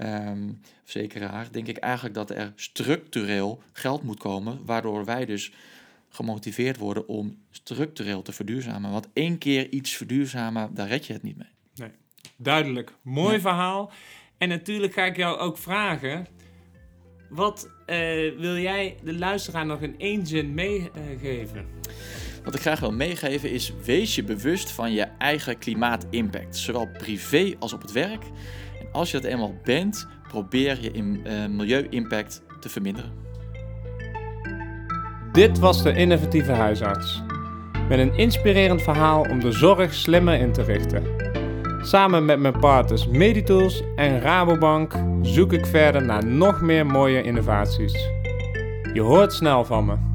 um, 0.00 0.60
verzekeraar, 0.82 1.48
denk 1.52 1.66
ik 1.66 1.76
eigenlijk 1.76 2.14
dat 2.14 2.30
er 2.30 2.52
structureel 2.56 3.62
geld 3.72 4.02
moet 4.02 4.18
komen, 4.18 4.64
waardoor 4.64 5.04
wij 5.04 5.24
dus 5.24 5.52
gemotiveerd 6.08 6.76
worden 6.76 7.08
om 7.08 7.38
structureel 7.50 8.22
te 8.22 8.32
verduurzamen. 8.32 8.90
Want 8.90 9.08
één 9.12 9.38
keer 9.38 9.68
iets 9.68 9.92
verduurzamen, 9.92 10.74
daar 10.74 10.88
red 10.88 11.06
je 11.06 11.12
het 11.12 11.22
niet 11.22 11.36
mee. 11.36 11.48
Nee. 11.74 11.90
Duidelijk. 12.36 12.92
Mooi 13.02 13.40
verhaal. 13.40 13.92
En 14.38 14.48
natuurlijk 14.48 14.92
ga 14.92 15.04
ik 15.04 15.16
jou 15.16 15.38
ook 15.38 15.58
vragen. 15.58 16.26
Wat 17.28 17.68
uh, 17.86 17.96
wil 18.38 18.56
jij 18.56 18.96
de 19.02 19.14
luisteraar 19.14 19.66
nog 19.66 19.80
in 19.80 19.94
één 19.98 20.26
zin 20.26 20.54
meegeven? 20.54 21.66
Wat 22.44 22.54
ik 22.54 22.60
graag 22.60 22.80
wil 22.80 22.92
meegeven 22.92 23.50
is: 23.50 23.72
wees 23.84 24.14
je 24.14 24.24
bewust 24.24 24.70
van 24.70 24.92
je 24.92 25.06
eigen 25.18 25.58
klimaatimpact, 25.58 26.56
zowel 26.56 26.88
privé 26.98 27.54
als 27.58 27.72
op 27.72 27.82
het 27.82 27.92
werk. 27.92 28.24
En 28.80 28.86
als 28.92 29.10
je 29.10 29.20
dat 29.20 29.30
eenmaal 29.30 29.54
bent, 29.62 30.08
probeer 30.28 30.78
je 30.80 30.90
in, 30.90 31.20
uh, 31.26 31.46
milieu-impact 31.46 32.42
te 32.60 32.68
verminderen. 32.68 33.12
Dit 35.32 35.58
was 35.58 35.82
de 35.82 35.94
innovatieve 35.94 36.52
huisarts. 36.52 37.22
Met 37.88 37.98
een 37.98 38.16
inspirerend 38.16 38.82
verhaal 38.82 39.20
om 39.20 39.40
de 39.40 39.52
zorg 39.52 39.94
slimmer 39.94 40.40
in 40.40 40.52
te 40.52 40.62
richten. 40.62 41.02
Samen 41.82 42.24
met 42.24 42.38
mijn 42.38 42.58
partners 42.58 43.06
Meditools 43.06 43.82
en 43.96 44.20
Rabobank 44.20 44.94
zoek 45.22 45.52
ik 45.52 45.66
verder 45.66 46.04
naar 46.04 46.26
nog 46.26 46.60
meer 46.60 46.86
mooie 46.86 47.22
innovaties. 47.22 47.92
Je 48.92 49.00
hoort 49.00 49.32
snel 49.32 49.64
van 49.64 49.84
me. 49.84 50.13